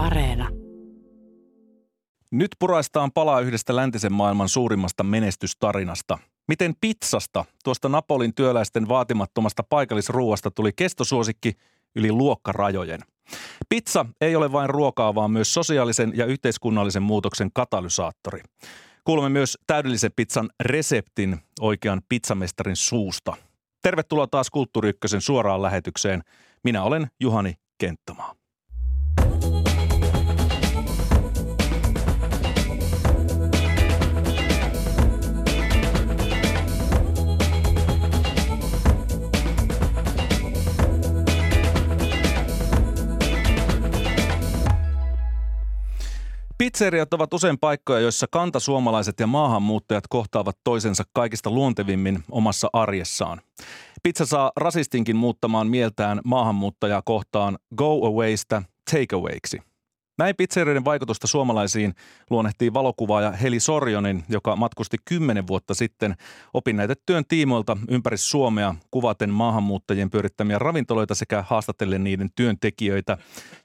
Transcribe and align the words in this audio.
Areena. 0.00 0.48
Nyt 2.30 2.50
puraistaan 2.58 3.12
palaa 3.12 3.40
yhdestä 3.40 3.76
läntisen 3.76 4.12
maailman 4.12 4.48
suurimmasta 4.48 5.02
menestystarinasta. 5.02 6.18
Miten 6.48 6.74
pizzasta, 6.80 7.44
tuosta 7.64 7.88
Napolin 7.88 8.34
työläisten 8.34 8.88
vaatimattomasta 8.88 9.62
paikallisruuasta 9.62 10.50
tuli 10.50 10.72
kestosuosikki 10.76 11.52
yli 11.96 12.12
luokkarajojen. 12.12 13.00
Pizza 13.68 14.06
ei 14.20 14.36
ole 14.36 14.52
vain 14.52 14.70
ruokaa, 14.70 15.14
vaan 15.14 15.30
myös 15.30 15.54
sosiaalisen 15.54 16.12
ja 16.14 16.26
yhteiskunnallisen 16.26 17.02
muutoksen 17.02 17.50
katalysaattori. 17.52 18.40
Kuulemme 19.04 19.28
myös 19.28 19.58
täydellisen 19.66 20.12
pizzan 20.16 20.50
reseptin 20.60 21.38
oikean 21.60 22.02
pizzamestarin 22.08 22.76
suusta. 22.76 23.36
Tervetuloa 23.82 24.26
taas 24.26 24.50
Kulttuuri 24.50 24.88
Ykkösen 24.88 25.20
suoraan 25.20 25.62
lähetykseen. 25.62 26.22
Minä 26.64 26.82
olen 26.82 27.10
Juhani 27.20 27.54
Kenttämaa. 27.78 28.39
Pizzeriat 46.72 47.14
ovat 47.14 47.34
usein 47.34 47.58
paikkoja, 47.58 48.00
joissa 48.00 48.26
kantasuomalaiset 48.30 49.20
ja 49.20 49.26
maahanmuuttajat 49.26 50.04
kohtaavat 50.08 50.56
toisensa 50.64 51.04
kaikista 51.12 51.50
luontevimmin 51.50 52.24
omassa 52.30 52.68
arjessaan. 52.72 53.40
Pizza 54.02 54.26
saa 54.26 54.52
rasistinkin 54.56 55.16
muuttamaan 55.16 55.66
mieltään 55.66 56.20
maahanmuuttajaa 56.24 57.02
kohtaan 57.04 57.58
go 57.76 58.06
awaysta 58.06 58.62
takeawayksi. 58.92 59.62
Näin 60.18 60.36
pizzerioiden 60.36 60.84
vaikutusta 60.84 61.26
suomalaisiin 61.26 61.94
luonnehtii 62.30 62.72
valokuvaaja 62.72 63.30
Heli 63.30 63.60
Sorjonen, 63.60 64.24
joka 64.28 64.56
matkusti 64.56 64.96
kymmenen 65.04 65.46
vuotta 65.46 65.74
sitten 65.74 66.14
opinnäytetyön 66.54 67.24
tiimoilta 67.28 67.76
ympäri 67.88 68.16
Suomea 68.16 68.74
kuvaten 68.90 69.30
maahanmuuttajien 69.30 70.10
pyörittämiä 70.10 70.58
ravintoloita 70.58 71.14
sekä 71.14 71.44
haastatellen 71.46 72.04
niiden 72.04 72.30
työntekijöitä, 72.36 73.18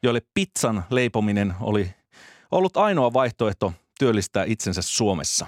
joille 0.04 0.22
pizzan 0.34 0.84
leipominen 0.90 1.54
oli 1.62 1.90
ollut 2.52 2.78
ainoa 2.78 3.14
vaihtoehto 3.14 3.74
työllistää 4.00 4.44
itsensä 4.48 4.82
Suomessa. 4.82 5.48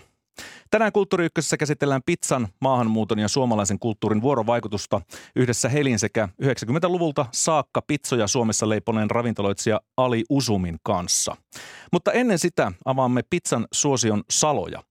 Tänään 0.69 0.91
Kulttuuri 0.91 1.27
käsitellään 1.59 2.01
pizzan, 2.05 2.47
maahanmuuton 2.59 3.19
ja 3.19 3.27
suomalaisen 3.27 3.79
kulttuurin 3.79 4.21
vuorovaikutusta 4.21 5.01
yhdessä 5.35 5.69
Helin 5.69 5.99
sekä 5.99 6.29
90-luvulta 6.43 7.25
saakka 7.31 7.81
pizzoja 7.81 8.27
Suomessa 8.27 8.69
leiponeen 8.69 9.11
ravintoloitsija 9.11 9.81
Ali 9.97 10.23
Usumin 10.29 10.77
kanssa. 10.83 11.35
Mutta 11.91 12.11
ennen 12.11 12.39
sitä 12.39 12.71
avaamme 12.85 13.21
pizzan 13.29 13.67
suosion 13.71 14.23
saloja. 14.29 14.83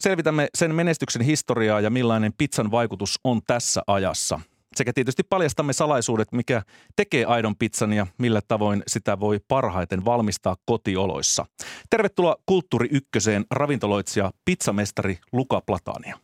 Selvitämme 0.00 0.48
sen 0.54 0.74
menestyksen 0.74 1.22
historiaa 1.22 1.80
ja 1.80 1.90
millainen 1.90 2.32
pizzan 2.38 2.70
vaikutus 2.70 3.20
on 3.24 3.40
tässä 3.46 3.82
ajassa– 3.86 4.40
sekä 4.76 4.92
tietysti 4.92 5.22
paljastamme 5.22 5.72
salaisuudet, 5.72 6.32
mikä 6.32 6.62
tekee 6.96 7.24
aidon 7.24 7.56
pizzan 7.56 7.92
ja 7.92 8.06
millä 8.18 8.40
tavoin 8.48 8.82
sitä 8.86 9.20
voi 9.20 9.40
parhaiten 9.48 10.04
valmistaa 10.04 10.56
kotioloissa. 10.64 11.46
Tervetuloa 11.90 12.36
Kulttuuri 12.46 12.88
Ykköseen 12.90 13.44
ravintoloitsija 13.50 14.32
pizzamestari 14.44 15.18
Luka 15.32 15.60
Platania. 15.66 16.18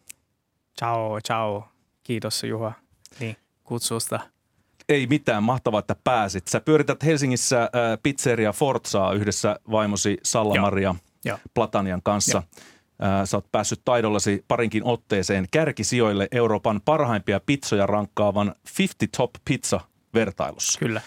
Ciao, 0.79 1.21
ciao. 1.21 1.69
Kiitos 2.03 2.45
Juha 2.45 2.73
niin, 3.21 3.37
kutsusta. 3.65 4.21
Ei 4.89 5.07
mitään, 5.07 5.43
mahtavaa, 5.43 5.79
että 5.79 5.97
pääsit. 6.05 6.49
Sä 6.49 6.61
pyörität 6.61 7.05
Helsingissä 7.05 7.63
äh, 7.63 7.71
pizzeria 8.03 8.53
Forzaa 8.53 9.13
yhdessä 9.13 9.57
vaimosi 9.71 10.19
Salla-Maria 10.23 10.95
Platanian 11.55 12.03
kanssa. 12.03 12.39
Joo. 12.39 12.63
Sä 13.25 13.37
oot 13.37 13.53
päässyt 13.53 13.81
taidollasi 13.85 14.45
parinkin 14.49 14.85
otteeseen 14.85 15.47
kärkisijoille 15.51 16.29
Euroopan 16.33 16.81
parhaimpia 16.85 17.41
pizzoja 17.47 17.87
rankkaavan 17.87 18.55
50 18.79 19.17
Top 19.17 19.31
Pizza-vertailussa. 19.45 20.79
Kyllä. 20.79 21.01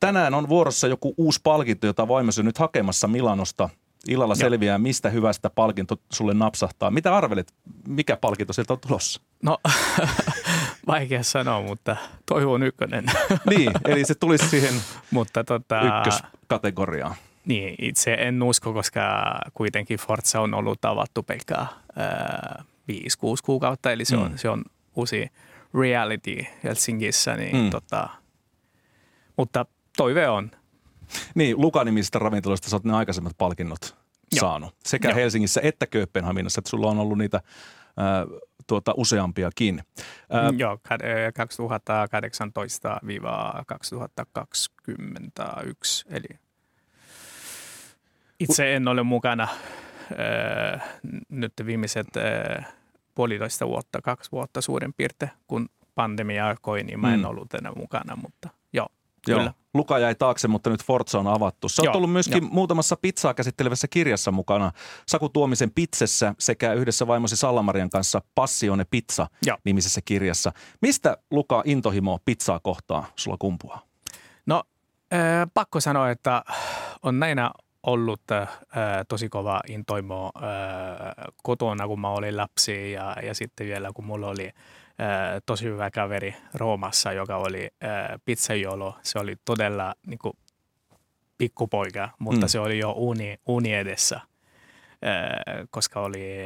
Tänään 0.00 0.34
on 0.34 0.48
vuorossa 0.48 0.86
joku 0.86 1.14
uusi 1.16 1.40
palkinto, 1.42 1.86
jota 1.86 2.08
voimme 2.08 2.32
nyt 2.42 2.58
hakemassa 2.58 3.08
Milanosta. 3.08 3.68
Illalla 4.08 4.34
Joo. 4.34 4.38
selviää, 4.38 4.78
mistä 4.78 5.10
hyvästä 5.10 5.50
palkinto 5.50 5.96
sulle 6.12 6.34
napsahtaa. 6.34 6.90
Mitä 6.90 7.16
arvelet, 7.16 7.54
mikä 7.88 8.16
palkinto 8.16 8.52
sieltä 8.52 8.72
on 8.72 8.80
tulossa? 8.80 9.20
No, 9.42 9.58
vaikea 10.86 11.22
sanoa, 11.22 11.62
mutta 11.62 11.96
toivon 12.26 12.62
ykkönen. 12.62 13.04
niin, 13.50 13.72
eli 13.84 14.04
se 14.04 14.14
tulisi 14.14 14.48
siihen 14.48 14.74
mutta 15.10 15.44
tota, 15.44 15.80
ykköskategoriaan. 15.80 17.14
Niin, 17.48 17.74
itse 17.78 18.14
en 18.14 18.42
usko, 18.42 18.72
koska 18.72 19.34
kuitenkin 19.54 19.98
Forza 19.98 20.40
on 20.40 20.54
ollut 20.54 20.80
tavattu 20.80 21.22
pelkkää 21.22 21.66
5-6 22.92 22.94
kuukautta, 23.44 23.92
eli 23.92 24.04
se 24.04 24.16
on, 24.16 24.30
mm. 24.30 24.36
se 24.38 24.48
on 24.48 24.64
uusi 24.96 25.30
reality 25.74 26.44
Helsingissä, 26.64 27.36
niin 27.36 27.56
mm. 27.56 27.70
tota, 27.70 28.08
mutta 29.36 29.66
toive 29.96 30.28
on. 30.28 30.50
Niin, 31.34 31.60
Luka-nimisistä 31.60 32.18
ravintoloista 32.18 32.70
sä 32.70 32.76
oot 32.76 32.84
ne 32.84 32.92
aikaisemmat 32.92 33.32
palkinnot 33.38 33.96
Joo. 34.34 34.40
saanut, 34.40 34.76
sekä 34.84 35.08
Joo. 35.08 35.16
Helsingissä 35.16 35.60
että 35.64 35.86
Kööpenhaminassa, 35.86 36.60
että 36.60 36.70
sulla 36.70 36.90
on 36.90 36.98
ollut 36.98 37.18
niitä 37.18 37.40
ää, 37.96 38.26
tuota, 38.66 38.94
useampiakin. 38.96 39.82
Ää, 40.30 40.52
Joo, 40.56 40.78
2018-2021, 40.78 40.80
eli 46.10 46.38
itse 48.40 48.76
en 48.76 48.88
ole 48.88 49.02
mukana 49.02 49.42
äh, 49.42 50.82
nyt 51.28 51.52
viimeiset 51.66 52.06
äh, 52.16 52.66
puolitoista 53.14 53.66
vuotta, 53.66 54.02
kaksi 54.02 54.32
vuotta 54.32 54.60
suurin 54.60 54.92
piirtein, 54.92 55.30
kun 55.46 55.68
pandemia 55.94 56.48
alkoi, 56.48 56.82
niin 56.82 57.00
mä 57.00 57.14
en 57.14 57.20
mm. 57.20 57.26
ollut 57.26 57.54
enää 57.54 57.72
mukana, 57.76 58.16
mutta 58.16 58.48
joo. 58.72 58.88
Joo. 59.26 59.38
Kyllä. 59.38 59.54
Luka 59.74 59.98
jäi 59.98 60.14
taakse, 60.14 60.48
mutta 60.48 60.70
nyt 60.70 60.84
Forza 60.84 61.18
on 61.18 61.26
avattu. 61.26 61.68
Sä 61.68 61.82
oot 61.82 61.96
ollut 61.96 62.12
myöskin 62.12 62.42
jo. 62.42 62.48
muutamassa 62.52 62.96
pizzaa 62.96 63.34
käsittelevässä 63.34 63.88
kirjassa 63.88 64.32
mukana. 64.32 64.72
Saku 65.06 65.28
Tuomisen 65.28 65.70
Pitsessä 65.70 66.34
sekä 66.38 66.72
yhdessä 66.72 67.06
vaimosi 67.06 67.36
Sallamarian 67.36 67.90
kanssa 67.90 68.22
Passione 68.34 68.84
Pizza 68.90 69.26
jo. 69.46 69.56
nimisessä 69.64 70.00
kirjassa. 70.04 70.52
Mistä 70.82 71.16
Luka 71.30 71.62
intohimo 71.64 72.18
pizzaa 72.24 72.60
kohtaa 72.60 73.06
sulla 73.16 73.36
kumpuaa? 73.40 73.82
No 74.46 74.62
äh, 75.12 75.48
pakko 75.54 75.80
sanoa, 75.80 76.10
että 76.10 76.44
on 77.02 77.18
näinä 77.20 77.50
ollut 77.92 78.30
äh, 78.32 78.48
tosi 79.08 79.28
kova 79.28 79.60
intoimo 79.68 80.30
äh, 80.36 80.42
kotona, 81.42 81.86
kun 81.86 82.00
mä 82.00 82.10
olin 82.10 82.36
lapsi 82.36 82.92
ja, 82.92 83.16
ja 83.22 83.34
sitten 83.34 83.66
vielä 83.66 83.90
kun 83.94 84.04
mulla 84.04 84.28
oli 84.28 84.46
äh, 84.46 84.54
tosi 85.46 85.64
hyvä 85.64 85.90
kaveri 85.90 86.34
Roomassa, 86.54 87.12
joka 87.12 87.36
oli 87.36 87.70
äh, 87.84 88.20
pizzajolo. 88.24 88.96
Se 89.02 89.18
oli 89.18 89.36
todella 89.44 89.94
niin 90.06 90.18
kuin, 90.18 90.32
pikkupoika, 91.38 92.08
mutta 92.18 92.46
mm. 92.46 92.48
se 92.48 92.60
oli 92.60 92.78
jo 92.78 92.94
uni, 92.96 93.36
uni 93.46 93.74
edessä, 93.74 94.16
äh, 94.16 95.66
koska 95.70 96.00
oli, 96.00 96.36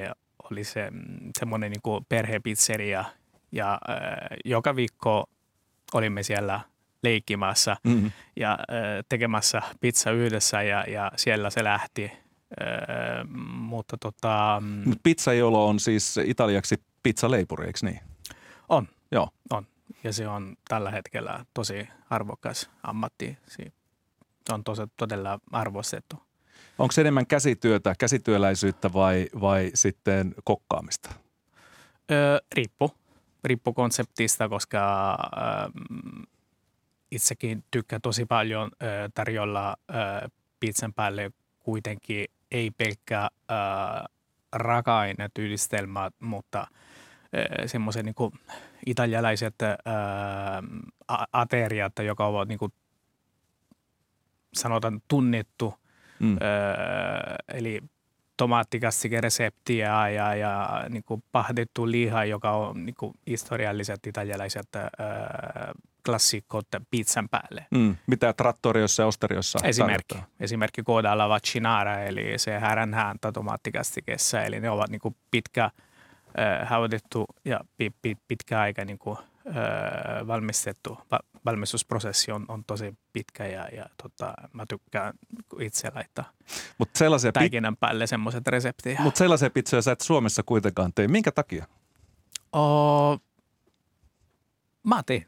oli 0.50 0.64
se, 0.64 0.92
semmoinen 1.38 1.72
niin 1.72 2.04
perhepizzeria 2.08 3.04
ja 3.52 3.78
joka 4.44 4.76
viikko 4.76 5.24
olimme 5.94 6.22
siellä– 6.22 6.60
leikkimässä 7.02 7.76
mm-hmm. 7.84 8.12
ja 8.36 8.52
äh, 8.52 9.04
tekemässä 9.08 9.62
pizza 9.80 10.10
yhdessä 10.10 10.62
ja, 10.62 10.84
ja 10.88 11.12
siellä 11.16 11.50
se 11.50 11.64
lähti. 11.64 12.04
Äh, 12.04 13.28
mutta 13.54 13.96
tota, 14.00 14.62
Mut 14.84 14.98
pizzajolo 15.02 15.68
on 15.68 15.80
siis 15.80 16.16
italiaksi 16.24 16.82
pizzaleipuri, 17.02 17.66
eikö 17.66 17.78
niin? 17.82 18.00
On. 18.68 18.88
Joo. 19.12 19.28
On. 19.50 19.66
Ja 20.04 20.12
se 20.12 20.28
on 20.28 20.56
tällä 20.68 20.90
hetkellä 20.90 21.44
tosi 21.54 21.88
arvokas 22.10 22.70
ammatti. 22.82 23.38
Se 23.46 23.72
on 24.50 24.64
tosi, 24.64 24.82
todella 24.96 25.38
arvostettu. 25.52 26.16
Onko 26.78 26.92
se 26.92 27.00
enemmän 27.00 27.26
käsityötä, 27.26 27.94
käsityöläisyyttä 27.98 28.92
vai, 28.92 29.28
vai 29.40 29.70
sitten 29.74 30.34
kokkaamista? 30.44 31.10
Öö, 32.10 32.38
riippu. 32.52 32.90
Riippu 33.44 33.72
konseptista, 33.72 34.48
koska 34.48 35.10
öö, 35.36 35.82
itsekin 37.12 37.64
tykkään 37.70 38.02
tosi 38.02 38.26
paljon 38.26 38.70
tarjolla 39.14 39.76
pizzan 40.60 40.94
päälle 40.94 41.30
kuitenkin 41.58 42.26
ei 42.50 42.70
pelkkä 42.70 43.20
äh, 43.22 43.28
raaka-ainetyylistelmä, 44.52 46.10
mutta 46.20 46.66
semmoiset 47.66 48.04
niin 48.04 48.14
italialaiset 48.86 49.54
ateriat, 51.32 51.92
joka 51.98 52.26
ovat 52.26 52.48
niin 52.48 52.58
kuin, 52.58 52.72
sanotaan 54.54 55.02
tunnettu, 55.08 55.74
mm. 56.18 56.38
eli 57.48 57.80
tomaattikassikereseptiä 58.36 60.08
ja, 60.08 60.34
ja 60.34 60.84
niin 60.88 61.04
kuin 61.04 61.24
pahdettu 61.32 61.90
liha, 61.90 62.24
joka 62.24 62.50
on 62.50 62.86
niin 62.86 62.94
kuin 62.94 63.14
historialliset 63.26 64.06
italialaiset 64.06 64.76
äh, 64.76 64.90
klassikot 66.06 66.66
pizzan 66.90 67.28
päälle. 67.28 67.66
Mm, 67.70 67.96
mitä 68.06 68.32
trattoriossa 68.32 69.02
ja 69.02 69.06
osteriossa 69.06 69.58
Esimerkki, 69.62 70.14
tarjotaan. 70.14 70.32
esimerkki 70.40 70.82
kohdalla 70.82 71.28
vaccinara, 71.28 72.00
eli 72.00 72.38
se 72.38 72.58
häränhääntä 72.58 73.32
tomaattikastikessa, 73.32 74.42
eli 74.42 74.60
ne 74.60 74.70
ovat 74.70 74.90
niin 74.90 75.00
kuin 75.00 75.16
pitkä 75.30 75.64
äh, 75.64 76.68
haudattu 76.68 77.24
ja 77.44 77.60
pi, 77.76 77.90
pi, 78.02 78.16
pitkä 78.28 78.60
aika 78.60 78.84
niin 78.84 78.98
kuin, 78.98 79.18
äh, 79.46 80.26
valmistettu. 80.26 80.98
Va, 81.10 81.18
valmistusprosessi 81.44 82.32
on, 82.32 82.44
on 82.48 82.64
tosi 82.64 82.94
pitkä 83.12 83.46
ja, 83.46 83.68
ja 83.72 83.86
tota, 84.02 84.34
mä 84.52 84.64
tykkään 84.68 85.14
itse 85.60 85.90
laittaa 85.94 86.32
Mut 86.78 86.90
sellaisia, 86.94 87.32
pi- 87.32 87.38
päikinän 87.40 87.76
päälle 87.76 88.06
semmoiset 88.06 88.46
reseptiä. 88.46 89.00
mut 89.02 89.16
sellaisia 89.16 89.50
pizzoja 89.50 89.82
sä 89.82 89.92
et 89.92 90.00
Suomessa 90.00 90.42
kuitenkaan 90.42 90.92
tee. 90.94 91.08
Minkä 91.08 91.32
takia? 91.32 91.66
Oh, 92.52 93.20
mä 94.86 95.02
teen. 95.06 95.24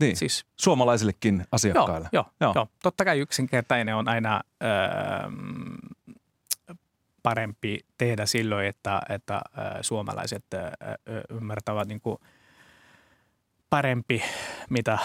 Niin, 0.00 0.16
Siis 0.16 0.46
suomalaisillekin 0.56 1.44
asiakkaille. 1.52 2.08
joo, 2.12 2.24
Joo. 2.24 2.32
joo. 2.40 2.52
joo. 2.54 2.68
Totta 2.82 3.04
kai 3.04 3.18
yksinkertainen 3.18 3.96
on 3.96 4.08
aina 4.08 4.40
öö, 4.62 4.68
parempi 7.22 7.78
tehdä 7.98 8.26
silloin, 8.26 8.66
että, 8.66 9.02
että 9.08 9.34
ö, 9.36 9.82
suomalaiset 9.82 10.44
ö, 10.54 10.58
ö, 10.58 11.22
ymmärtävät 11.30 11.88
niin 11.88 12.00
kuin 12.00 12.18
parempi, 13.70 14.22
mitä, 14.70 14.98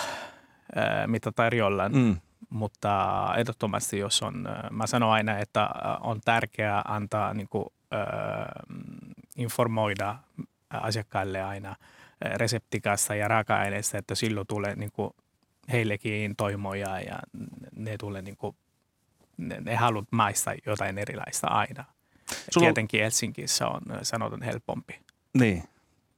mitä 1.08 1.32
tarjolla. 1.32 1.90
Mm, 1.90 2.18
Mutta 2.50 2.90
ehdottomasti, 3.38 3.98
jos 4.00 4.22
on, 4.22 4.50
mä 4.72 4.88
sanon 4.88 5.12
aina, 5.12 5.38
että 5.38 5.70
on 6.00 6.22
tärkeää 6.26 6.82
antaa 6.88 7.34
niin 7.34 7.50
kuin, 7.50 7.66
ö, 7.94 7.98
informoida 9.38 10.16
asiakkaille 10.70 11.44
aina 11.44 11.76
reseptikasta 12.36 13.16
ja 13.16 13.28
raaka-aineista, 13.28 13.98
että 13.98 14.16
silloin 14.16 14.48
tulee 14.48 14.76
niin 14.76 14.92
kuin 14.92 15.12
heillekin 15.72 16.36
toimoja 16.36 17.00
ja 17.00 17.20
ne 17.76 17.96
tulee 17.98 18.22
niin 18.22 18.38
kuin, 18.38 18.56
ne, 19.38 19.62
ne 19.62 19.76
haluat 19.76 20.08
maistaa 20.12 20.54
jotain 20.66 20.98
erilaista 20.98 21.48
aina. 21.48 21.86
Sulla 22.52 22.66
Tietenkin 22.66 23.02
Helsingissä 23.02 23.68
on 23.68 23.82
ö, 23.92 24.00
sanotaan 24.04 24.42
helpompi. 24.42 25.00
niin. 25.38 25.64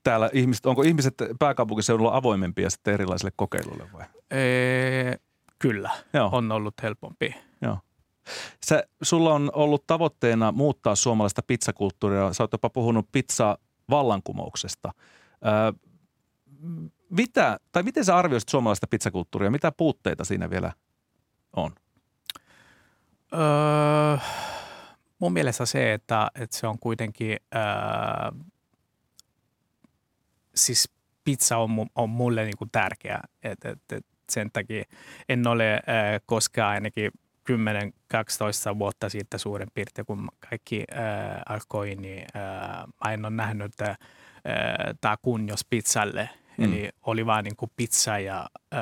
Täällä 0.04 0.30
ihmiset, 0.34 0.66
onko 0.66 0.82
ihmiset 0.82 1.14
pääkaupunkiseudulla 1.40 2.16
avoimempia 2.16 2.70
sitten 2.70 2.94
erilaisille 2.94 3.32
kokeiluille 3.36 3.88
vai? 3.94 4.06
Ee, 4.32 5.16
kyllä, 5.60 5.90
Joo. 6.14 6.30
on 6.32 6.52
ollut 6.52 6.74
helpompi. 6.84 7.36
Joo. 7.62 7.78
Sä, 8.66 8.84
sulla 9.02 9.34
on 9.34 9.52
ollut 9.54 9.88
tavoitteena 9.88 10.52
muuttaa 10.52 10.96
suomalaista 10.96 11.42
pizzakulttuuria. 11.44 12.34
Sä 12.34 12.44
oot 12.44 12.52
jopa 12.52 12.70
puhunut 12.70 13.08
pizza-vallankumouksesta. 13.12 14.92
Öö, 15.46 15.90
mitä, 17.10 17.60
tai 17.72 17.84
miten 17.84 18.06
sä 18.06 18.18
arvioisit 18.18 18.50
suomalaista 18.50 18.88
pizzakulttuuria? 18.88 19.52
Mitä 19.52 19.72
puutteita 19.72 20.24
siinä 20.24 20.50
vielä 20.50 20.72
on? 21.56 21.76
Öö, 23.34 24.18
mun 25.20 25.34
mielestä 25.34 25.66
se, 25.66 25.94
että, 25.94 26.32
että 26.36 26.58
se 26.58 26.68
on 26.68 26.80
kuitenkin, 26.80 27.38
öö, 27.56 27.62
siis 30.56 30.92
pizza 31.24 31.58
on, 31.58 31.88
on 31.96 32.10
mulle 32.10 32.44
niin 32.44 32.58
kuin 32.58 32.70
tärkeä. 32.72 33.20
Et, 33.44 33.66
et, 33.66 33.80
et 33.92 34.06
sen 34.30 34.52
takia 34.52 34.84
en 35.30 35.48
ole 35.48 35.74
öö, 35.74 36.20
koskaan 36.26 36.72
ainakin 36.72 37.12
10-12 38.74 38.80
vuotta 38.80 39.10
sitten 39.10 39.40
suurin 39.40 39.72
piirtein, 39.74 40.06
kun 40.06 40.30
kaikki 40.50 40.84
öö, 40.92 41.02
alkoi, 41.50 41.96
niin 41.96 42.26
öö, 42.36 43.12
en 43.14 43.26
ole 43.26 43.34
nähnyt 43.36 43.82
öö, 43.82 43.94
tämä 45.02 45.18
kunniois 45.22 45.66
pizzalle. 45.70 46.30
Mm. 46.58 46.64
Eli 46.64 46.90
oli 47.02 47.26
vaan 47.26 47.44
niin 47.44 47.56
kuin 47.56 47.72
pizza 47.76 48.20
ja 48.20 48.50
öö, 48.74 48.82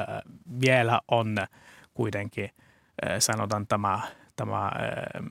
vielä 0.61 1.01
on 1.07 1.37
kuitenkin 1.93 2.49
öö, 3.05 3.19
sanotaan 3.19 3.67
tämä, 3.67 3.99
tämä 4.35 4.71
öö, 4.79 5.21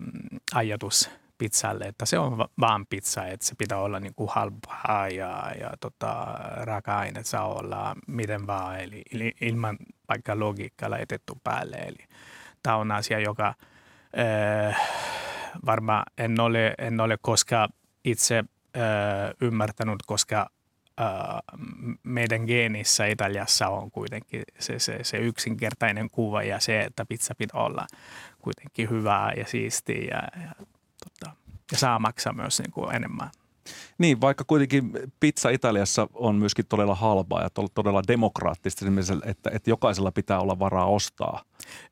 ajatus 0.54 1.10
pizzalle, 1.38 1.84
että 1.84 2.06
se 2.06 2.18
on 2.18 2.38
va- 2.38 2.48
vaan 2.60 2.86
pizza, 2.86 3.26
että 3.26 3.46
se 3.46 3.54
pitää 3.58 3.78
olla 3.78 4.00
niin 4.00 4.14
kuin 4.14 4.30
halpaa 4.32 5.08
ja, 5.08 5.52
ja 5.60 5.70
tota, 5.80 6.26
raaka-aineet 6.60 7.26
saa 7.26 7.48
olla 7.48 7.94
miten 8.06 8.46
vaan, 8.46 8.80
eli, 8.80 9.02
eli 9.12 9.32
ilman 9.40 9.76
vaikka 10.08 10.38
logiikkaa 10.38 10.90
laitettu 10.90 11.40
päälle. 11.44 11.76
Eli 11.76 12.04
tämä 12.62 12.76
on 12.76 12.90
asia, 12.90 13.18
joka 13.18 13.54
öö, 14.18 14.72
varmaan 15.66 16.02
en 16.18 16.40
ole, 16.40 16.74
en 16.78 17.00
ole 17.00 17.18
koskaan 17.22 17.68
itse 18.04 18.44
öö, 18.76 18.82
ymmärtänyt, 19.40 20.02
koska 20.06 20.50
meidän 22.02 22.44
geenissä 22.44 23.06
Italiassa 23.06 23.68
on 23.68 23.90
kuitenkin 23.90 24.42
se, 24.58 24.78
se, 24.78 24.98
se 25.02 25.16
yksinkertainen 25.16 26.10
kuva 26.10 26.42
ja 26.42 26.60
se, 26.60 26.80
että 26.80 27.04
pizza 27.04 27.34
pitää 27.34 27.60
olla 27.60 27.86
kuitenkin 28.38 28.90
hyvää 28.90 29.32
ja 29.36 29.46
siistiä 29.46 30.04
ja, 30.04 30.42
ja, 30.42 30.66
tota, 31.04 31.36
ja 31.72 31.78
saa 31.78 31.98
maksaa 31.98 32.32
myös 32.32 32.60
niin 32.60 32.72
kuin 32.72 32.94
enemmän. 32.94 33.30
Niin, 33.98 34.20
vaikka 34.20 34.44
kuitenkin 34.44 34.92
pizza 35.20 35.50
Italiassa 35.50 36.08
on 36.14 36.36
myöskin 36.36 36.66
todella 36.66 36.94
halpaa 36.94 37.42
ja 37.42 37.50
to- 37.50 37.68
todella 37.74 38.02
demokraattista, 38.08 38.86
että, 39.24 39.50
että 39.52 39.70
jokaisella 39.70 40.12
pitää 40.12 40.40
olla 40.40 40.58
varaa 40.58 40.86
ostaa 40.86 41.42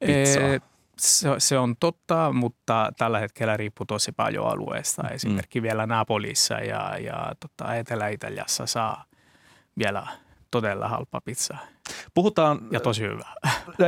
pizzaa. 0.06 0.42
Ee, 0.42 0.60
se, 1.00 1.28
se 1.38 1.58
on 1.58 1.76
totta, 1.80 2.32
mutta 2.32 2.92
tällä 2.98 3.18
hetkellä 3.18 3.56
riippuu 3.56 3.86
tosi 3.86 4.12
paljon 4.12 4.46
alueesta. 4.50 5.08
Esimerkiksi 5.08 5.62
vielä 5.62 5.86
Napolissa 5.86 6.54
ja, 6.54 6.98
ja 6.98 7.32
tota, 7.40 7.74
Etelä-Italiassa 7.74 8.66
saa 8.66 9.04
vielä 9.78 10.06
todella 10.50 10.88
halpa 10.88 11.20
pizza 11.20 11.56
Puhutaan 12.14 12.58
ja 12.72 12.80
tosi 12.80 13.02
hyvä. 13.02 13.24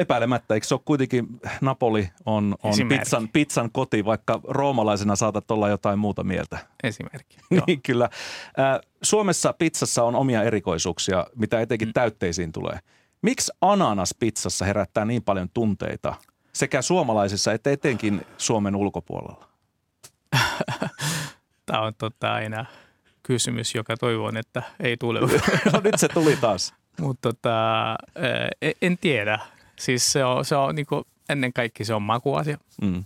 epäilemättä, 0.01 0.55
eikö 0.55 0.67
se 0.67 0.75
ole 0.75 0.81
kuitenkin, 0.85 1.27
Napoli 1.61 2.11
on, 2.27 2.55
on 2.63 2.75
pizzan, 2.89 3.29
pizzan 3.29 3.71
koti, 3.73 4.05
vaikka 4.05 4.41
roomalaisena 4.45 5.17
saatat 5.17 5.51
olla 5.51 5.69
jotain 5.69 5.99
muuta 5.99 6.25
mieltä. 6.25 6.59
Esimerkki. 6.83 7.37
Niin 7.67 7.83
kyllä. 7.83 8.09
Ää, 8.57 8.81
Suomessa 9.03 9.53
pizzassa 9.53 10.05
on 10.05 10.15
omia 10.17 10.43
erikoisuuksia, 10.43 11.27
mitä 11.37 11.61
etenkin 11.61 11.89
Mm. 11.89 11.93
täytteisiin 11.93 12.53
tulee. 12.53 12.79
Miksi 13.23 13.53
ananas 13.61 14.15
pizzassa 14.19 14.65
herättää 14.65 15.05
niin 15.05 15.23
paljon 15.23 15.49
tunteita 15.55 16.15
sekä 16.53 16.83
suomalaisissa 16.83 17.53
että 17.53 17.71
etenkin 17.71 18.27
Suomen 18.39 18.77
ulkopuolella? 18.77 19.49
Tämä 21.67 21.81
on 21.81 21.95
tota, 21.99 22.33
aina 22.33 22.67
kysymys, 23.23 23.75
joka 23.75 23.97
toivon, 23.97 24.37
että 24.37 24.63
ei 24.81 24.97
tule. 24.97 25.21
No 25.73 25.81
nyt 25.85 25.95
se 25.97 26.09
tuli 26.09 26.37
taas. 26.37 26.75
Mutta 27.01 27.33
tota, 27.33 27.97
eh, 28.61 28.75
en 28.83 28.99
tiedä. 28.99 29.39
Siis 29.79 30.13
se 30.13 30.25
on, 30.25 30.45
se 30.45 30.57
on 30.57 30.75
niinku, 30.75 31.07
ennen 31.29 31.53
kaikkea 31.53 31.87
se 31.87 31.95
on 31.95 32.03
makuasia. 32.03 32.59
Mm. 32.83 33.05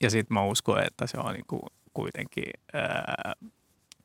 Ja 0.00 0.10
sitten 0.10 0.34
mä 0.34 0.44
uskon, 0.44 0.84
että 0.84 1.06
se 1.06 1.18
on 1.18 1.34
niinku 1.34 1.66
kuitenkin 1.94 2.50
ää, 2.72 3.34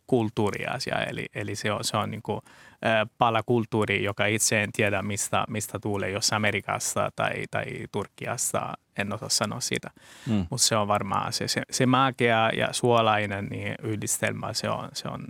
kulttuuriasia. 0.08 1.04
Eli, 1.04 1.26
eli 1.36 1.56
se 1.56 1.72
on, 1.72 1.84
se 1.84 1.98
on 1.98 2.12
niinku, 2.12 2.42
ää, 2.82 3.08
pala 3.18 3.44
kulttuuri, 3.44 4.04
joka 4.04 4.26
itse 4.26 4.64
en 4.64 4.72
tiedä, 4.72 5.02
mistä, 5.02 5.46
mistä 5.48 5.80
tulee, 5.80 6.10
jos 6.10 6.34
Amerikasta 6.34 7.12
tai, 7.16 7.44
tai 7.52 7.66
Turkiasta. 7.92 8.74
En 8.98 9.14
osaa 9.14 9.30
sanoa 9.30 9.60
siitä. 9.60 9.92
Mm. 10.28 10.48
Mutta 10.50 10.66
se 10.66 10.76
on 10.76 10.88
varmaan 10.88 11.34
se, 11.34 11.48
se, 11.48 11.62
se 11.72 11.86
magia 11.86 12.50
ja 12.50 12.74
suolainen 12.74 13.46
niin 13.46 13.76
yhdistelmä, 13.84 14.54
se 14.54 14.70
on, 14.70 14.90
se 14.94 15.08
on 15.08 15.28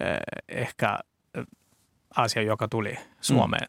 eh, 0.00 0.16
ehkä 0.48 0.98
eh, 1.34 1.44
asia, 2.16 2.42
joka 2.42 2.68
tuli 2.68 2.98
Suomeen 3.20 3.68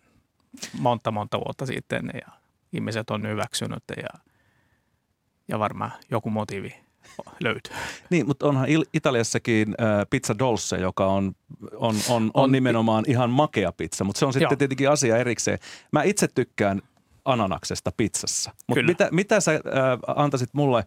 monta, 0.80 1.12
monta 1.12 1.38
vuotta 1.40 1.66
sitten 1.66 2.12
ja 2.14 2.34
ihmiset 2.74 3.10
on 3.10 3.28
hyväksynyt 3.28 3.84
ja, 3.98 4.20
ja 5.48 5.60
varmaan 5.60 5.92
joku 6.12 6.30
motiivi 6.30 6.84
löytyy. 7.40 7.76
Niin, 8.10 8.28
mutta 8.28 8.48
onhan 8.48 8.68
Italiassakin 8.94 9.76
äh, 9.82 10.06
pizza 10.10 10.38
dolce, 10.40 10.78
joka 10.78 11.06
on, 11.06 11.36
on, 11.76 11.96
on, 11.96 11.96
on, 12.10 12.32
On- 12.34 12.52
nimenomaan 12.52 13.04
ihan 13.08 13.30
makea 13.30 13.72
pizza, 13.72 14.04
mutta 14.04 14.20
se 14.20 14.26
on 14.26 14.34
sitten 14.34 14.46
Joo. 14.52 14.58
tietenkin 14.58 14.90
asia 14.90 15.18
erikseen. 15.18 15.60
Mä 15.92 16.04
itse 16.04 16.28
tykkään 16.28 16.82
ananaksesta 17.26 17.92
pizzassa, 17.98 18.52
mutta 18.68 18.84
mitä, 18.84 19.10
mitä 19.12 19.40
sä 19.40 19.52
äh, 19.52 19.60
antaisit 20.16 20.50
mulle 20.54 20.84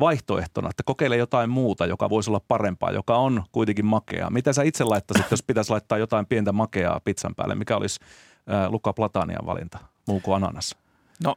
vaihtoehtona, 0.00 0.70
että 0.70 0.82
kokeile 0.82 1.16
jotain 1.16 1.50
muuta, 1.50 1.86
joka 1.86 2.10
voisi 2.10 2.30
olla 2.30 2.40
parempaa, 2.48 2.90
joka 2.90 3.16
on 3.16 3.44
kuitenkin 3.52 3.86
makeaa. 3.86 4.30
Mitä 4.30 4.52
sä 4.52 4.62
itse 4.62 4.84
laittaisit, 4.84 5.30
jos 5.30 5.42
pitäisi 5.42 5.70
laittaa 5.70 5.98
jotain 5.98 6.26
pientä 6.26 6.52
makeaa 6.52 7.00
pizzan 7.04 7.34
päälle? 7.34 7.54
Mikä 7.54 7.76
olisi 7.76 8.00
äh, 8.52 8.70
Luca 8.70 8.92
Platanian 8.92 9.46
valinta, 9.46 9.78
muu 10.08 10.20
kuin 10.20 10.36
ananas? 10.36 10.76
No, 11.24 11.36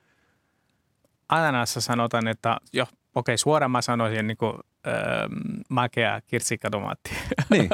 ananassa 1.29 1.81
sanotaan, 1.81 2.27
että 2.27 2.57
jo, 2.73 2.85
okei, 3.15 3.37
suoraan 3.37 3.71
mä 3.71 3.81
sanoisin 3.81 4.27
niin 4.27 4.37
kuin, 4.37 4.53
ähm, 4.87 5.61
makea 5.69 6.21
kirsikkatomaatti. 6.27 7.11
Niin, 7.49 7.69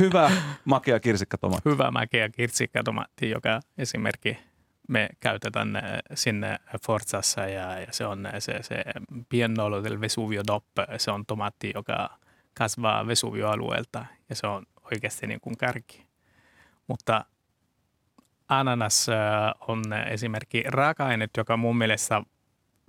hyvä 0.00 0.30
makea 0.64 1.00
kirsikkatomaatti. 1.00 1.68
hyvä 1.68 1.90
mäkeä 1.90 2.28
kirsikkatomaatti, 2.28 3.30
joka 3.30 3.60
esimerkki 3.78 4.38
me 4.88 5.08
käytetään 5.20 5.76
äh, 5.76 5.82
sinne 6.14 6.58
Forzassa 6.86 7.40
ja, 7.40 7.80
ja 7.80 7.86
se 7.90 8.06
on 8.06 8.26
äh, 8.26 8.32
se, 8.38 8.58
se 8.62 8.84
piennolo 9.28 9.84
del 9.84 10.00
Vesuvio 10.00 10.42
DOP. 10.46 10.64
Se 10.96 11.10
on 11.10 11.26
tomaatti, 11.26 11.72
joka 11.74 12.18
kasvaa 12.54 13.06
Vesuvio-alueelta 13.06 14.06
ja 14.28 14.34
se 14.34 14.46
on 14.46 14.66
oikeasti 14.92 15.26
niin 15.26 15.40
kuin 15.40 15.56
kärki. 15.56 16.06
Mutta 16.86 17.24
ananas 18.48 19.06
on 19.68 19.82
esimerkki 20.10 20.64
raaka-aine, 20.66 21.28
joka 21.36 21.56
mun 21.56 21.78
mielestä 21.78 22.22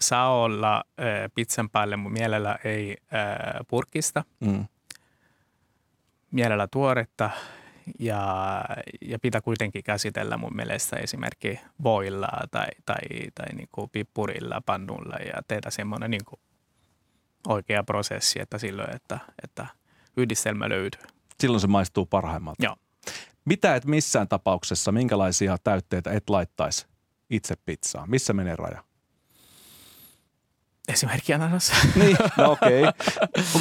saa 0.01 0.41
olla 0.41 0.84
pizzan 1.36 1.70
päälle, 1.70 1.96
mun 1.96 2.12
mielellä 2.12 2.60
ei 2.63 2.98
purkista. 3.67 4.24
Mm. 4.39 4.65
Mielellä 6.31 6.67
tuoretta 6.67 7.29
ja, 8.00 8.63
ja 9.01 9.20
pitää 9.20 9.41
kuitenkin 9.41 9.84
käsitellä 9.84 10.38
mun 10.38 10.55
mielestä 10.55 10.96
esimerkki 10.96 11.60
voilla 11.84 12.29
tai, 12.51 12.67
tai, 12.86 13.01
tai 13.36 13.55
niin 13.55 13.70
kuin 13.72 13.89
pippurilla, 13.89 14.62
pannulla 14.65 15.15
ja 15.15 15.41
tehdä 15.48 15.70
semmoinen 15.70 16.12
niin 16.12 16.25
kuin 16.25 16.39
oikea 17.48 17.84
prosessi, 17.84 18.41
että 18.41 18.58
silloin, 18.58 18.96
että, 18.96 19.20
että 19.43 19.67
yhdistelmä 20.17 20.70
löytyy. 20.70 21.01
Silloin 21.39 21.62
se 21.62 21.67
maistuu 21.67 22.05
parhaimmalta. 22.05 22.65
Joo. 22.65 22.75
Mitä 23.46 23.75
et 23.75 23.86
missään 23.86 24.27
tapauksessa, 24.27 24.91
minkälaisia 24.91 25.58
täytteitä 25.63 26.12
et 26.12 26.29
laittaisi 26.29 26.88
itse 27.29 27.55
pizzaan? 27.65 28.10
Missä 28.10 28.34
menee 28.34 28.55
raja? 28.55 28.84
Esimerkki 30.88 31.33
ananas. 31.33 31.71
niin, 31.95 32.17
no 32.38 32.51
okei. 32.51 32.81
Okay. 32.81 32.93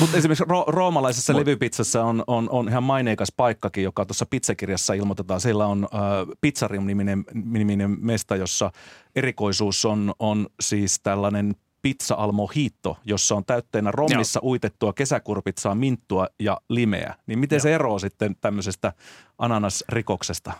Mutta 0.01 0.17
esimerkiksi 0.17 0.45
ro- 0.45 0.65
roomalaisessa 0.67 1.33
Mut. 1.33 1.41
levypizzassa 1.41 2.05
on, 2.05 2.25
on, 2.27 2.51
on 2.51 2.69
ihan 2.69 2.83
maineikas 2.83 3.33
paikkakin, 3.37 3.85
joka 3.85 4.07
tuossa 4.07 4.27
pizzakirjassa 4.27 4.95
ilmoitetaan. 4.95 5.41
Siellä 5.41 5.67
on 5.67 5.89
äh, 5.95 6.01
Pizzarium-niminen 6.41 7.25
niminen 7.35 7.97
mesta, 8.01 8.37
jossa 8.37 8.71
erikoisuus 9.17 9.85
on, 9.85 10.15
on 10.19 10.47
siis 10.61 11.01
tällainen 11.03 11.55
pizza 11.83 12.15
al 12.15 12.33
mojito, 12.33 12.99
jossa 13.05 13.35
on 13.35 13.45
täytteenä 13.45 13.91
rommissa 13.91 14.41
Joo. 14.43 14.51
uitettua 14.51 14.93
kesäkurpitsaa, 14.93 15.75
minttua 15.75 16.27
ja 16.39 16.61
limeä. 16.69 17.15
Niin 17.27 17.39
miten 17.39 17.57
Joo. 17.57 17.63
se 17.63 17.75
eroaa 17.75 17.99
sitten 17.99 18.37
tämmöisestä 18.41 18.93
ananasrikoksesta? 19.39 20.53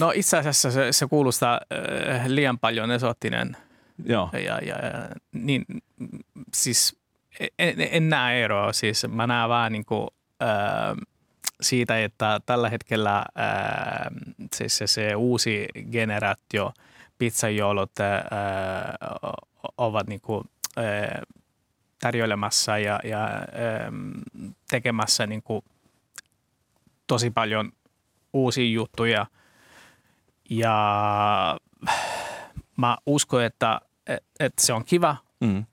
No 0.00 0.12
itse 0.14 0.38
asiassa 0.38 0.70
se, 0.70 0.92
se 0.92 1.06
kuulostaa 1.06 1.60
äh, 1.72 2.26
liian 2.26 2.58
paljon 2.58 2.90
esottinen. 2.90 3.56
Joo. 4.04 4.30
Ja, 4.32 4.40
ja, 4.40 4.58
ja 4.58 5.08
niin, 5.32 5.64
siis 6.54 7.00
en, 7.58 7.74
en 7.90 8.08
näe 8.08 8.44
eroa. 8.44 8.72
Siis 8.72 9.06
mä 9.08 9.26
näen 9.26 9.48
vaan 9.48 9.72
niin 9.72 9.84
kuin, 9.84 10.08
äh, 10.42 10.96
siitä, 11.60 12.04
että 12.04 12.40
tällä 12.46 12.68
hetkellä 12.68 13.16
äh, 13.18 13.24
siis 14.54 14.78
se, 14.78 14.86
se 14.86 15.14
uusi 15.14 15.68
generaatio 15.92 16.72
pizzajoulot 17.18 18.00
äh, 18.00 18.24
ovat 19.78 20.06
niin 20.06 20.20
kuin, 20.20 20.44
äh, 20.78 21.22
tarjoilemassa 22.00 22.78
ja, 22.78 23.00
ja 23.04 23.24
äh, 23.24 23.42
tekemässä 24.70 25.26
niin 25.26 25.42
kuin, 25.42 25.64
tosi 27.06 27.30
paljon 27.30 27.72
uusia 28.32 28.72
juttuja. 28.72 29.26
Ja 30.50 31.58
mä 32.76 32.96
uskon, 33.06 33.44
että, 33.44 33.80
että 34.40 34.66
se 34.66 34.72
on 34.72 34.84
kiva, 34.84 35.16
mm. 35.40 35.64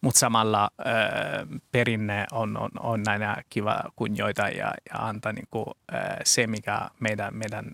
mutta 0.00 0.18
samalla 0.18 0.70
ö, 0.80 0.84
perinne 1.72 2.26
on, 2.32 2.56
on, 2.56 2.70
on 2.80 3.02
näinä 3.02 3.42
kiva 3.50 3.84
kunnioita 3.96 4.48
ja, 4.48 4.74
ja 4.90 4.98
antaa 4.98 5.32
niin 5.32 5.48
kuin, 5.50 5.66
ö, 5.92 5.96
se, 6.24 6.46
mikä 6.46 6.80
meidän, 7.00 7.36
meidän 7.36 7.72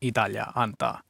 Italia 0.00 0.46
antaa. 0.54 1.00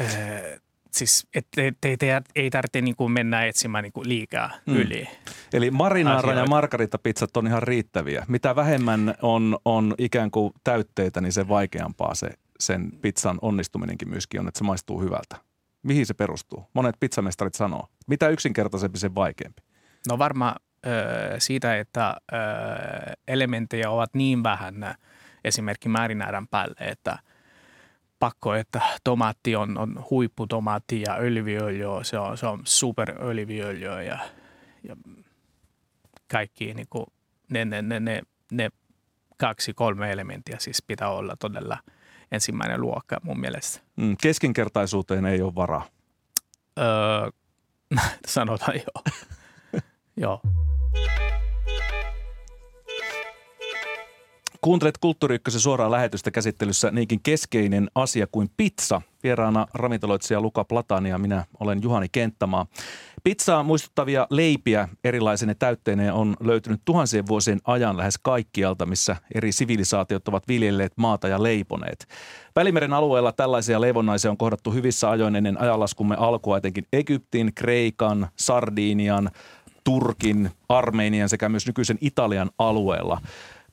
Ö, 0.00 0.60
siis 0.90 1.26
et, 1.34 1.46
et, 1.56 1.76
et, 1.84 2.02
et, 2.02 2.24
ei 2.34 2.50
tarvitse 2.50 2.80
niin 2.80 2.96
kuin 2.96 3.12
mennä 3.12 3.44
etsimään 3.44 3.82
niin 3.82 3.92
kuin 3.92 4.08
liikaa 4.08 4.50
mm. 4.66 4.76
yli. 4.76 5.08
Eli 5.52 5.70
marinaara 5.70 6.32
ja 6.32 6.46
margaritapizzat 6.46 7.36
on 7.36 7.46
ihan 7.46 7.62
riittäviä. 7.62 8.24
Mitä 8.28 8.56
vähemmän 8.56 9.14
on, 9.22 9.58
on 9.64 9.94
ikään 9.98 10.30
kuin 10.30 10.52
täytteitä, 10.64 11.20
niin 11.20 11.32
se 11.32 11.48
vaikeampaa 11.48 12.14
se 12.14 12.30
sen 12.60 12.92
pizzan 13.02 13.38
onnistuminenkin 13.42 14.08
myöskin 14.08 14.40
on, 14.40 14.48
että 14.48 14.58
se 14.58 14.64
maistuu 14.64 15.00
hyvältä. 15.00 15.36
Mihin 15.84 16.06
se 16.06 16.14
perustuu? 16.14 16.66
Monet 16.74 16.96
pizzamestarit 17.00 17.54
sanoo. 17.54 17.88
Mitä 18.06 18.28
yksinkertaisempi, 18.28 18.98
sen 18.98 19.14
vaikeampi? 19.14 19.62
No 20.08 20.18
varmaan 20.18 20.56
siitä, 21.38 21.78
että 21.78 22.16
elementtejä 23.28 23.90
ovat 23.90 24.14
niin 24.14 24.42
vähän 24.42 24.94
esimerkiksi 25.44 25.88
määrinäärän 25.88 26.48
päälle, 26.48 26.76
että 26.80 27.18
pakko, 28.18 28.54
että 28.54 28.80
tomaatti 29.04 29.56
on, 29.56 29.78
on 29.78 30.04
huipputomaatti 30.10 31.02
ja 31.02 31.16
öljyöljy, 31.16 31.86
se 32.02 32.18
on, 32.18 32.38
se 32.38 32.46
on 32.46 32.60
superöljyöljy 32.64 34.02
ja, 34.02 34.18
ja 34.88 34.96
kaikki 36.30 36.74
niin 36.74 36.86
kuin, 36.90 37.06
ne, 37.50 37.64
ne, 37.64 37.82
ne, 37.82 38.00
ne, 38.00 38.22
ne 38.52 38.70
kaksi, 39.36 39.74
kolme 39.74 40.12
elementtiä 40.12 40.56
siis 40.58 40.82
pitää 40.82 41.08
olla 41.08 41.36
todella– 41.36 41.78
ensimmäinen 42.34 42.80
luokka 42.80 43.16
mun 43.22 43.40
mielestä. 43.40 43.80
Mm, 43.96 44.16
keskinkertaisuuteen 44.22 45.26
ei 45.26 45.42
ole 45.42 45.54
varaa. 45.54 45.86
Öö, 46.78 47.30
sanotaan 48.26 48.74
joo. 48.76 49.02
joo. 50.16 50.40
Kuuntelet 54.64 54.98
Kulttuuri 54.98 55.38
suoraan 55.48 55.90
lähetystä 55.90 56.30
käsittelyssä 56.30 56.90
niinkin 56.90 57.20
keskeinen 57.22 57.90
asia 57.94 58.26
kuin 58.32 58.50
pizza. 58.56 59.02
Vieraana 59.22 59.66
ravintoloitsija 59.74 60.40
Luka 60.40 60.64
Platani 60.64 61.08
ja 61.08 61.18
minä 61.18 61.44
olen 61.60 61.82
Juhani 61.82 62.06
Kenttämaa. 62.12 62.66
Pizzaa 63.24 63.62
muistuttavia 63.62 64.26
leipiä 64.30 64.88
erilaisine 65.04 65.54
täytteineen 65.54 66.12
on 66.12 66.36
löytynyt 66.40 66.80
tuhansien 66.84 67.26
vuosien 67.26 67.60
ajan 67.64 67.96
lähes 67.96 68.18
kaikkialta, 68.22 68.86
missä 68.86 69.16
eri 69.34 69.52
sivilisaatiot 69.52 70.28
ovat 70.28 70.48
viljelleet 70.48 70.92
maata 70.96 71.28
ja 71.28 71.42
leiponeet. 71.42 72.06
Välimeren 72.56 72.92
alueella 72.92 73.32
tällaisia 73.32 73.80
leivonnaisia 73.80 74.30
on 74.30 74.36
kohdattu 74.36 74.70
hyvissä 74.70 75.10
ajoin 75.10 75.36
ennen 75.36 75.60
ajanlaskumme 75.60 76.16
alkua 76.18 76.58
etenkin 76.58 76.86
Egyptin, 76.92 77.54
Kreikan, 77.54 78.28
Sardinian, 78.36 79.30
Turkin, 79.84 80.50
Armenian 80.68 81.28
sekä 81.28 81.48
myös 81.48 81.66
nykyisen 81.66 81.98
Italian 82.00 82.50
alueella. 82.58 83.20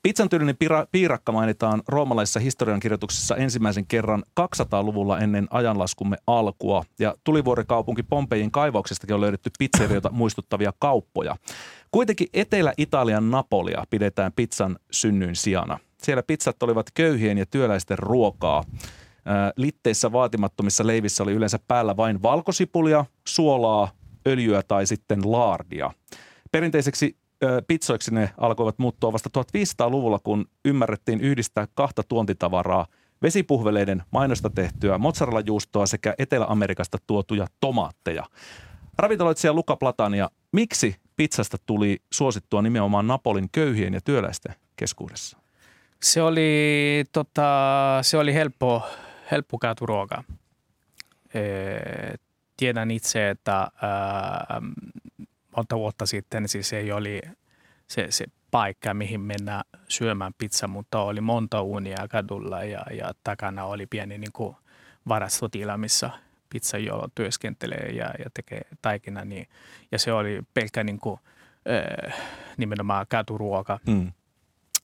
Pizzan 0.03 0.29
tyylinen 0.29 0.57
piirakka 0.91 1.31
mainitaan 1.31 1.81
roomalaisessa 1.87 2.39
historiankirjoituksessa 2.39 3.35
ensimmäisen 3.35 3.87
kerran 3.87 4.23
200-luvulla 4.39 5.19
ennen 5.19 5.47
ajanlaskumme 5.49 6.17
alkua. 6.27 6.83
Ja 6.99 7.15
tulivuorikaupunki 7.23 8.03
Pompejin 8.03 8.51
kaivauksestakin 8.51 9.13
on 9.13 9.21
löydetty 9.21 9.51
pizzerioita 9.59 10.09
muistuttavia 10.11 10.73
kauppoja. 10.79 11.35
Kuitenkin 11.91 12.27
Etelä-Italian 12.33 13.31
Napolia 13.31 13.83
pidetään 13.89 14.31
pizzan 14.35 14.77
synnyin 14.91 15.35
sijana. 15.35 15.79
Siellä 16.03 16.23
pizzat 16.23 16.63
olivat 16.63 16.91
köyhien 16.93 17.37
ja 17.37 17.45
työläisten 17.45 17.99
ruokaa. 17.99 18.63
Litteissä 19.57 20.11
vaatimattomissa 20.11 20.87
leivissä 20.87 21.23
oli 21.23 21.33
yleensä 21.33 21.59
päällä 21.67 21.97
vain 21.97 22.21
valkosipulia, 22.21 23.05
suolaa, 23.27 23.91
öljyä 24.27 24.63
tai 24.67 24.85
sitten 24.85 25.31
laardia. 25.31 25.91
Perinteiseksi 26.51 27.17
pizzoiksi 27.67 28.13
ne 28.13 28.29
alkoivat 28.37 28.79
muuttua 28.79 29.13
vasta 29.13 29.29
1500-luvulla, 29.37 30.19
kun 30.19 30.45
ymmärrettiin 30.65 31.21
yhdistää 31.21 31.67
kahta 31.73 32.03
tuontitavaraa, 32.03 32.87
vesipuhveleiden 33.21 34.03
mainosta 34.11 34.49
tehtyä 34.49 34.97
mozzarella-juustoa 34.97 35.85
sekä 35.85 36.15
Etelä-Amerikasta 36.17 36.97
tuotuja 37.07 37.47
tomaatteja. 37.59 38.23
Ravintoloitsija 38.97 39.53
Luka 39.53 39.75
Platania, 39.75 40.29
miksi 40.51 40.95
pizzasta 41.15 41.57
tuli 41.65 42.01
suosittua 42.13 42.61
nimenomaan 42.61 43.07
Napolin 43.07 43.49
köyhien 43.51 43.93
ja 43.93 44.01
työläisten 44.01 44.55
keskuudessa? 44.75 45.37
Se 46.03 46.21
oli, 46.21 47.03
tota, 47.11 47.99
se 48.01 48.17
oli 48.17 48.33
helppo, 48.33 48.83
helppo 49.31 49.57
ruoka. 49.81 50.23
tiedän 52.57 52.91
itse, 52.91 53.29
että 53.29 53.57
ää, 53.57 54.61
monta 55.55 55.77
vuotta 55.77 56.05
sitten 56.05 56.47
siis 56.47 56.73
ei 56.73 56.91
oli 56.91 57.21
se, 57.87 58.07
se 58.09 58.25
paikka, 58.51 58.93
mihin 58.93 59.21
mennä 59.21 59.63
syömään 59.87 60.33
pizza, 60.37 60.67
mutta 60.67 61.01
oli 61.01 61.21
monta 61.21 61.61
unia 61.61 62.07
kadulla 62.09 62.63
ja, 62.63 62.85
ja 62.91 63.11
takana 63.23 63.65
oli 63.65 63.85
pieni 63.85 64.17
niin 64.17 64.31
kuin 64.33 64.55
varastotila, 65.07 65.77
missä 65.77 66.09
jo 66.79 67.07
työskentelee 67.15 67.91
ja, 67.91 68.05
ja 68.05 68.25
tekee 68.33 68.61
taikina. 68.81 69.25
Niin, 69.25 69.47
ja 69.91 69.99
se 69.99 70.13
oli 70.13 70.41
pelkkä 70.53 70.83
niin 70.83 70.99
kuin, 70.99 71.19
äh, 71.69 72.13
nimenomaan 72.57 73.05
katuruoka. 73.09 73.79
Mm. 73.87 74.11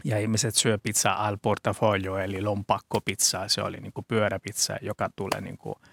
Ja 0.03 0.19
ihmiset 0.19 0.55
syö 0.55 0.77
pizzaa 0.77 1.27
al 1.27 1.37
portafolio, 1.41 2.17
eli 2.17 2.41
lompakkopizzaa. 2.41 3.47
Se 3.47 3.61
oli 3.61 3.77
niin 3.77 3.93
kuin 3.93 4.05
pyöräpizza, 4.07 4.77
joka 4.81 5.09
tulee 5.15 5.41
niin 5.41 5.57
kuin– 5.57 5.75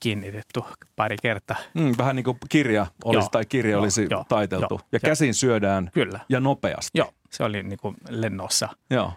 kiinnitetty 0.00 0.60
pari 0.96 1.16
kertaa. 1.22 1.56
Mm, 1.74 1.94
vähän 1.98 2.16
niin 2.16 2.24
kuin 2.24 2.38
kirja 2.48 2.86
olisi 3.04 3.24
joo, 3.24 3.28
tai 3.32 3.46
kirja 3.46 3.72
joo, 3.72 3.82
olisi 3.82 4.06
joo, 4.10 4.24
taiteltu. 4.28 4.74
Joo, 4.74 4.88
ja 4.92 5.00
käsin 5.00 5.34
syödään 5.34 5.90
kyllä. 5.94 6.20
ja 6.28 6.40
nopeasti. 6.40 6.98
Joo, 6.98 7.12
se 7.30 7.44
oli 7.44 7.62
niin 7.62 7.78
kuin 7.78 7.96
lennossa 8.08 8.68
joo. 8.90 9.12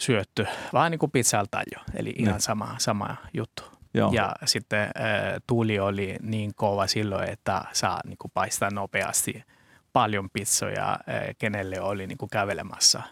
syötty. 0.00 0.46
Vähän 0.72 0.90
niin 0.90 0.98
kuin 0.98 1.12
pizzalta 1.12 1.62
jo, 1.74 1.82
eli 1.94 2.14
ihan 2.18 2.32
niin. 2.32 2.40
sama, 2.40 2.74
sama 2.78 3.16
juttu. 3.34 3.62
Joo. 3.94 4.12
Ja 4.12 4.36
sitten 4.44 4.82
äh, 4.82 4.90
tuuli 5.46 5.78
oli 5.78 6.16
niin 6.22 6.54
kova 6.54 6.86
silloin, 6.86 7.28
että 7.28 7.64
saa 7.72 8.00
niin 8.04 8.18
kuin 8.18 8.30
paistaa 8.34 8.70
nopeasti 8.70 9.44
paljon 9.92 10.30
pizzoja, 10.32 10.90
äh, 10.92 11.22
kenelle 11.38 11.80
oli 11.80 12.06
niin 12.06 12.18
kuin 12.18 12.30
kävelemässä 12.30 13.02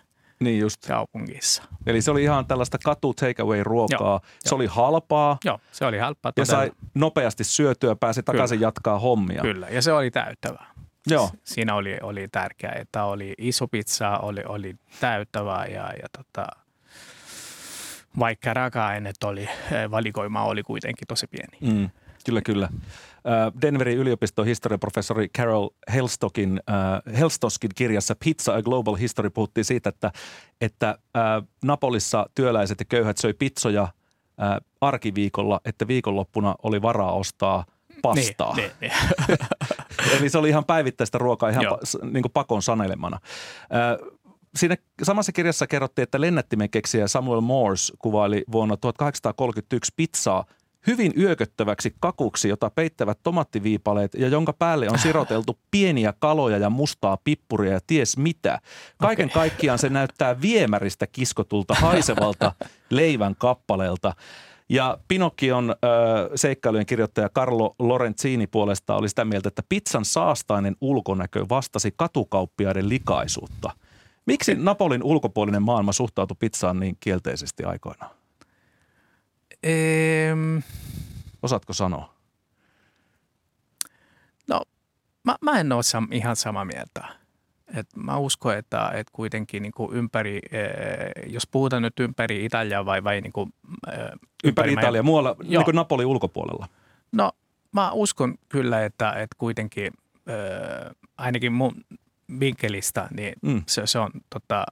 Niin 0.40 0.60
just. 0.60 0.86
kaupungissa. 0.88 1.62
Eli 1.86 2.02
se 2.02 2.10
oli 2.10 2.22
ihan 2.22 2.46
tällaista 2.46 2.78
katu 2.84 3.14
takeaway-ruokaa. 3.14 3.98
Joo, 4.00 4.20
se 4.40 4.48
joo. 4.50 4.56
oli 4.56 4.66
halpaa 4.66 5.38
Joo, 5.44 5.60
se 5.72 5.86
oli 5.86 5.98
halpaa. 5.98 6.32
ja 6.36 6.44
sai 6.44 6.72
nopeasti 6.94 7.44
syötyä, 7.44 7.96
pääsi 7.96 8.22
takaisin 8.22 8.60
jatkaa 8.60 8.98
hommia. 8.98 9.42
Kyllä, 9.42 9.68
ja 9.68 9.82
se 9.82 9.92
oli 9.92 10.10
täyttävää. 10.10 10.66
Joo, 11.10 11.30
Siinä 11.44 11.74
oli, 11.74 11.98
oli 12.02 12.28
tärkeää, 12.32 12.72
että 12.72 13.04
oli 13.04 13.34
iso 13.38 13.68
pizza, 13.68 14.18
oli, 14.18 14.42
oli 14.48 14.74
täyttävää 15.00 15.66
ja, 15.66 15.92
ja 16.02 16.08
tota, 16.16 16.46
vaikka 18.18 18.54
raaka-aineet 18.54 19.24
oli, 19.24 19.42
eh, 19.42 19.90
valikoima 19.90 20.44
oli 20.44 20.62
kuitenkin 20.62 21.08
tosi 21.08 21.26
pieni. 21.26 21.72
mm, 21.74 21.90
kyllä 22.24 22.40
kyllä. 22.40 22.68
Äh, 23.26 23.52
Denverin 23.62 23.98
yliopiston 23.98 24.46
historiaprofessori 24.46 25.28
Carol 25.28 25.68
Helstockin, 25.94 26.60
äh, 26.70 27.18
Helstoskin 27.18 27.70
kirjassa 27.74 28.16
Pizza 28.24 28.54
a 28.54 28.62
Global 28.62 28.94
History 28.94 29.30
puhuttiin 29.30 29.64
siitä, 29.64 29.88
että, 29.88 30.12
että 30.60 30.88
äh, 30.88 31.48
Napolissa 31.64 32.26
työläiset 32.34 32.80
ja 32.80 32.84
köyhät 32.84 33.18
söi 33.18 33.34
pizzoja 33.34 33.82
äh, 33.82 34.56
arkiviikolla, 34.80 35.60
että 35.64 35.88
viikonloppuna 35.88 36.54
oli 36.62 36.82
varaa 36.82 37.12
ostaa 37.12 37.64
pastaa. 38.02 38.56
Niin, 38.56 38.70
niin, 38.80 38.92
Eli 40.18 40.28
se 40.28 40.38
oli 40.38 40.48
ihan 40.48 40.64
päivittäistä 40.64 41.18
ruokaa 41.18 41.48
ihan 41.48 41.64
Joo. 41.64 41.76
pa, 41.76 42.06
niin 42.06 42.24
pakon 42.32 42.62
sanelemana. 42.62 43.20
Ö, 44.02 44.16
Siinä 44.56 44.76
samassa 45.02 45.32
kirjassa 45.32 45.66
kerrottiin, 45.66 46.02
että 46.02 46.20
lennättimen 46.20 46.70
keksijä 46.70 47.08
Samuel 47.08 47.40
Morse 47.40 47.92
kuvaili 47.98 48.44
vuonna 48.52 48.76
1831 48.76 49.92
pizzaa 49.96 50.44
hyvin 50.86 51.12
yököttäväksi 51.18 51.94
kakuksi, 52.00 52.48
jota 52.48 52.70
peittävät 52.70 53.18
tomattiviipaleet 53.22 54.14
ja 54.14 54.28
jonka 54.28 54.52
päälle 54.52 54.90
on 54.90 54.98
siroteltu 54.98 55.58
pieniä 55.70 56.14
kaloja 56.18 56.58
ja 56.58 56.70
mustaa 56.70 57.18
pippuria 57.24 57.72
ja 57.72 57.80
ties 57.86 58.16
mitä. 58.16 58.58
Kaiken 58.98 59.26
Okei. 59.26 59.34
kaikkiaan 59.34 59.78
se 59.78 59.88
näyttää 59.88 60.40
viemäristä 60.40 61.06
kiskotulta 61.06 61.74
haisevalta 61.74 62.52
leivän 62.90 63.34
kappaleelta. 63.38 64.12
Ja 64.68 64.98
Pinocchion 65.08 65.70
ö, 65.70 65.74
seikkailujen 66.34 66.86
kirjoittaja 66.86 67.28
Carlo 67.28 67.74
Lorenzini 67.78 68.46
puolestaan 68.46 68.98
oli 68.98 69.08
sitä 69.08 69.24
mieltä, 69.24 69.48
että 69.48 69.62
pizzan 69.68 70.04
saastainen 70.04 70.76
ulkonäkö 70.80 71.46
vastasi 71.48 71.94
katukauppiaiden 71.96 72.88
likaisuutta. 72.88 73.70
Miksi 74.26 74.54
Napolin 74.54 75.02
ulkopuolinen 75.02 75.62
maailma 75.62 75.92
suhtautui 75.92 76.36
pizzaan 76.40 76.80
niin 76.80 76.96
kielteisesti 77.00 77.64
aikoinaan? 77.64 78.15
Ehm, 79.66 80.58
Osaatko 81.42 81.72
sanoa? 81.72 82.14
no, 84.48 84.62
mä, 85.24 85.36
mä 85.40 85.60
en 85.60 85.72
ole 85.72 85.82
sam, 85.82 86.08
ihan 86.12 86.36
samaa 86.36 86.64
mieltä. 86.64 87.04
Et 87.74 87.86
mä 87.96 88.16
uskon, 88.16 88.56
että, 88.56 88.90
että 88.94 89.10
kuitenkin 89.12 89.62
niin 89.62 89.72
kuin 89.72 89.96
ympäri, 89.96 90.40
eh, 90.52 91.32
jos 91.32 91.46
puhutaan 91.46 91.82
nyt 91.82 92.00
ympäri 92.00 92.44
Italiaa 92.44 92.86
vai, 92.86 93.04
vai 93.04 93.20
niin 93.20 93.32
kuin, 93.32 93.52
eh, 93.92 93.98
Ympäri 94.44 94.74
mä- 94.74 94.80
Italia, 94.80 95.02
muualla, 95.02 95.28
Joo. 95.38 95.48
niin 95.60 95.64
kuin 95.64 95.74
Napolin 95.74 96.06
ulkopuolella. 96.06 96.68
No 97.12 97.32
mä 97.72 97.90
uskon 97.92 98.34
kyllä, 98.48 98.84
että, 98.84 99.10
että 99.12 99.36
kuitenkin 99.38 99.92
äh, 100.28 100.94
ainakin 101.18 101.52
mun 101.52 101.84
vinkkelistä, 102.40 103.08
niin 103.16 103.32
Mm. 103.42 103.62
se, 103.66 103.86
se 103.86 103.98
on 103.98 104.10
tota, 104.30 104.64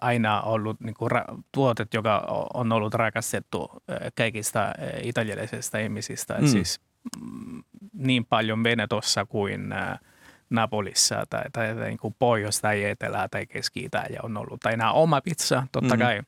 aina 0.00 0.40
ollut 0.40 0.80
niin 0.80 0.94
kuin 0.94 1.10
ra- 1.10 1.42
tuotet, 1.52 1.94
joka 1.94 2.24
on 2.54 2.72
ollut 2.72 2.94
rakastettu 2.94 3.70
kaikista 4.14 4.72
italialaisista 5.02 5.78
ihmisistä. 5.78 6.34
Mm. 6.40 6.46
Siis 6.46 6.80
mm, 7.20 7.62
niin 7.92 8.24
paljon 8.24 8.64
Venetossa 8.64 9.26
kuin 9.26 9.74
Napolissa 10.50 11.24
tai, 11.30 11.42
tai, 11.52 11.74
tai 11.74 11.86
niin 11.88 11.98
kuin 11.98 12.14
Pohjois- 12.18 12.60
tai 12.60 12.84
Etelä- 12.84 13.28
tai 13.30 13.46
Keski-Italia 13.46 14.20
on 14.22 14.36
ollut 14.36 14.66
aina 14.66 14.92
oma 14.92 15.20
pizza, 15.20 15.66
totta 15.72 15.94
mm. 15.94 16.00
kai. 16.00 16.20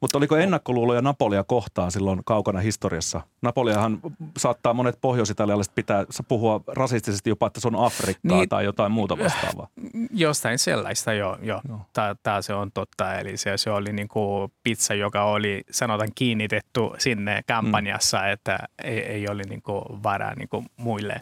Mutta 0.00 0.18
oliko 0.18 0.36
ennakkoluuloja 0.36 1.02
Napolia 1.02 1.44
kohtaan 1.44 1.92
silloin 1.92 2.20
kaukana 2.24 2.60
historiassa? 2.60 3.20
Napoliahan 3.42 4.00
saattaa 4.38 4.74
monet 4.74 4.98
pohjois-italialaiset 5.00 5.74
pitää 5.74 6.04
puhua 6.28 6.60
rasistisesti 6.66 7.30
jopa, 7.30 7.46
että 7.46 7.60
se 7.60 7.68
on 7.68 7.84
Afrikkaa 7.84 8.36
Niin. 8.38 8.48
tai 8.48 8.64
jotain 8.64 8.92
muuta 8.92 9.18
vastaavaa. 9.18 9.68
Jostain 10.10 10.58
sellaista, 10.58 11.12
joo. 11.12 11.38
joo. 11.42 11.60
Joo. 11.68 11.80
Tämä, 12.22 12.42
se 12.42 12.54
on 12.54 12.72
totta. 12.72 13.14
Eli 13.14 13.36
se, 13.36 13.56
se 13.56 13.70
oli 13.70 13.92
niin 13.92 14.08
kuin 14.08 14.52
pizza, 14.62 14.94
joka 14.94 15.24
oli 15.24 15.62
sanotaan 15.70 16.10
kiinnitetty 16.14 16.80
sinne 16.98 17.40
kampanjassa, 17.46 18.18
mm. 18.18 18.32
että 18.32 18.58
ei, 18.84 18.98
ei 18.98 19.28
ole 19.28 19.42
niin 19.42 19.62
kuin 19.62 19.82
varaa 20.02 20.34
niin 20.34 20.48
kuin 20.48 20.66
muille 20.76 21.20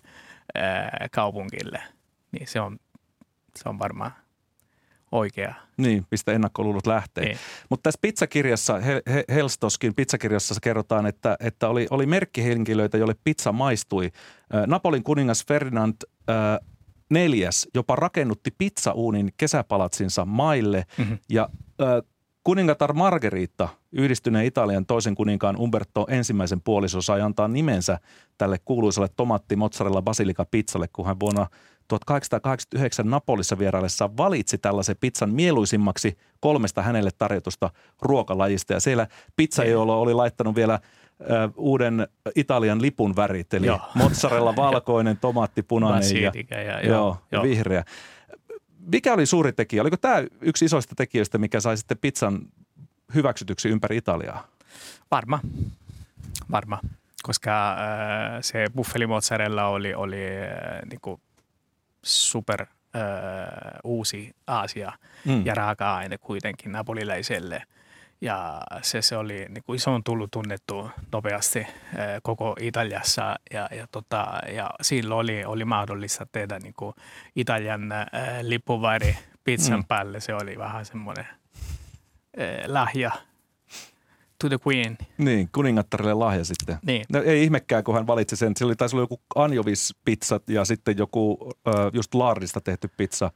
ää, 0.54 1.08
kaupungille. 1.12 1.82
Niin 2.32 2.46
se 2.48 2.60
on, 2.60 2.78
se 3.56 3.68
on 3.68 3.78
varmaan 3.78 4.12
oikea. 5.12 5.54
Niin, 5.76 6.06
mistä 6.10 6.32
ennakkoluulot 6.32 6.86
lähtee. 6.86 7.24
Niin. 7.24 7.36
Mutta 7.70 7.82
tässä 7.82 7.98
pizzakirjassa, 8.02 8.78
He- 8.80 9.02
He- 9.12 9.24
Helstoskin 9.28 9.94
pizzakirjassa 9.94 10.54
kerrotaan, 10.62 11.06
että, 11.06 11.36
että 11.40 11.68
oli, 11.68 11.86
oli 11.90 12.06
merkkihenkilöitä, 12.06 12.98
joille 12.98 13.16
pizza 13.24 13.52
maistui. 13.52 14.10
Napolin 14.66 15.02
kuningas 15.02 15.46
Ferdinand 15.46 15.94
ö, 16.30 16.32
neljäs 17.10 17.68
jopa 17.74 17.96
rakennutti 17.96 18.50
pizzauunin 18.58 19.32
kesäpalatsinsa 19.36 20.24
maille 20.24 20.84
Mhm. 20.98 21.12
ja 21.30 21.48
ö, 21.80 22.02
kuningatar 22.44 22.92
Margherita, 22.92 23.68
yhdistyneen 23.92 24.46
Italian 24.46 24.86
toisen 24.86 25.14
kuninkaan 25.14 25.56
Umberto 25.56 26.06
ensimmäisen 26.08 26.60
puoliso, 26.60 27.02
sai 27.02 27.20
antaa 27.20 27.48
nimensä 27.48 27.98
tälle 28.38 28.58
kuuluisalle 28.64 29.08
tomaatti 29.16 29.56
mozzarella 29.56 30.02
basilika 30.02 30.44
pizzalle, 30.50 30.88
kun 30.92 31.06
hän 31.06 31.20
vuonna 31.20 31.46
1889 31.98 33.10
Napolissa 33.10 33.58
vieraillessaan 33.58 34.16
valitsi 34.16 34.58
tällaisen 34.58 34.96
pizzan 35.00 35.30
mieluisimmaksi 35.30 36.18
kolmesta 36.40 36.82
hänelle 36.82 37.10
tarjotusta 37.18 37.70
ruokalajista. 38.02 38.72
Ja 38.72 38.80
siellä 38.80 39.06
pizzajoolo 39.36 40.00
oli 40.00 40.14
laittanut 40.14 40.54
vielä 40.54 40.80
ö, 41.20 41.26
uuden 41.56 42.08
Italian 42.34 42.82
lipun 42.82 43.16
värit, 43.16 43.54
eli 43.54 43.66
Joo. 43.66 43.80
mozzarella 43.94 44.56
valkoinen, 44.66 45.16
tomaatti 45.16 45.62
punainen 45.62 46.22
ja, 46.22 46.32
ja, 46.50 46.62
joo, 46.62 46.82
joo, 46.82 47.18
ja 47.32 47.36
joo. 47.36 47.42
vihreä. 47.42 47.84
Mikä 48.78 49.14
oli 49.14 49.26
suuri 49.26 49.52
tekijä? 49.52 49.82
Oliko 49.82 49.96
tämä 49.96 50.24
yksi 50.40 50.64
isoista 50.64 50.94
tekijöistä, 50.94 51.38
mikä 51.38 51.60
sai 51.60 51.76
sitten 51.76 51.98
pizzan 51.98 52.40
hyväksytyksi 53.14 53.68
ympäri 53.68 53.96
Italiaa? 53.96 54.46
Varma, 55.10 55.40
varma. 56.50 56.78
Koska 57.22 57.72
äh, 57.72 57.78
se 58.40 58.66
buffeli 58.76 59.06
mozzarella 59.06 59.66
oli, 59.66 59.94
oli 59.94 60.22
äh, 60.26 60.80
niin 60.90 61.00
kuin 61.00 61.20
super 62.04 62.62
äh, 62.62 62.68
uusi 63.84 64.36
asia 64.46 64.92
Mm. 65.24 65.46
ja 65.46 65.54
raaka-aine 65.54 66.18
kuitenkin 66.18 66.72
napolilaiselle. 66.72 67.62
Ja 68.20 68.62
se, 68.82 69.02
se 69.02 69.16
oli, 69.16 69.46
niin 69.48 69.62
kuin, 69.66 69.80
se 69.80 69.90
on 69.90 70.04
tullut 70.04 70.30
tunnettu 70.30 70.90
nopeasti 71.12 71.58
äh, 71.60 71.68
koko 72.22 72.56
Italiassa 72.60 73.36
ja, 73.52 73.68
ja, 73.76 73.86
tota, 73.92 74.26
ja 74.48 74.70
silloin 74.80 75.18
oli, 75.18 75.44
oli 75.44 75.64
mahdollista 75.64 76.26
tehdä 76.32 76.58
niin 76.58 76.74
kuin 76.76 76.94
Italian 77.36 77.92
äh, 77.92 78.06
lippuväri 78.42 79.16
pizzan 79.44 79.78
Mm. 79.78 79.84
päälle. 79.88 80.20
Se 80.20 80.34
oli 80.34 80.58
vähän 80.58 80.84
semmoinen 80.84 81.26
lahja 82.66 83.10
to 84.42 84.48
the 84.48 84.58
queen. 84.68 84.98
Niin, 85.18 85.48
kuningattarille 85.54 86.14
lahja 86.14 86.44
sitten. 86.44 86.78
Niin. 86.86 87.04
No, 87.08 87.22
ei 87.22 87.42
ihmekään, 87.44 87.84
kun 87.84 87.94
hän 87.94 88.06
valitsi 88.06 88.36
sen. 88.36 88.52
Sillä 88.56 88.68
oli 88.70 88.76
taisi 88.76 88.96
olla 88.96 89.02
joku 89.02 89.20
anjovispizzat 89.34 90.48
ja 90.48 90.64
sitten 90.64 90.98
joku 90.98 91.50
ö, 91.68 91.70
just 91.92 92.14
laardista 92.14 92.60
tehty 92.60 92.88
pizza 92.96 93.30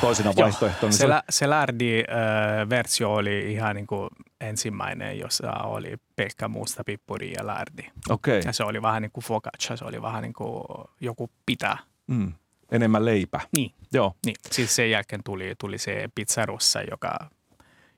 toisena 0.00 0.32
vaihtoehtona. 0.36 0.92
Se, 0.92 1.08
lä- 1.08 1.22
se 1.30 1.46
lardi-versio 1.46 3.14
oli 3.14 3.52
ihan 3.52 3.76
niin 3.76 3.86
kuin 3.86 4.08
ensimmäinen, 4.40 5.18
jossa 5.18 5.52
oli 5.52 5.94
pelkkä 6.16 6.48
musta 6.48 6.84
pippuri 6.84 7.32
ja 7.36 7.46
lardi. 7.46 7.82
Okei, 8.10 8.38
okay. 8.38 8.48
Ja 8.48 8.52
se 8.52 8.64
oli 8.64 8.82
vähän 8.82 9.02
niin 9.02 9.12
kuin 9.12 9.24
focaccia, 9.24 9.76
se 9.76 9.84
oli 9.84 10.02
vähän 10.02 10.22
niin 10.22 10.32
kuin 10.32 10.62
joku 11.00 11.30
pita. 11.46 11.76
mm. 12.06 12.32
enemmän 12.72 13.04
leipä. 13.04 13.40
Niin, 13.56 13.72
Joo, 13.92 14.14
niin. 14.26 14.36
Siis 14.50 14.76
sen 14.76 14.90
jälkeen 14.90 15.20
tuli, 15.24 15.54
tuli 15.58 15.78
se 15.78 16.08
pizzarussa, 16.14 16.82
joka, 16.90 17.18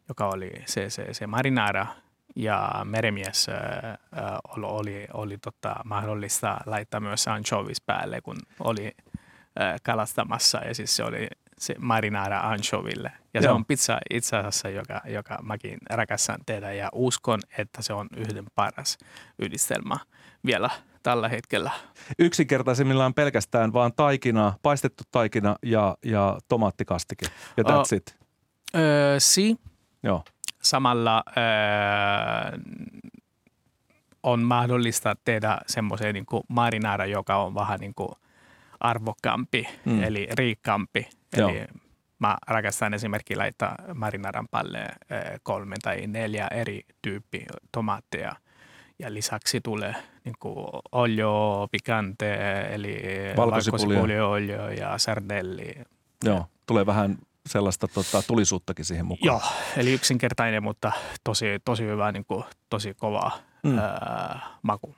joka 0.08 0.28
oli 0.28 0.50
se, 0.66 0.90
se, 0.90 1.14
se 1.14 1.26
marinara 1.26 1.86
ja 2.36 2.70
meremies 2.84 3.48
äh, 3.48 3.58
oli, 4.48 4.66
oli, 4.66 5.06
oli 5.14 5.38
tota, 5.38 5.76
mahdollista 5.84 6.56
laittaa 6.66 7.00
myös 7.00 7.28
anchovis 7.28 7.80
päälle, 7.80 8.20
kun 8.20 8.36
oli 8.60 8.92
kalastamassa 9.82 10.58
ja 10.58 10.74
siis 10.74 10.96
se 10.96 11.04
oli 11.04 11.28
se 11.58 11.74
marinara 11.78 12.40
anchoville. 12.40 13.12
Ja 13.34 13.40
se 13.40 13.46
Joo. 13.46 13.54
on 13.56 13.64
pizza 13.64 13.98
itse 14.10 14.36
asiassa, 14.36 14.68
joka, 14.68 15.00
joka 15.04 15.38
mäkin 15.42 15.78
rakastan 15.90 16.38
tehdä 16.46 16.72
ja 16.72 16.88
uskon, 16.92 17.40
että 17.58 17.82
se 17.82 17.92
on 17.92 18.06
yhden 18.16 18.44
paras 18.54 18.98
yhdistelmä 19.38 19.96
vielä 20.46 20.70
tällä 21.02 21.28
hetkellä. 21.28 21.70
yksinkertaisimmillaan 22.18 23.14
pelkästään 23.14 23.72
vaan 23.72 23.92
taikina, 23.96 24.52
paistettu 24.62 25.02
taikina 25.10 25.56
ja, 25.62 25.96
ja 26.04 26.38
tomaattikastike. 26.48 27.26
Ja 27.56 27.64
that's 27.64 27.74
Oh. 27.92 27.96
it. 27.96 28.18
Öö, 28.76 29.20
si, 29.20 29.56
Joo, 30.02 30.24
samalla 30.64 31.22
öö, 31.36 32.58
on 34.22 34.42
mahdollista 34.42 35.16
tehdä 35.24 35.58
semmoisen 35.66 36.14
niin 36.14 36.26
marinara, 36.48 37.06
joka 37.06 37.36
on 37.36 37.54
vähän 37.54 37.80
niin 37.80 37.94
kuin 37.94 38.08
arvokkaampi, 38.80 39.68
Mm. 39.84 40.02
eli 40.02 40.28
riikkaampi. 40.38 41.08
Joo. 41.36 41.48
Eli 41.50 41.64
Mä 42.18 42.36
rakastan 42.46 42.94
esimerkiksi 42.94 43.36
laittaa 43.36 43.76
marinadan 43.94 44.48
päälle 44.50 44.78
eh, 44.80 44.88
kolme 45.42 45.76
tai 45.82 46.06
neljä 46.06 46.48
eri 46.50 46.80
tyyppiä 47.02 47.46
tomaatteja. 47.72 48.36
Ja 48.98 49.14
lisäksi 49.14 49.60
tulee 49.60 49.94
niin 50.24 50.34
olio, 50.92 51.68
picante, 51.72 52.60
eli 52.70 53.02
valkosipuliolio 53.36 54.68
ja 54.68 54.98
sardelli. 54.98 55.74
Joo, 56.24 56.46
tulee 56.66 56.86
vähän 56.86 57.18
sellaista 57.48 57.88
tota, 57.88 58.22
tulisuuttakin 58.26 58.84
siihen 58.84 59.06
mukaan. 59.06 59.26
Joo, 59.26 59.40
eli 59.76 59.92
yksinkertainen, 59.92 60.62
mutta 60.62 60.92
tosi, 61.24 61.46
tosi 61.64 61.84
hyvä, 61.84 62.12
niin 62.12 62.24
kuin, 62.24 62.44
tosi 62.70 62.94
kova 62.94 63.30
mm. 63.62 63.78
ää, 63.78 64.40
maku. 64.62 64.94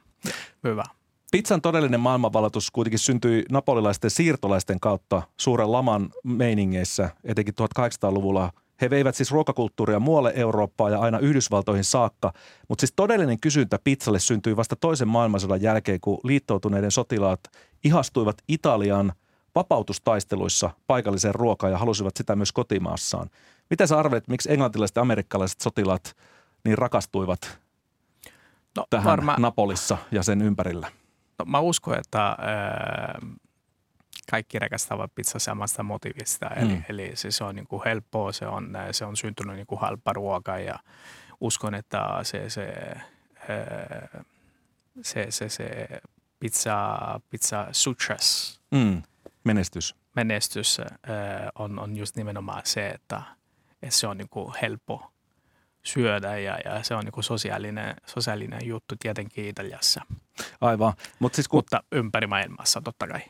Hyvä. 0.65 0.85
Pizzan 1.31 1.63
todellinen 1.63 2.01
maailmanvalotus 2.01 2.71
kuitenkin 2.71 2.99
syntyi 2.99 3.45
napolilaisten 3.51 4.11
siirtolaisten 4.11 4.81
kautta 4.81 5.23
suuren 5.37 5.73
laman 5.73 6.11
meiningeissä, 6.25 7.11
etenkin 7.25 7.55
1800-luvulla. 7.81 8.53
He 8.81 8.91
veivät 8.91 9.15
siis 9.15 9.31
ruokakulttuuria 9.31 10.01
muualle 10.01 10.33
Eurooppaan 10.37 10.93
ja 10.93 10.99
aina 10.99 11.19
Yhdysvaltoihin 11.19 11.85
saakka, 11.85 12.33
mutta 12.69 12.83
siis 12.83 12.93
todellinen 12.97 13.41
kysyntä 13.41 13.79
pizzalle 13.85 14.19
syntyi 14.19 14.57
vasta 14.57 14.77
toisen 14.77 15.09
maailmansodan 15.09 15.63
jälkeen, 15.63 16.01
kun 16.01 16.21
liittoutuneiden 16.25 16.91
sotilaat 16.91 17.41
ihastuivat 17.85 18.37
Italian 18.49 19.13
vapautustaisteluissa 19.57 20.71
paikalliseen 20.87 21.35
ruokaan 21.35 21.73
ja 21.73 21.79
halusivat 21.79 22.17
sitä 22.17 22.37
myös 22.37 22.53
kotimaassaan. 22.53 23.31
Miten 23.71 23.89
sä 23.89 23.99
arvelet, 23.99 24.29
miksi 24.29 24.53
englantilaiset 24.53 24.97
ja 24.97 25.03
amerikkalaiset 25.03 25.61
sotilaat 25.61 26.17
niin 26.65 26.79
rakastuivat 26.79 27.59
no, 28.77 28.87
tähän 28.91 29.05
varma... 29.05 29.37
Napolissa 29.39 29.99
ja 30.11 30.23
sen 30.23 30.43
ympärillä? 30.43 30.93
No, 31.39 31.45
mä 31.45 31.61
uskon, 31.61 31.99
että 31.99 32.27
ää, 32.27 33.19
kaikki 34.31 34.59
rakastavat 34.59 35.15
pizza 35.15 35.39
samasta 35.39 35.83
motivista. 35.83 36.47
Eli, 36.47 36.75
mm. 36.75 36.83
eli 36.89 37.11
se, 37.15 37.31
se 37.31 37.45
on 37.45 37.55
niin 37.55 37.67
kuin 37.67 37.83
helppoa, 37.85 38.33
se 38.33 38.47
on, 38.47 38.73
se 38.91 39.05
on 39.05 39.17
syntynyt 39.17 39.57
niin 39.57 39.67
kuin 39.67 39.81
halpa 39.81 40.13
ruoka 40.13 40.59
ja 40.59 40.79
uskon, 41.41 41.75
että 41.75 42.01
se, 42.23 42.51
se, 42.51 42.73
ää, 43.49 44.25
se, 45.03 45.27
se, 45.31 45.49
se 45.49 45.89
pizza, 46.41 46.99
pizza 47.31 47.67
success, 47.73 48.61
mm. 48.71 49.03
Menestys, 49.47 49.95
menestys 50.17 50.81
ää, 50.81 51.51
on, 51.55 51.79
on 51.79 51.97
just 51.97 52.17
nimenomaan 52.17 52.63
se, 52.65 52.89
että, 52.89 53.23
että 53.83 53.97
se 53.97 54.07
on 54.07 54.19
niin 54.19 54.29
kuin 54.29 54.55
helppo 54.63 55.13
syödä 55.83 56.39
ja, 56.39 56.59
ja 56.65 56.83
se 56.83 56.95
on 56.95 57.05
niin 57.05 57.13
kuin 57.13 57.25
sosiaalinen, 57.25 57.97
sosiaalinen 58.07 58.61
juttu 58.65 58.95
tietenkin 58.99 59.49
Italiassa. 59.49 60.01
Aivan. 60.61 60.93
Mut 61.19 61.35
siis 61.35 61.49
kun... 61.49 61.59
Mutta 61.59 61.83
ympäri 61.93 62.27
maailmassa 62.27 62.81
totta 62.81 63.07
kai. 63.09 63.21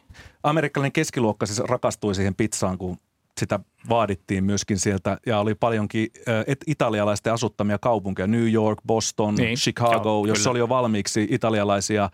Amerikkalainen 0.42 0.92
keskiluokka 0.92 1.46
siis 1.46 1.58
rakastui 1.58 2.14
siihen 2.14 2.34
pizzaan, 2.34 2.78
kun 2.78 2.98
sitä 3.40 3.60
vaadittiin 3.88 4.44
myöskin 4.44 4.78
sieltä 4.78 5.18
ja 5.26 5.38
oli 5.38 5.54
paljonkin 5.54 6.08
äh, 6.28 6.44
italialaisten 6.66 7.32
asuttamia 7.32 7.78
kaupunkeja, 7.78 8.26
New 8.26 8.52
York, 8.52 8.78
Boston, 8.86 9.34
niin, 9.34 9.56
Chicago, 9.56 10.08
joo, 10.08 10.26
jossa 10.26 10.42
kyllä. 10.42 10.50
oli 10.50 10.58
jo 10.58 10.68
valmiiksi 10.68 11.26
italialaisia 11.30 12.04
äh, 12.04 12.10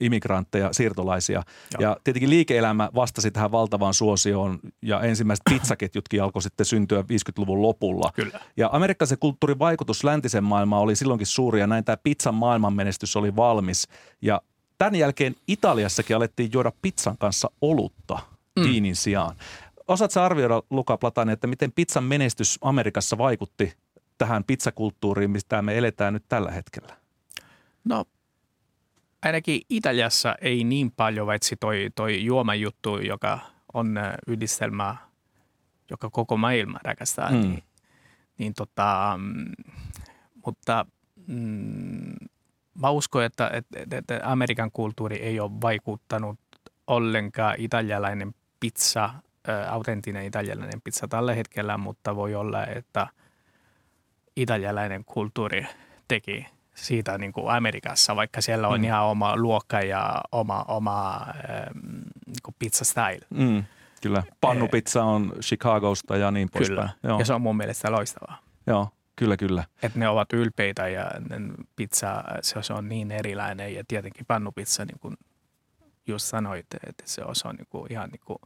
immigrantteja, 0.00 0.68
siirtolaisia. 0.72 1.42
Joo. 1.72 1.90
Ja 1.90 1.96
tietenkin 2.04 2.30
liike-elämä 2.30 2.90
vastasi 2.94 3.30
tähän 3.30 3.52
valtavaan 3.52 3.94
suosioon 3.94 4.58
ja 4.82 5.00
ensimmäiset 5.00 5.42
pizzaketjutkin 5.50 6.22
alkoi 6.22 6.42
sitten 6.42 6.66
syntyä 6.66 7.02
50-luvun 7.02 7.62
lopulla. 7.62 8.10
Kyllä. 8.14 8.40
Ja 8.56 8.70
amerikkalaisen 8.72 9.18
kulttuurin 9.18 9.58
vaikutus 9.58 10.04
läntisen 10.04 10.44
maailmaan 10.44 10.82
oli 10.82 10.96
silloinkin 10.96 11.26
suuri 11.26 11.60
ja 11.60 11.66
näin 11.66 11.84
tämä 11.84 11.96
pizzan 11.96 12.34
maailmanmenestys 12.34 13.16
oli 13.16 13.36
valmis. 13.36 13.88
Ja 14.22 14.42
tämän 14.78 14.94
jälkeen 14.94 15.34
Italiassakin 15.48 16.16
alettiin 16.16 16.50
juoda 16.52 16.72
pizzan 16.82 17.18
kanssa 17.18 17.50
olutta 17.60 18.18
mm. 18.56 18.62
viinin 18.62 18.96
sijaan. 18.96 19.36
Osaatko 19.88 20.20
arvioida, 20.20 20.62
Luka 20.70 20.96
Platani, 20.96 21.32
että 21.32 21.46
miten 21.46 21.72
pizzan 21.72 22.04
menestys 22.04 22.58
Amerikassa 22.60 23.18
vaikutti 23.18 23.72
tähän 24.18 24.44
pizzakulttuuriin, 24.44 25.30
mistä 25.30 25.62
me 25.62 25.78
eletään 25.78 26.14
nyt 26.14 26.24
tällä 26.28 26.50
hetkellä? 26.50 26.96
No 27.84 28.04
ainakin 29.22 29.60
Italiassa 29.68 30.34
ei 30.40 30.64
niin 30.64 30.90
paljon, 30.90 31.26
vaitsi 31.26 31.56
toi, 31.56 31.90
toi 31.94 32.24
juomajuttu, 32.24 32.98
joka 32.98 33.38
on 33.74 33.98
äh, 33.98 34.14
yhdistelmä, 34.26 34.96
joka 35.90 36.10
koko 36.10 36.36
maailma 36.36 36.78
rakastaa. 36.82 37.30
Mm. 37.30 37.40
Niin, 37.40 37.62
niin 38.38 38.54
tota, 38.54 39.18
mm, 39.18 39.52
mutta 40.46 40.86
mm, 41.26 42.14
mä 42.74 42.90
uskon, 42.90 43.24
että, 43.24 43.50
että, 43.52 43.96
että 43.96 44.20
Amerikan 44.22 44.70
kulttuuri 44.72 45.16
ei 45.16 45.40
ole 45.40 45.50
vaikuttanut 45.62 46.38
ollenkaan 46.86 47.54
italialainen 47.58 48.34
pizza 48.60 49.10
autenttinen 49.70 50.24
italialainen 50.24 50.80
pizza 50.80 51.08
tällä 51.08 51.34
hetkellä, 51.34 51.78
mutta 51.78 52.16
voi 52.16 52.34
olla, 52.34 52.66
että 52.66 53.06
italialainen 54.36 55.04
kulttuuri 55.04 55.66
teki 56.08 56.46
siitä 56.74 57.18
niin 57.18 57.32
kuin 57.32 57.50
Amerikassa, 57.50 58.16
vaikka 58.16 58.40
siellä 58.40 58.68
on 58.68 58.80
mm. 58.80 58.84
ihan 58.84 59.04
oma 59.04 59.36
luokka 59.36 59.80
ja 59.80 60.20
oma, 60.32 60.64
oma 60.68 61.26
niin 62.26 62.36
kuin 62.42 62.54
pizza 62.58 62.84
style. 62.84 63.26
Mm, 63.30 63.64
kyllä. 64.02 64.22
Pannupizza 64.40 65.04
on 65.04 65.32
Chicagosta 65.40 66.16
ja 66.16 66.30
niin 66.30 66.48
poispäin. 66.52 66.78
Kyllä, 66.78 66.90
Joo. 67.02 67.18
ja 67.18 67.24
se 67.24 67.34
on 67.34 67.42
mun 67.42 67.56
mielestä 67.56 67.92
loistavaa. 67.92 68.38
Joo, 68.66 68.88
kyllä, 69.16 69.36
kyllä. 69.36 69.64
Että 69.82 69.98
ne 69.98 70.08
ovat 70.08 70.32
ylpeitä 70.32 70.88
ja 70.88 71.10
pizza, 71.76 72.24
se 72.40 72.72
on 72.72 72.88
niin 72.88 73.10
erilainen 73.10 73.74
ja 73.74 73.84
tietenkin 73.88 74.26
pannupizza, 74.26 74.84
niin 74.84 74.98
kuin 74.98 75.16
just 76.06 76.26
sanoit, 76.26 76.66
että 76.86 77.04
se 77.06 77.22
on 77.24 77.54
niin 77.56 77.66
kuin 77.70 77.92
ihan 77.92 78.10
niin 78.10 78.22
kuin 78.24 78.38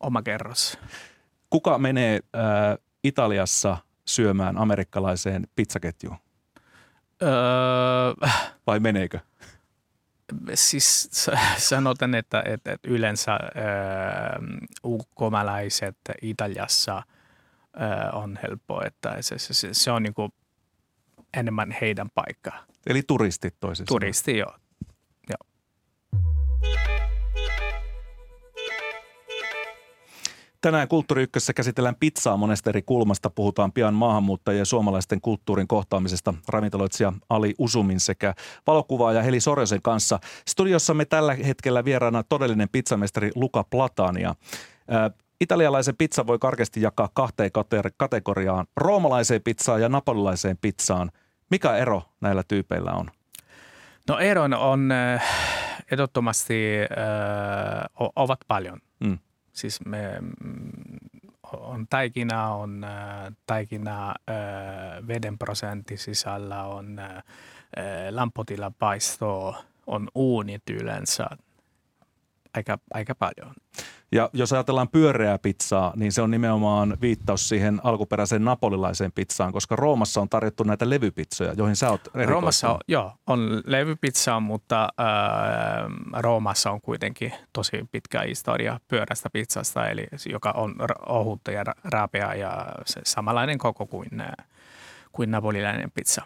oma 0.00 0.22
kerros. 0.22 0.78
Kuka 1.50 1.78
menee 1.78 2.20
äh, 2.36 2.78
Italiassa 3.04 3.76
syömään 4.06 4.58
amerikkalaiseen 4.58 5.46
pizzaketjuun? 5.56 6.16
Öö, 7.22 7.30
Vai 8.66 8.80
meneekö? 8.80 9.18
Siis 10.54 11.10
sanotaan, 11.56 12.14
että, 12.14 12.42
että, 12.46 12.76
yleensä 12.84 13.32
äh, 13.32 13.40
ukkomalaiset 14.84 15.96
Italiassa 16.22 16.96
äh, 16.96 17.04
on 18.14 18.38
helppo, 18.42 18.82
että 18.86 19.16
se, 19.20 19.38
se, 19.38 19.68
se 19.72 19.90
on 19.90 20.02
niin 20.02 20.14
enemmän 21.36 21.74
heidän 21.80 22.10
paikka. 22.14 22.52
Eli 22.86 23.02
turistit 23.02 23.54
toisessa. 23.60 23.88
Turisti, 23.88 24.38
joo. 24.38 24.54
Tänään 30.60 30.88
Kulttuuri 30.88 31.22
Ykkössä 31.22 31.52
käsitellään 31.52 31.96
pizzaa 32.00 32.36
monesta 32.36 32.70
eri 32.70 32.82
kulmasta. 32.82 33.30
Puhutaan 33.30 33.72
pian 33.72 33.94
maahanmuuttajien 33.94 34.58
ja 34.58 34.64
suomalaisten 34.64 35.20
kulttuurin 35.20 35.68
kohtaamisesta 35.68 36.34
ravintoloitsija 36.48 37.12
Ali 37.28 37.54
Usumin 37.58 38.00
sekä 38.00 38.34
valokuvaaja 38.66 39.22
Heli 39.22 39.40
Sorjosen 39.40 39.82
kanssa. 39.82 40.18
Studiossamme 40.48 41.04
tällä 41.04 41.34
hetkellä 41.34 41.84
vieraana 41.84 42.22
todellinen 42.22 42.68
pizzamestari 42.72 43.30
Luka 43.34 43.64
Platania. 43.64 44.34
Italialaisen 45.40 45.96
pizza 45.96 46.26
voi 46.26 46.38
karkeasti 46.38 46.82
jakaa 46.82 47.08
kahteen 47.14 47.50
kategoriaan, 47.96 48.66
roomalaiseen 48.76 49.42
pizzaan 49.42 49.80
ja 49.82 49.88
napolilaiseen 49.88 50.58
pizzaan. 50.60 51.10
Mikä 51.50 51.76
ero 51.76 52.02
näillä 52.20 52.42
tyypeillä 52.48 52.92
on? 52.92 53.10
No 54.08 54.18
ero 54.18 54.42
on 54.42 54.90
ehdottomasti 55.92 56.78
äh, 56.80 58.10
ovat 58.16 58.38
paljon. 58.48 58.78
Mm. 59.04 59.18
Siis 59.60 59.80
me, 59.84 60.20
on 61.52 61.86
taikina, 61.90 62.54
on 62.54 62.84
äh, 62.84 63.32
taikina 63.46 64.08
äh, 64.30 65.08
veden 65.08 65.38
prosentti 65.38 65.96
sisällä, 65.96 66.64
on 66.64 66.98
äh, 66.98 67.22
lampotila 68.10 68.72
paistoa, 68.78 69.62
on 69.86 70.08
uunit 70.14 70.62
yleensä 70.70 71.26
aika, 72.54 72.78
aika 72.94 73.14
paljon. 73.14 73.54
Ja 74.12 74.30
jos 74.32 74.52
ajatellaan 74.52 74.88
pyöreää 74.88 75.38
pizzaa, 75.38 75.92
niin 75.96 76.12
se 76.12 76.22
on 76.22 76.30
nimenomaan 76.30 76.96
viittaus 77.00 77.48
siihen 77.48 77.80
alkuperäiseen 77.84 78.44
napolilaiseen 78.44 79.12
pizzaan, 79.12 79.52
koska 79.52 79.76
Roomassa 79.76 80.20
on 80.20 80.28
tarjottu 80.28 80.62
näitä 80.62 80.90
levypizzoja, 80.90 81.52
joihin 81.52 81.76
sä 81.76 81.90
oot 81.90 82.08
Roomassa 82.26 82.70
on, 82.70 82.78
joo, 82.88 83.12
on 83.26 83.62
levypizza, 83.66 84.40
mutta 84.40 84.88
äh, 85.00 86.22
Roomassa 86.22 86.70
on 86.70 86.80
kuitenkin 86.80 87.32
tosi 87.52 87.88
pitkä 87.92 88.20
historia 88.20 88.80
pyörästä 88.88 89.30
pizzasta, 89.30 89.88
eli 89.88 90.06
joka 90.26 90.50
on 90.50 90.74
ohutta 91.08 91.50
ja 91.50 91.64
raapea 91.84 92.34
ja 92.34 92.66
se 92.86 93.00
samanlainen 93.04 93.58
koko 93.58 93.86
kuin, 93.86 94.22
kuin 95.12 95.30
napolilainen 95.30 95.90
pizza. 95.90 96.22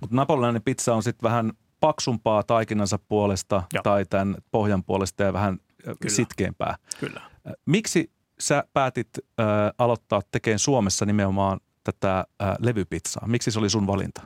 Mutta 0.00 0.16
napolilainen 0.16 0.62
pizza 0.62 0.94
on 0.94 1.02
sitten 1.02 1.28
vähän 1.30 1.52
paksumpaa 1.80 2.42
taikinansa 2.42 2.98
puolesta 2.98 3.62
Joo. 3.72 3.82
tai 3.82 4.04
tämän 4.04 4.36
pohjan 4.50 4.84
puolesta 4.84 5.22
ja 5.22 5.32
vähän 5.32 5.58
Kyllä. 6.00 6.14
sitkeämpää. 6.14 6.76
Kyllä. 7.00 7.20
Miksi 7.66 8.10
sä 8.40 8.64
päätit 8.72 9.08
äh, 9.40 9.46
aloittaa 9.78 10.22
tekemään 10.32 10.58
Suomessa 10.58 11.06
nimenomaan 11.06 11.60
tätä 11.84 12.18
äh, 12.42 12.48
levypizzaa? 12.58 13.26
Miksi 13.26 13.50
se 13.50 13.58
oli 13.58 13.70
sun 13.70 13.86
valinta? 13.86 14.22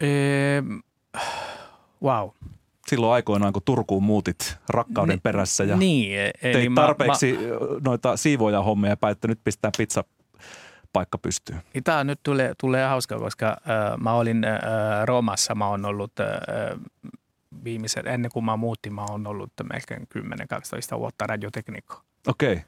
Eee, 0.00 0.62
wow. 2.02 2.28
silloin 2.88 3.12
aikoinaan, 3.12 3.52
kun 3.52 3.62
Turkuun 3.64 4.02
muutit 4.02 4.56
rakkauden 4.68 5.14
Ni- 5.16 5.20
perässä 5.20 5.64
ja 5.64 5.76
niin, 5.76 6.18
e- 6.20 6.30
eli 6.42 6.52
teit 6.52 6.72
mä- 6.72 6.80
tarpeeksi 6.80 7.32
mä, 7.32 7.40
noita 7.84 8.16
siivoja 8.16 8.62
hommia 8.62 8.90
ja 8.90 8.96
päätti 8.96 9.28
nyt 9.28 9.40
pistää 9.44 9.70
pizza 9.78 10.04
paikka 10.92 11.18
pystyyn. 11.18 11.62
Niin 11.74 11.84
Tämä 11.84 12.04
nyt 12.04 12.20
tulee, 12.22 12.52
tulee 12.60 12.86
hauska, 12.86 13.18
koska 13.18 13.48
äh, 13.48 13.98
mä 13.98 14.12
olin 14.12 14.44
äh, 14.44 14.60
Roomassa, 15.04 15.54
mä 15.54 15.68
oon 15.68 15.84
ollut 15.84 16.12
äh, 16.20 16.26
viimeisen, 17.64 18.06
ennen 18.06 18.30
kuin 18.30 18.44
mä 18.44 18.56
muutin, 18.56 18.94
mä 18.94 19.04
oon 19.04 19.26
ollut 19.26 19.52
melkein 19.72 20.08
10-12 20.94 20.98
vuotta 20.98 21.26
radiotekniikko. 21.26 22.02
Okei. 22.28 22.62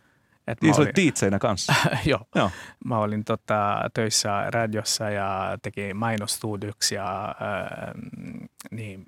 Et 0.46 0.60
Niin 0.62 0.74
olin, 0.74 0.86
oli 0.86 0.92
diitseinä 0.96 1.38
kanssa. 1.38 1.74
joo, 2.04 2.20
Joo. 2.34 2.50
mä 2.84 2.98
olin 2.98 3.24
tota, 3.24 3.90
töissä 3.94 4.50
radiossa 4.50 5.10
ja 5.10 5.58
tekin 5.62 5.96
mainostuudioksi 5.96 6.94
ja 6.94 7.28
äh, 7.28 7.94
niin, 8.70 9.06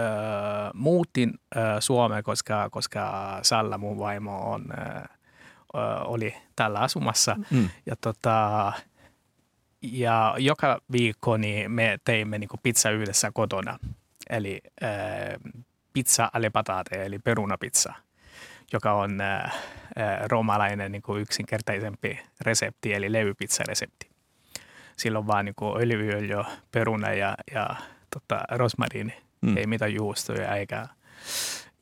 äh, 0.00 0.70
muutin 0.74 1.34
äh, 1.56 1.62
Suomeen, 1.80 2.22
koska, 2.22 2.70
koska 2.70 3.38
Salla, 3.42 3.78
mun 3.78 3.98
vaimo, 3.98 4.52
on, 4.52 4.64
äh, 4.78 4.96
äh, 4.96 5.06
oli 6.04 6.34
täällä 6.56 6.80
asumassa. 6.80 7.36
Mm. 7.50 7.68
Ja, 7.86 7.96
tota, 8.00 8.72
ja 9.82 10.34
joka 10.38 10.80
viikko 10.92 11.36
niin 11.36 11.70
me 11.70 11.98
teimme 12.04 12.38
niin 12.38 12.50
pizza 12.62 12.90
yhdessä 12.90 13.30
kotona. 13.34 13.78
Eli 14.30 14.60
äh, 14.82 14.90
pizza 15.92 16.30
alle 16.32 16.50
patate, 16.50 17.04
eli 17.04 17.18
perunapizza, 17.18 17.92
joka 18.72 18.92
on 18.92 19.20
äh, 19.20 19.44
äh, 19.44 19.52
roomalainen 20.24 20.92
niin 20.92 21.02
yksinkertaisempi 21.20 22.20
resepti, 22.40 22.94
eli 22.94 23.12
levypizzaresepti. 23.12 24.08
Silloin 24.96 25.26
vaan 25.26 25.44
niin 25.44 25.54
öljyöljy, 25.80 26.44
peruna 26.72 27.12
ja, 27.12 27.34
ja 27.54 27.76
tota, 28.10 28.42
rosmariini. 28.50 29.14
Mm. 29.40 29.56
Ei 29.56 29.66
mitään 29.66 29.94
juustoja 29.94 30.56
eikä 30.56 30.88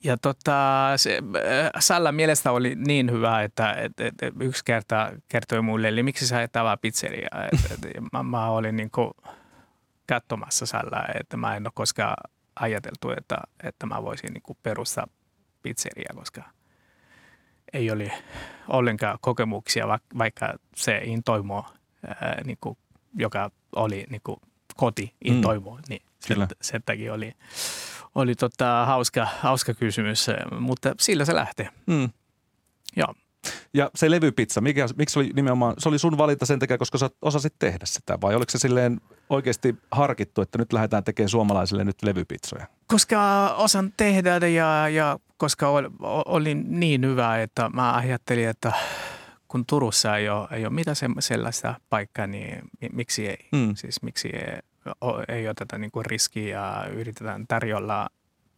ja 0.05 0.17
tota, 0.17 0.93
se, 0.97 1.19
äh, 1.37 1.71
Salla 1.79 2.13
mielestä 2.13 2.53
oli 2.53 2.75
niin 2.75 3.11
hyvä, 3.11 3.43
että 3.43 3.73
et, 3.73 4.01
et, 4.01 4.15
et 4.23 4.35
yksi 4.41 4.65
kerta 4.65 5.13
kertoi 5.29 5.63
mulle, 5.63 5.89
eli 5.89 6.03
miksi 6.03 6.27
sä 6.27 6.43
et 6.43 6.57
avaa 6.57 6.77
pizzeria. 6.77 7.29
Et, 7.53 7.73
et, 7.73 7.97
mä, 8.13 8.23
mä 8.23 8.49
olin 8.49 8.77
niin 8.77 8.91
kuin 8.91 9.11
katsomassa 10.09 10.67
Salla, 10.67 11.05
että 11.21 11.37
mä 11.37 11.57
en 11.57 11.67
ole 11.67 11.73
koskaan 11.75 12.17
ajateltu, 12.61 13.11
että, 13.11 13.37
että 13.63 13.87
mä 13.87 14.03
voisin 14.03 14.33
niin 14.33 14.43
kuin 14.43 14.59
perustaa 14.63 15.07
pizzeria, 15.63 16.15
koska 16.15 16.43
ei 17.73 17.91
oli 17.91 18.13
ollenkaan 18.69 19.19
kokemuksia, 19.21 19.89
va- 19.89 20.19
vaikka 20.19 20.55
se 20.77 21.01
intoimo, 21.05 21.67
ää, 22.07 22.41
niin 22.45 22.59
kuin, 22.61 22.79
joka 23.19 23.51
oli 23.77 24.07
niin 24.11 24.21
kuin 24.25 24.41
koti 24.77 25.15
intoimo, 25.25 25.75
mm. 25.75 25.83
niin 25.89 26.03
sen, 26.19 26.49
sen 26.63 26.83
takia 26.87 27.15
oli, 27.15 27.33
oli 28.15 28.35
tota, 28.35 28.87
hauska, 28.87 29.29
hauska 29.41 29.75
kysymys, 29.75 30.27
mutta 30.61 30.95
sillä 31.01 31.25
se 31.25 31.35
lähtee. 31.35 31.69
Mm. 31.87 32.11
Joo. 32.97 33.15
Ja 33.75 33.91
se 33.95 34.11
levypizza, 34.11 34.61
mikä, 34.61 34.87
miksi 34.97 35.19
oli 35.19 35.31
nimenomaan, 35.35 35.75
se 35.79 35.89
oli 35.89 35.99
sun 35.99 36.19
valinta 36.19 36.47
sen 36.47 36.59
takia, 36.59 36.79
koska 36.79 36.99
sä 36.99 37.11
osasit 37.23 37.55
tehdä 37.59 37.87
sitä 37.87 38.19
vai 38.21 38.35
oliko 38.35 38.51
se 38.51 38.59
silleen 38.59 39.01
oikeasti 39.31 39.75
harkittu, 39.91 40.43
että 40.43 40.59
nyt 40.59 40.73
lähdetään 40.73 41.05
tekemään 41.05 41.29
suomalaisille 41.29 41.85
nyt 41.85 42.03
levypizzoja? 42.03 42.67
Koska 42.87 43.49
osan 43.55 43.93
tehdä 43.97 44.47
ja, 44.47 44.89
ja 44.89 45.19
koska 45.37 45.69
ol, 45.69 45.89
oli 46.27 46.55
niin 46.55 47.07
hyvä, 47.07 47.43
että 47.43 47.69
mä 47.69 47.95
ajattelin, 47.95 48.49
että 48.49 48.73
kun 49.49 49.67
Turussa 49.67 50.17
ei 50.17 50.29
ole, 50.29 50.49
ei 50.51 50.67
ole 50.67 50.75
mitään 50.75 50.97
se- 50.97 51.07
sellaista 51.19 51.75
paikkaa, 51.91 52.27
niin 52.27 52.59
mi- 52.81 52.89
miksi 52.93 53.29
ei? 53.29 53.49
Mm. 53.53 53.75
Siis 53.75 54.03
miksi 54.03 54.29
ei, 54.29 54.59
ei 55.29 55.49
oteta 55.49 55.79
niin 55.79 55.91
kuin 55.91 56.07
riskiä 56.07 56.59
ja 56.59 56.87
yritetään 56.93 57.47
tarjolla 57.47 58.09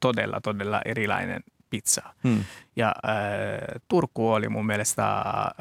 todella, 0.01 0.41
todella 0.41 0.83
erilainen 0.85 1.41
pizza. 1.71 2.03
Mm. 2.23 2.45
Ja 2.77 2.89
äh, 2.89 3.81
Turku 3.89 4.33
oli 4.33 4.49
mun 4.49 4.67
mielestä 4.67 5.21
äh, 5.21 5.55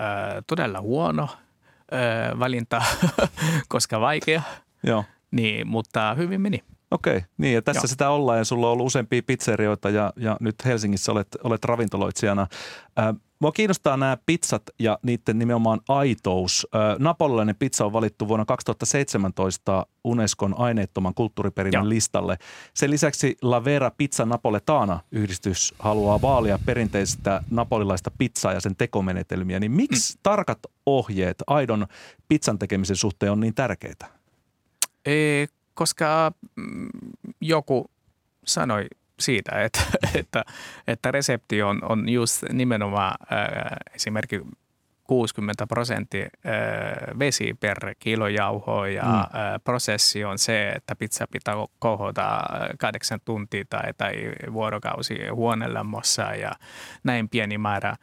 todella 0.47 0.81
huono 0.81 1.23
äh, 1.93 2.39
valinta, 2.39 2.81
koska 3.69 3.99
vaikea, 3.99 4.41
Joo. 4.83 5.05
niin, 5.31 5.67
mutta 5.67 6.13
hyvin 6.13 6.41
meni. 6.41 6.63
Okei, 6.91 7.21
niin 7.37 7.53
ja 7.53 7.61
tässä 7.61 7.79
Joo. 7.79 7.87
sitä 7.87 8.09
ollaan 8.09 8.37
ja 8.37 8.43
sulla 8.43 8.67
on 8.67 8.73
ollut 8.73 8.85
useampia 8.85 9.21
pizzerioita 9.25 9.89
ja, 9.89 10.13
ja 10.15 10.37
nyt 10.39 10.55
Helsingissä 10.65 11.11
olet, 11.11 11.27
olet 11.43 11.65
ravintoloitsijana. 11.65 12.47
Äh, 12.99 13.15
mua 13.39 13.51
kiinnostaa 13.51 13.97
nämä 13.97 14.17
pizzat 14.25 14.63
ja 14.79 14.99
niiden 15.03 15.39
nimenomaan 15.39 15.79
aitous. 15.87 16.67
Äh, 16.75 16.99
napolilainen 16.99 17.55
pizza 17.55 17.85
on 17.85 17.93
valittu 17.93 18.27
vuonna 18.27 18.45
2017 18.45 19.85
Unescon 20.03 20.59
aineettoman 20.59 21.13
kulttuuriperinnön 21.13 21.83
Joo. 21.83 21.89
listalle. 21.89 22.37
Sen 22.73 22.91
lisäksi 22.91 23.37
La 23.41 23.65
Vera 23.65 23.91
Pizza 23.97 24.25
Napoletana 24.25 24.99
yhdistys 25.11 25.73
haluaa 25.79 26.21
vaalia 26.21 26.59
perinteistä 26.65 27.43
napolilaista 27.49 28.11
pizzaa 28.17 28.53
ja 28.53 28.59
sen 28.61 28.75
tekomenetelmiä. 28.75 29.59
Niin 29.59 29.71
miksi 29.71 30.19
tarkat 30.23 30.59
ohjeet 30.85 31.43
aidon 31.47 31.87
pizzan 32.27 32.59
tekemisen 32.59 32.95
suhteen 32.95 33.31
on 33.31 33.39
niin 33.39 33.55
tärkeitä? 33.55 34.05
Ei, 35.05 35.47
koska 35.77 36.31
mm, 36.55 36.89
joku 37.41 37.91
sanoi 38.45 38.85
siitä, 39.19 39.51
että, 39.65 39.79
että, 40.15 40.45
että 40.87 41.11
resepti 41.11 41.61
on, 41.63 41.79
on 41.83 42.09
just 42.09 42.43
nimenomaan 42.53 43.15
äh, 43.31 43.77
esimerkiksi 43.95 44.47
60 45.03 45.67
prosenttia 45.67 46.23
äh, 46.23 47.19
vesi 47.19 47.53
per 47.59 47.95
kilo 47.99 48.27
jauhoa 48.27 48.87
ja 48.87 49.03
Mm. 49.03 49.19
äh, 49.19 49.27
prosessi 49.63 50.23
on 50.25 50.37
se, 50.37 50.69
että 50.69 50.95
pizza 50.95 51.25
pitää 51.31 51.55
kohota 51.79 52.35
äh, 52.35 52.69
kahdeksan 52.79 53.19
tuntia 53.25 53.63
tai, 53.69 53.93
tai 53.97 54.13
vuorokausi 54.53 55.27
huonelämmössä 55.27 56.23
ja 56.23 56.51
näin 57.03 57.29
pieni 57.29 57.57
määrä 57.57 57.89
äh, 57.89 57.97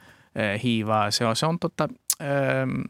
hiivaa. 0.63 1.11
Se 1.11 1.27
on, 1.27 1.37
se 1.37 1.47
on 1.47 1.59
totta, 1.59 1.89
ähm, 2.23 2.81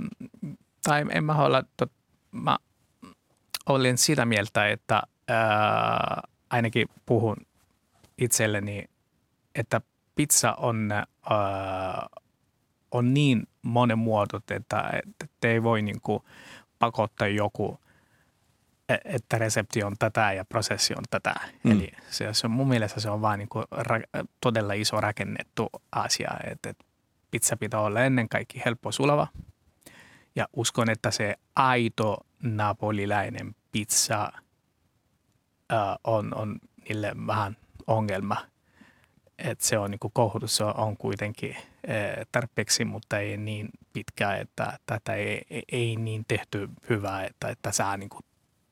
tai 0.83 1.05
en 1.11 1.25
mä 1.25 1.35
halua, 1.35 1.63
tot, 1.77 1.93
mä 2.33 2.57
olin 3.67 3.99
sitä 3.99 4.25
mieltä, 4.25 4.69
että 4.69 5.03
ää, 5.29 6.23
ainakin 6.51 6.89
puhun 7.07 7.37
itselleni, 8.19 8.85
että 9.55 9.81
pizza 10.15 10.53
on, 10.53 10.93
ää, 10.93 12.07
on 12.91 13.15
niin 13.15 13.47
monen 13.63 13.99
muodot, 13.99 14.51
että, 14.51 14.91
että 15.25 15.49
ei 15.49 15.63
voi 15.63 15.83
niin 15.83 16.01
kuin 16.01 16.23
pakottaa 16.79 17.29
joku, 17.29 17.81
e- 18.89 18.97
että 19.05 19.39
resepti 19.39 19.83
on 19.83 19.97
tätä 19.99 20.33
ja 20.33 20.45
prosessi 20.45 20.95
on 20.97 21.05
tätä. 21.11 21.35
Mm. 21.45 21.71
Mm. 21.71 21.79
Eli 21.79 21.93
se, 22.11 22.35
se 22.35 22.47
on, 22.47 22.51
mun 22.51 22.69
mielestä 22.69 23.01
se 23.01 23.11
on 23.11 23.23
vaan 23.23 23.39
niin 23.39 23.49
kuin 23.49 23.65
ra, 23.71 24.01
todella 24.41 24.73
iso 24.73 25.01
rakennettu 25.01 25.69
asia, 25.93 26.31
että, 26.51 26.71
että 26.71 26.85
pizza 27.31 27.57
pitää 27.57 27.81
olla 27.81 28.01
ennen 28.01 28.29
kaikkea 28.29 28.63
helppo 28.65 28.93
sulava. 28.93 29.27
Ja 30.37 30.49
uskon, 30.53 30.91
että 30.91 31.11
se 31.11 31.35
aito 31.57 32.27
napolilainen 32.45 33.55
pizza 33.73 34.33
ää, 35.71 35.97
on, 36.05 36.35
on 36.35 36.59
niille 36.89 37.13
vähän 37.27 37.57
ongelma. 37.87 38.37
Että 39.39 39.67
se 39.67 39.79
on 39.79 39.91
niinku 39.91 40.11
kohotus 40.11 40.61
on, 40.61 40.77
on 40.77 40.97
kuitenkin 40.97 41.57
ää, 41.57 42.25
tarpeeksi, 42.33 42.85
mutta 42.85 43.19
ei 43.19 43.37
niin 43.37 43.69
pitkä, 43.93 44.37
että 44.37 44.79
tätä 44.87 45.15
ei, 45.15 45.43
ei, 45.51 45.63
ei 45.73 45.97
niin 45.97 46.25
tehty 46.29 46.69
hyvää, 46.89 47.25
että, 47.25 47.49
että 47.49 47.73
saa 47.73 47.97
niinku 47.97 48.19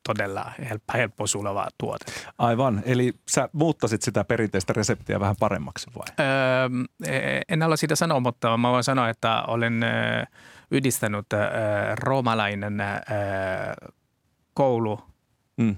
todella 0.07 0.53
helppo, 0.69 0.93
helppo 0.95 1.27
sulava 1.27 1.69
tuote. 1.79 2.05
Aivan, 2.39 2.83
eli 2.85 3.13
sä 3.31 3.49
muuttasit 3.53 4.03
sitä 4.03 4.25
perinteistä 4.25 4.73
reseptiä 4.73 5.21
vähän 5.21 5.37
paremmaksi 5.41 5.91
vai? 5.99 6.27
Öö, 6.27 7.43
en 7.49 7.63
halua 7.63 7.77
sitä 7.77 7.97
sanoa, 7.97 8.21
mutta 8.21 8.57
mä 8.57 8.71
voin 8.71 8.85
sanoa, 8.85 9.09
että 9.09 9.43
olen 9.43 9.83
öö, 9.83 10.25
yhdistänyt 10.73 11.33
öö, 11.33 11.41
roomalainen 11.95 12.81
öö, 12.81 12.95
koulu 14.55 15.01
Mm. 15.57 15.77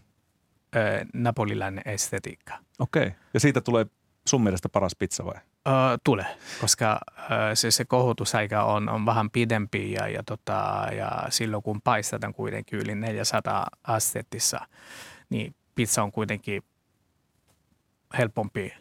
öö, 0.77 1.05
napolilainen 1.15 1.83
estetiikka. 1.87 2.59
Okei, 2.79 3.13
ja 3.35 3.41
siitä 3.41 3.61
tulee 3.61 3.87
sun 4.29 4.43
mielestä 4.43 4.69
paras 4.69 4.97
pizza 4.99 5.25
vai? 5.25 5.35
Öö, 5.69 5.73
tule, 6.05 6.27
koska 6.61 7.01
öö, 7.31 7.55
se, 7.55 7.71
se 7.71 7.85
kohotusaika 7.85 8.65
on, 8.65 8.89
on 8.89 9.07
vähän 9.07 9.31
pidempi 9.31 9.93
ja, 9.93 10.09
ja, 10.09 10.23
tota, 10.23 10.87
ja 10.97 11.23
silloin 11.29 11.63
kun 11.63 11.81
paistetaan 11.83 12.35
kuitenkin 12.35 12.79
yli 12.79 12.95
400 12.95 13.67
astetissa, 13.85 14.61
niin 15.31 15.55
pizza 15.75 16.03
on 16.03 16.13
kuitenkin 16.13 16.63
helpompi 18.19 18.75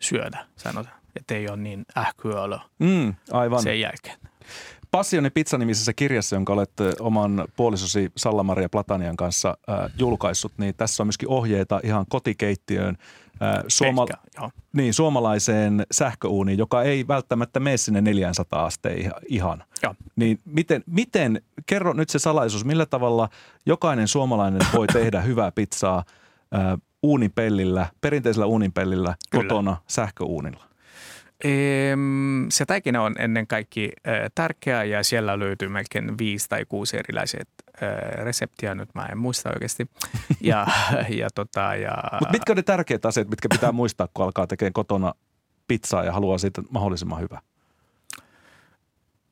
syödä, 0.00 0.46
sanotaan. 0.56 0.96
Että 1.16 1.34
ei 1.34 1.48
ole 1.48 1.56
niin 1.56 1.86
ähkyä 1.96 2.40
olo 2.40 2.60
Mm, 2.78 3.14
aivan. 3.32 3.62
sen 3.62 3.80
jälkeen. 3.80 4.16
Passioni 4.90 5.30
pizza-nimisessä 5.30 5.92
kirjassa, 5.92 6.36
jonka 6.36 6.52
olet 6.52 6.70
oman 7.00 7.44
puolisosi 7.56 8.12
Salla-Maria 8.16 8.68
Platanian 8.68 9.16
kanssa 9.16 9.58
äh, 9.68 9.90
julkaissut, 9.98 10.52
niin 10.58 10.74
tässä 10.76 11.02
on 11.02 11.06
myöskin 11.06 11.28
ohjeita 11.28 11.80
ihan 11.84 12.06
kotikeittiöön. 12.08 12.96
Äh, 13.42 13.64
suoma- 13.68 14.02
Ehkä, 14.10 14.50
niin, 14.72 14.94
suomalaiseen 14.94 15.86
sähköuuniin, 15.90 16.58
joka 16.58 16.82
ei 16.82 17.08
välttämättä 17.08 17.60
mene 17.60 17.76
sinne 17.76 18.00
400 18.00 18.64
asteen 18.66 18.98
ihan- 18.98 19.20
ihan. 19.28 19.64
Joo. 19.82 19.94
Niin 20.16 20.40
miten, 20.44 20.84
miten, 20.86 21.42
kerro 21.66 21.92
nyt 21.92 22.10
se 22.10 22.18
salaisuus, 22.18 22.64
millä 22.64 22.86
tavalla 22.86 23.28
jokainen 23.66 24.08
suomalainen 24.08 24.60
voi 24.74 24.86
tehdä 24.92 25.20
hyvää 25.20 25.52
pizzaa, 25.52 26.04
äh, 26.54 26.78
uunipellillä, 27.02 27.86
perinteisellä 28.00 28.46
uunipellillä 28.46 29.14
Kyllä. 29.30 29.44
kotona 29.44 29.76
sähköuunilla? 29.86 30.64
Se 32.48 32.66
taikina 32.66 33.02
on 33.02 33.14
ennen 33.18 33.46
kaikki 33.46 33.92
äh, 34.08 34.14
tärkeä 34.34 34.84
ja 34.84 35.02
siellä 35.02 35.38
löytyy 35.38 35.68
melkein 35.68 36.18
viisi 36.18 36.48
tai 36.48 36.64
kuusi 36.68 36.96
erilaiset 36.96 37.48
reseptiä, 38.14 38.74
nyt 38.74 38.94
mä 38.94 39.06
en 39.06 39.18
muista 39.18 39.50
oikeasti. 39.54 39.90
Ja, 40.40 40.66
ja, 41.20 41.28
tota, 41.34 41.74
ja 41.74 41.96
Mutta 42.12 42.32
mitkä 42.32 42.52
on 42.52 42.56
ne 42.56 42.62
tärkeät 42.62 43.06
asiat, 43.06 43.28
mitkä 43.28 43.48
pitää 43.50 43.72
muistaa, 43.72 44.08
kun 44.14 44.24
alkaa 44.24 44.46
tekemään 44.46 44.72
kotona 44.72 45.14
pizzaa 45.68 46.04
ja 46.04 46.12
haluaa 46.12 46.38
siitä 46.38 46.62
mahdollisimman 46.70 47.20
hyvä? 47.20 47.40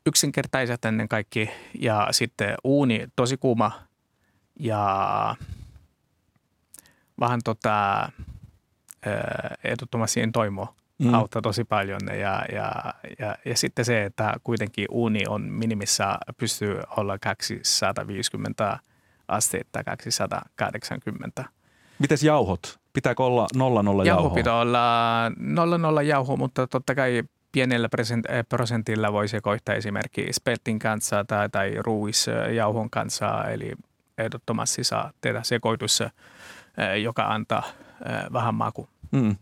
yksinkertaiset 0.07 0.85
ennen 0.85 1.09
kaikki 1.09 1.51
ja 1.79 2.09
sitten 2.11 2.55
uuni 2.65 3.07
tosi 3.17 3.37
kuuma 3.37 3.73
ja 4.61 5.37
vähän 7.21 7.41
tota, 7.45 8.09
ehdottomasti 9.65 10.21
toimo 10.33 10.75
Mm. 10.75 10.86
Mm. 10.99 11.15
auttaa 11.15 11.43
tosi 11.43 11.65
paljon 11.65 12.01
ja, 12.07 12.45
ja, 12.53 12.95
ja, 13.19 13.37
ja 13.45 13.57
sitten 13.57 13.85
se, 13.85 14.05
että 14.05 14.35
kuitenkin 14.45 14.87
uuni 14.91 15.23
on 15.29 15.43
minimissä 15.43 16.19
pystyy 16.37 16.81
olla 16.97 17.19
250 17.19 18.79
astetta, 19.29 19.85
280. 19.85 21.45
Mites 21.99 22.23
jauhot? 22.23 22.79
Pitääkö 22.93 23.25
olla 23.25 23.47
nolla 23.55 23.83
nolla 23.83 24.05
Jauho 24.05 24.23
jauhoa? 24.23 24.35
pitää 24.35 24.61
olla 24.61 24.81
nolla 25.39 25.79
nolla 25.79 26.03
jauho, 26.03 26.37
mutta 26.37 26.67
totta 26.67 26.95
kai 26.95 27.23
pienellä 27.53 27.89
eh, 28.29 28.45
prosentilla 28.49 29.13
voi 29.13 29.29
sekoittaa 29.29 29.75
esimerkiksi 29.75 30.33
speltin 30.33 30.79
kanssa 30.79 31.25
tai, 31.25 31.49
tai 31.49 31.75
ruisjauhon 31.79 32.91
kanssa, 32.91 33.45
eli 33.51 33.73
ehdottomasti 34.19 34.85
saa 34.85 35.13
tehdä 35.21 35.43
sekoitus, 35.43 36.01
eh, 36.01 36.13
joka 37.03 37.23
antaa 37.23 37.63
eh, 38.07 38.33
vähän 38.33 38.55
maku. 38.55 38.89
Mm. 39.11 39.37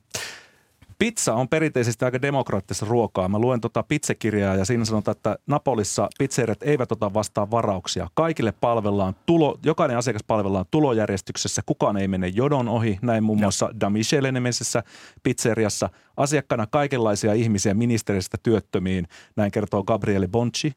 Pizza 1.04 1.34
on 1.34 1.48
perinteisesti 1.48 2.04
aika 2.04 2.22
demokraattista 2.22 2.86
ruokaa. 2.88 3.28
Mä 3.28 3.38
luen 3.38 3.60
tota 3.60 3.82
pizzakirjaa 3.82 4.56
ja 4.56 4.64
siinä 4.64 4.84
sanotaan, 4.84 5.16
että 5.16 5.36
Napolissa 5.46 6.08
pizzeriat 6.18 6.62
eivät 6.62 6.92
ota 6.92 7.14
vastaan 7.14 7.50
varauksia. 7.50 8.08
Kaikille 8.14 8.52
palvellaan 8.60 9.16
tulo, 9.26 9.58
jokainen 9.64 9.98
asiakas 9.98 10.22
palvellaan 10.26 10.64
tulojärjestyksessä. 10.70 11.62
Kukaan 11.66 11.96
ei 11.96 12.08
mene 12.08 12.28
jodon 12.28 12.68
ohi. 12.68 12.98
Näin 13.02 13.24
muun 13.24 13.40
muassa 13.40 13.70
Da 13.80 13.90
Michele 13.90 14.32
nimisessä 14.32 14.82
pizzeriassa. 15.22 15.90
Asiakkaana 16.16 16.66
kaikenlaisia 16.66 17.34
ihmisiä 17.34 17.74
ministeristä 17.74 18.36
työttömiin. 18.42 19.06
Näin 19.36 19.50
kertoo 19.50 19.84
Gabriele 19.84 20.28
Bonci. 20.28 20.72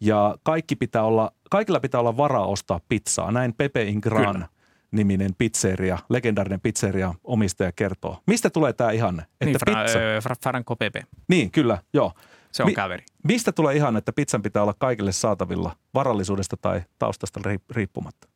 Ja 0.00 0.36
kaikki 0.42 0.76
pitää 0.76 1.02
olla, 1.04 1.32
kaikilla 1.50 1.80
pitää 1.80 2.00
olla 2.00 2.16
varaa 2.16 2.46
ostaa 2.46 2.80
pizzaa. 2.88 3.32
Näin 3.32 3.54
Pepe 3.54 3.82
Ingran 3.82 4.34
Kyllä. 4.34 4.48
Niminen 4.90 5.30
pizzeria, 5.38 5.98
legendaarinen 6.08 6.60
pizzeria 6.60 7.14
omistaja 7.24 7.72
kertoo. 7.72 8.18
Mistä 8.26 8.50
tulee 8.50 8.72
tämä 8.72 8.90
ihanne? 8.90 9.22
Että 9.22 9.44
Niin, 9.44 9.56
fra, 9.58 9.82
pizza, 9.84 10.14
eh, 10.14 10.22
fra, 10.22 10.34
Franco 10.42 10.76
Pepe, 10.76 11.02
niin, 11.28 11.50
kyllä, 11.50 11.78
joo. 11.92 12.12
se 12.52 12.62
on 12.62 12.68
Mi- 12.68 12.74
kaveri. 12.74 13.04
Mistä 13.24 13.52
tulee 13.52 13.76
ihan, 13.76 13.96
että 13.96 14.12
pizzan 14.12 14.42
pitää 14.42 14.62
olla 14.62 14.74
kaikille 14.78 15.12
saatavilla 15.12 15.76
varallisuudesta 15.94 16.56
tai 16.56 16.82
taustasta 16.98 17.40
riip- 17.46 17.70
riippumatta? 17.70 18.28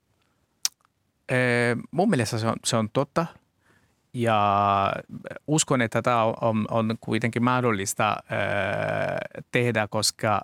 Eh, 1.29 1.77
mun 1.91 2.11
mielestä 2.11 2.39
se 2.39 2.47
on, 2.47 2.57
se 2.65 2.77
on 2.77 2.89
totta. 2.93 3.27
Ja 4.15 4.93
uskon, 5.47 5.83
että 5.83 6.03
tämä 6.03 6.25
on, 6.25 6.35
on, 6.41 6.67
on 6.71 6.95
kuitenkin 7.01 7.45
mahdollista 7.45 8.17
eh, 8.31 9.45
tehdä, 9.53 9.89
koska 9.89 10.41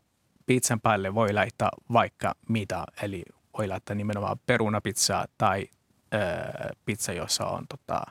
pizzan 0.46 0.80
päälle 0.80 1.14
voi 1.14 1.32
laittaa 1.32 1.70
vaikka 1.92 2.34
mitä. 2.48 2.84
Eli 3.02 3.22
voi 3.58 3.68
laittaa 3.68 3.96
nimenomaan 3.96 4.36
perunapizzaa 4.46 5.26
tai 5.38 5.66
eh, 6.12 6.70
pizza, 6.84 7.12
jossa 7.12 7.46
on 7.46 7.66
tota, 7.68 8.02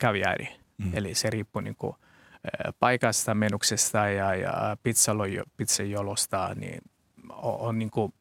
kaviari. 0.00 0.48
Mm. 0.78 0.90
Eli 0.94 1.14
se 1.14 1.30
riippuu 1.30 1.60
niin 1.62 1.76
kuin, 1.76 1.96
paikasta, 2.80 3.34
menuksesta 3.34 3.98
ja, 4.08 4.34
ja 4.34 4.76
pizzalo- 4.82 5.50
pizzajolosta, 5.56 6.54
niin 6.54 6.80
on, 7.30 7.60
on 7.60 7.78
niin 7.78 7.90
kuin 7.90 8.14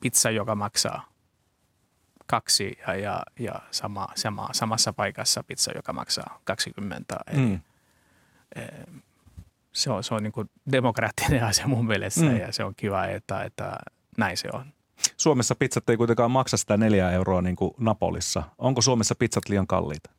pizza, 0.00 0.30
joka 0.30 0.54
maksaa 0.54 1.08
kaksi 2.26 2.78
ja, 2.86 2.94
ja, 2.94 3.22
ja 3.38 3.54
sama, 3.70 4.08
sama, 4.14 4.48
samassa 4.52 4.92
paikassa 4.92 5.44
pizza, 5.44 5.72
joka 5.74 5.92
maksaa 5.92 6.40
20. 6.44 7.16
Eli 7.26 7.40
Mm. 7.40 7.60
se 9.72 9.90
on, 9.90 10.04
se 10.04 10.14
on 10.14 10.22
niin 10.22 10.32
kuin 10.32 10.50
demokraattinen 10.72 11.44
asia 11.50 11.68
mun 11.68 11.86
mielestä 11.86 12.20
mm. 12.20 12.36
ja 12.36 12.52
se 12.52 12.64
on 12.64 12.74
kiva, 12.76 13.06
että, 13.06 13.42
että 13.42 13.78
näin 14.18 14.36
se 14.36 14.48
on. 14.52 14.72
Suomessa 15.16 15.54
pizzat 15.54 15.90
ei 15.90 15.96
kuitenkaan 15.96 16.30
maksa 16.30 16.56
sitä 16.56 16.76
neljää 16.76 17.10
euroa 17.12 17.42
niin 17.42 17.56
kuin 17.56 17.74
Napolissa. 17.78 18.42
Onko 18.58 18.82
Suomessa 18.82 19.14
pizzat 19.14 19.48
liian 19.48 19.66
kalliita? 19.66 20.10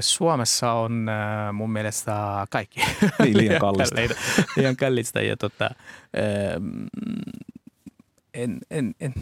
Suomessa 0.00 0.72
on 0.72 1.08
äh, 1.08 1.52
mun 1.52 1.72
mielestä 1.72 2.46
kaikki 2.50 2.80
Niin, 3.22 3.36
liian 3.40 3.60
kallista. 3.60 3.94
kalliita, 3.94 4.14
liian 4.56 4.76
kallista 4.76 5.20
ja 5.20 5.36
tota, 5.36 5.70
ähm, 6.18 6.84
en, 8.34 8.58
en, 8.70 8.94
en, 9.00 9.14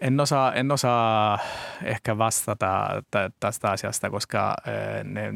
en, 0.00 0.20
osaa, 0.20 0.52
en 0.52 0.70
osaa 0.72 1.38
ehkä 1.82 2.18
vastata 2.18 3.02
tä- 3.10 3.30
tästä 3.40 3.70
asiasta, 3.70 4.10
koska 4.10 4.48
äh, 4.68 5.04
ne, 5.04 5.32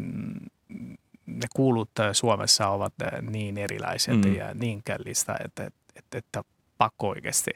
ne 1.26 1.46
kuulut 1.54 1.90
Suomessa 2.12 2.68
ovat 2.68 2.92
äh, 3.02 3.22
niin 3.30 3.58
erilaiset 3.58 4.24
Mm. 4.24 4.34
ja 4.34 4.54
niin 4.54 4.82
kallista, 4.86 5.36
että, 5.44 5.70
että, 5.96 6.18
että 6.18 6.42
pakko 6.78 7.08
oikeasti 7.08 7.50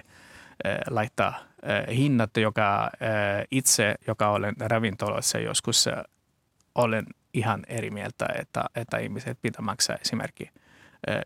laittaa 0.91 1.29
äh, 1.39 1.97
hinnat, 1.97 2.37
joka 2.37 2.85
äh, 2.85 2.91
itse, 3.51 3.95
joka 4.07 4.31
olen 4.31 4.55
ravintoloissa 4.61 5.39
joskus 5.39 5.89
olen 6.75 7.07
ihan 7.35 7.63
eri 7.69 7.91
mieltä, 7.91 8.27
että, 8.39 8.65
että 8.75 8.99
ihmiset 8.99 9.39
pitää 9.43 9.63
maksaa 9.65 9.97
esimerkiksi 10.01 10.63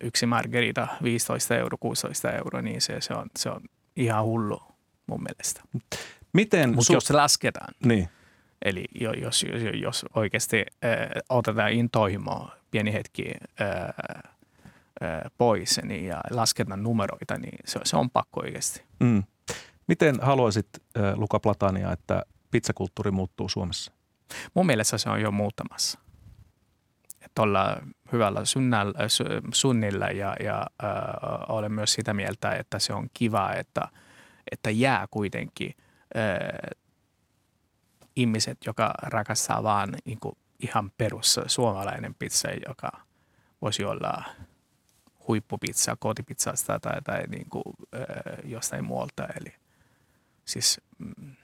yksi 0.01 0.27
margarita 0.27 0.89
15 1.03 1.57
euro, 1.57 1.79
16 1.81 2.33
euro, 2.33 2.61
niin 2.61 2.81
se, 2.81 3.01
se, 3.01 3.15
on, 3.15 3.27
se 3.39 3.51
on 3.51 3.61
ihan 3.97 4.25
hullu 4.25 4.63
mun 5.07 5.23
mielestä. 5.23 5.63
Miten 6.33 6.75
Mutta 6.75 6.93
jos 6.93 7.05
se 7.05 7.15
lasketaan, 7.15 7.75
Niin, 7.85 8.09
eli 8.63 8.85
jo- 9.01 9.13
jos, 9.13 9.43
jos, 9.43 9.63
jos 9.75 10.07
oikeasti 10.15 10.65
äh, 10.85 10.91
otetaan 11.29 11.73
intohimo 11.73 12.51
pieni 12.71 12.93
hetki 12.93 13.25
äh, 13.61 14.33
pois 15.39 15.81
niin, 15.83 16.07
ja 16.07 16.21
lasketaan 16.31 16.83
numeroita, 16.83 17.39
niin 17.39 17.59
se, 17.65 17.81
se 17.85 17.97
on 17.97 18.11
pakko 18.11 18.41
oikeasti. 18.41 18.85
mm. 19.01 19.23
Miten 19.89 20.21
haluaisit, 20.23 20.69
äh, 20.99 21.15
Luka 21.15 21.41
Platania, 21.41 21.93
että 21.93 22.23
pizzakulttuuri 22.51 23.11
muuttuu 23.11 23.49
Suomessa? 23.49 23.93
Mun 24.55 24.67
mielestä 24.67 24.99
se 24.99 25.11
on 25.11 25.21
jo 25.21 25.31
muuttamassa. 25.31 25.99
Että 27.25 27.43
ollaan 27.43 27.95
hyvällä 28.13 28.45
sunnalla, 28.45 28.93
su- 28.93 29.49
sunnilla 29.55 30.07
ja, 30.07 30.37
ja 30.45 30.67
äh, 30.85 30.91
olen 31.49 31.73
myös 31.73 31.93
sitä 31.93 32.15
mieltä, 32.15 32.53
että 32.53 32.79
se 32.79 32.93
on 32.93 33.09
kiva, 33.15 33.53
että, 33.53 33.89
että 34.53 34.71
jää 34.71 35.07
kuitenkin 35.11 35.75
äh, 36.17 36.77
ihmiset, 38.17 38.59
joka 38.67 38.95
rakastaa 39.03 39.63
vaan 39.63 39.97
niin 40.05 40.21
kuin 40.21 40.37
ihan 40.61 40.91
perus 40.99 41.41
suomalainen 41.47 42.15
pizza, 42.15 42.49
joka 42.69 42.89
voisi 43.63 43.85
olla 43.85 44.25
huippupizza 45.29 45.97
kotipizzasta 45.99 46.81
tai, 46.81 47.03
tai 47.03 47.23
niin 47.29 47.51
kuin, 47.51 47.65
jostain 48.45 48.85
muualta. 48.85 49.27
Eli 49.41 49.55
siis 50.45 50.81
mm, 50.99 51.37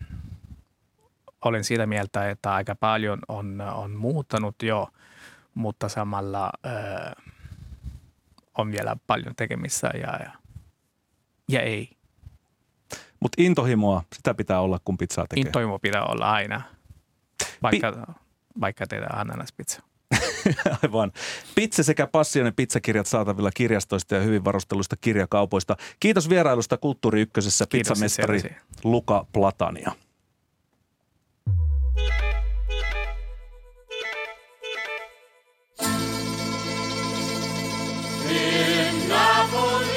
olen 1.45 1.65
siitä 1.65 1.87
mieltä, 1.87 2.31
että 2.31 2.55
aika 2.55 2.75
paljon 2.75 3.19
on, 3.29 3.61
on 3.61 3.91
muuttanut 3.91 4.63
jo, 4.63 4.89
mutta 5.55 5.89
samalla 5.89 6.51
äh, 6.67 7.33
on 8.59 8.73
vielä 8.73 8.97
paljon 9.07 9.37
tekemistä 9.37 9.91
ja, 9.95 10.17
ja, 10.25 10.33
ja 11.49 11.61
ei. 11.61 11.91
Mutta 13.21 13.43
intohimoa, 13.43 14.03
sitä 14.15 14.35
pitää 14.35 14.61
olla, 14.61 14.81
kun 14.85 14.99
pizzaa 14.99 15.27
tekee. 15.29 15.45
Intoimo 15.47 15.79
pitää 15.79 16.05
olla 16.05 16.31
aina, 16.31 16.63
vaikka, 17.63 18.15
vaikka 18.61 18.87
tehdään 18.87 19.19
ananaspizza. 19.19 19.83
Aivan. 20.83 21.13
Pizza 21.55 21.83
sekä 21.83 22.07
Passion 22.07 22.47
ja 22.47 22.53
pizzakirjat 22.53 23.07
saatavilla 23.07 23.51
kirjastoista 23.55 24.15
ja 24.15 24.21
hyvin 24.21 24.45
varusteluista 24.45 24.97
kirjakaupoista. 24.97 25.77
Kiitos 26.01 26.29
vierailusta 26.29 26.77
Kulttuuri 26.77 27.21
Ykkösessä 27.21 27.67
pizzamestari. 27.73 28.41
Luka 28.85 29.27
Platania. 29.33 29.93
In 38.31 39.09
Napoli, 39.09 39.93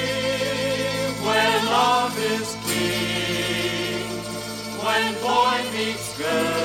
where 1.26 1.60
love 1.66 2.18
is 2.42 2.58
king, 2.68 4.10
when 4.84 5.16
boy 5.22 5.72
meets 5.72 6.18
girl, 6.18 6.65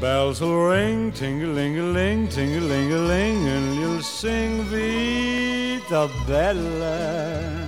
Bells 0.00 0.42
will 0.42 0.66
ring, 0.66 1.10
ting-a-ling-a-ling, 1.10 2.28
ting-a-ling-a-ling, 2.28 3.48
and 3.48 3.76
you'll 3.76 4.02
sing 4.02 4.62
Vita 4.64 6.10
Bella. 6.26 7.66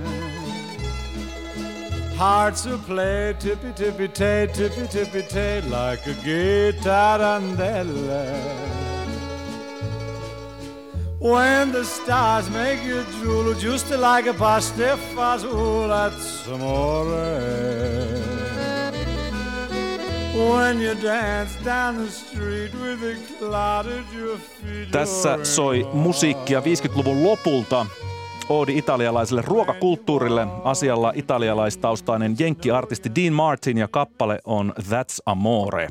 Hearts 2.15 2.65
will 2.65 2.77
play 2.79 3.33
tippy 3.39 3.71
tippy 3.73 4.07
tay, 4.09 4.47
tippy 4.53 4.85
tippy 4.87 5.23
tay, 5.23 5.61
like 5.69 6.05
a 6.05 6.13
guitar 6.23 7.17
guitarandella. 7.17 8.25
When 11.19 11.71
the 11.71 11.83
stars 11.83 12.49
make 12.51 12.83
you 12.83 13.03
drool, 13.19 13.53
just 13.55 13.89
like 13.89 14.27
a 14.27 14.33
pasta 14.33 14.99
fazool, 15.15 15.87
that's 15.87 16.45
amore. 16.47 17.98
Tässä 24.91 25.39
soi 25.43 25.87
musiikkia 25.93 26.59
50-luvun 26.59 27.23
lopulta. 27.23 27.85
Oodi 28.49 28.77
italialaiselle 28.77 29.43
ruokakulttuurille. 29.45 30.47
Asialla 30.63 31.13
italialaistaustainen 31.15 32.35
jenkkiartisti 32.39 33.11
Dean 33.15 33.33
Martin 33.33 33.77
ja 33.77 33.87
kappale 33.87 34.39
on 34.45 34.73
That's 34.79 35.17
Amore. 35.25 35.89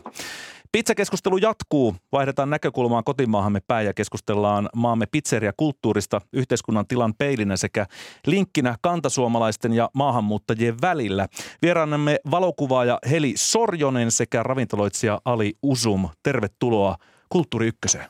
Pizzakeskustelu 0.73 1.37
jatkuu. 1.37 1.97
Vaihdetaan 2.13 2.51
näkökulmaa 2.51 3.03
kotimaahamme 3.03 3.61
päin 3.67 3.87
ja 3.87 3.95
keskustellaan 3.95 4.69
maamme 4.77 5.07
pizzeria-kulttuurista 5.07 6.21
yhteiskunnan 6.33 6.87
tilan 6.87 7.15
peilinä 7.15 7.57
sekä 7.57 7.87
linkkinä 8.27 8.77
kantasuomalaisten 8.81 9.73
ja 9.73 9.91
maahanmuuttajien 9.95 10.81
välillä. 10.83 11.29
Vieraanamme 11.63 12.19
valokuvaaja 12.31 12.99
Heli 13.11 13.33
Sorjonen 13.37 14.11
sekä 14.11 14.43
ravintoloitsija 14.43 15.21
Ali 15.25 15.55
Usum. 15.63 16.09
Tervetuloa 16.23 16.97
Kulttuuri 17.29 17.67
Ykköseen. 17.67 18.07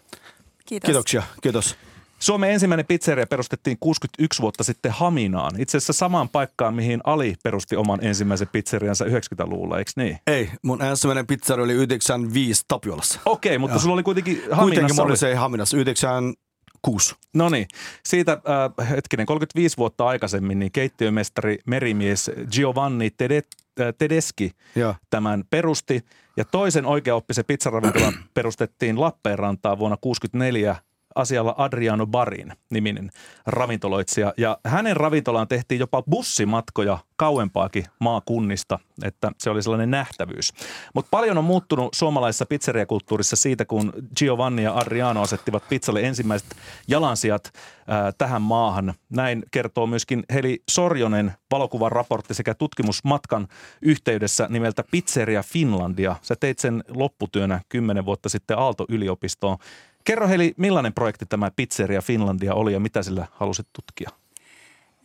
Kiitos. 0.66 0.86
Kiitoksia, 0.86 1.22
kiitos. 1.42 1.76
Suomen 2.18 2.50
ensimmäinen 2.50 2.86
pizzeria 2.86 3.26
perustettiin 3.26 3.76
61 3.80 4.42
vuotta 4.42 4.64
sitten 4.64 4.92
Haminaan. 4.92 5.60
Itse 5.60 5.76
asiassa 5.76 5.92
samaan 5.92 6.28
paikkaan, 6.28 6.74
mihin 6.74 7.00
Ali 7.04 7.34
perusti 7.44 7.76
oman 7.76 8.04
ensimmäisen 8.04 8.48
pizzeriansa 8.52 9.04
90-luvulla, 9.04 9.78
eikö 9.78 9.90
niin? 9.96 10.18
Ei, 10.26 10.50
mun 10.62 10.82
ensimmäinen 10.82 11.26
pizzeria 11.26 11.64
oli 11.64 11.72
95 11.72 12.62
Tapiolassa. 12.68 13.20
Okei, 13.26 13.58
mutta 13.58 13.74
Joo. 13.74 13.80
sulla 13.80 13.94
oli 13.94 14.02
kuitenkin 14.02 14.36
Kuitenkin 14.36 14.56
Haminassa. 14.56 14.94
mulla 15.02 15.12
Oli... 15.12 15.16
se 15.16 15.34
Haminassa 15.34 15.76
96. 15.76 17.14
No 17.34 17.48
niin, 17.48 17.66
siitä 18.04 18.32
äh, 18.80 18.88
hetkinen, 18.90 19.26
35 19.26 19.76
vuotta 19.76 20.06
aikaisemmin 20.06 20.58
niin 20.58 20.72
keittiömestari 20.72 21.58
merimies 21.66 22.30
Giovanni 22.52 23.08
Tede- 23.10 23.48
äh, 23.80 23.94
Tedeschi 23.98 24.50
Joo. 24.76 24.94
tämän 25.10 25.44
perusti. 25.50 26.04
Ja 26.36 26.44
toisen 26.44 26.86
oikeaoppisen 26.86 27.44
pizzaravintolan 27.44 28.14
perustettiin 28.34 29.00
Lappeenrantaan 29.00 29.78
vuonna 29.78 29.96
1964 29.96 30.87
asialla 31.18 31.54
Adriano 31.58 32.06
Barin 32.06 32.52
niminen 32.70 33.10
ravintoloitsija. 33.46 34.34
Ja 34.36 34.58
hänen 34.64 34.96
ravintolaan 34.96 35.48
tehtiin 35.48 35.78
jopa 35.78 36.02
bussimatkoja 36.02 36.98
kauempaakin 37.16 37.84
maakunnista, 37.98 38.78
että 39.02 39.32
se 39.38 39.50
oli 39.50 39.62
sellainen 39.62 39.90
nähtävyys. 39.90 40.52
Mutta 40.94 41.08
paljon 41.10 41.38
on 41.38 41.44
muuttunut 41.44 41.94
suomalaisessa 41.94 42.46
pizzeriakulttuurissa 42.46 43.36
siitä, 43.36 43.64
kun 43.64 43.92
Giovanni 44.16 44.62
ja 44.62 44.78
Adriano 44.78 45.22
asettivat 45.22 45.68
pizzalle 45.68 46.00
ensimmäiset 46.00 46.48
jalansijat 46.88 47.52
ää, 47.88 48.12
tähän 48.18 48.42
maahan. 48.42 48.94
Näin 49.10 49.42
kertoo 49.50 49.86
myöskin 49.86 50.24
Heli 50.32 50.62
Sorjonen 50.70 51.32
valokuvan 51.50 51.92
raportti 51.92 52.34
sekä 52.34 52.54
tutkimusmatkan 52.54 53.48
yhteydessä 53.82 54.46
nimeltä 54.50 54.84
Pizzeria 54.90 55.42
Finlandia. 55.42 56.16
Sä 56.22 56.34
teit 56.40 56.58
sen 56.58 56.84
lopputyönä 56.88 57.60
kymmenen 57.68 58.04
vuotta 58.04 58.28
sitten 58.28 58.58
Aalto-yliopistoon. 58.58 59.58
Kerro 60.08 60.28
Heli, 60.28 60.54
millainen 60.56 60.92
projekti 60.92 61.26
tämä 61.26 61.50
Pizzeria 61.56 62.02
Finlandia 62.02 62.54
oli 62.54 62.72
ja 62.72 62.80
mitä 62.80 63.02
sillä 63.02 63.26
halusit 63.32 63.66
tutkia? 63.72 64.10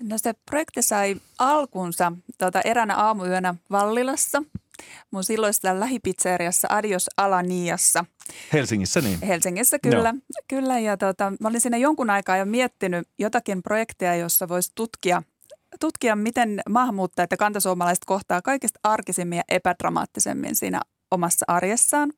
No 0.04 0.18
se 0.18 0.34
projekti 0.46 0.82
sai 0.82 1.16
alkunsa 1.40 2.12
tuota, 2.38 2.62
eräänä 2.62 2.96
aamuyönä 2.96 3.56
Vallilassa, 3.72 4.44
mun 5.12 5.24
silloisessa 5.24 5.80
lähipizzeriassa 5.80 6.68
Adios 6.72 7.10
Alaniassa 7.18 8.06
Helsingissä 8.54 9.02
niin. 9.02 9.22
Helsingissä 9.22 9.80
kyllä. 9.80 10.14
kyllä 10.48 10.80
ja 10.80 10.98
tota, 10.98 11.34
mä 11.40 11.48
olin 11.48 11.62
siinä 11.62 11.78
jonkun 11.78 12.10
aikaa 12.10 12.38
jo 12.38 12.46
miettinyt 12.46 13.08
jotakin 13.20 13.64
projekteja, 13.64 14.16
jossa 14.16 14.48
voisi 14.48 14.72
tutkia, 14.76 15.24
tutkia, 15.80 16.16
miten 16.16 16.62
maahanmuuttajat 16.70 17.32
ja 17.32 17.38
kantasuomalaiset 17.38 18.06
kohtaa 18.06 18.42
kaikista 18.42 18.80
arkisimmin 18.84 19.38
ja 19.38 19.44
epädramaattisemmin 19.50 20.56
siinä 20.56 20.82
omassa 21.14 21.46
arjessaan. 21.48 22.14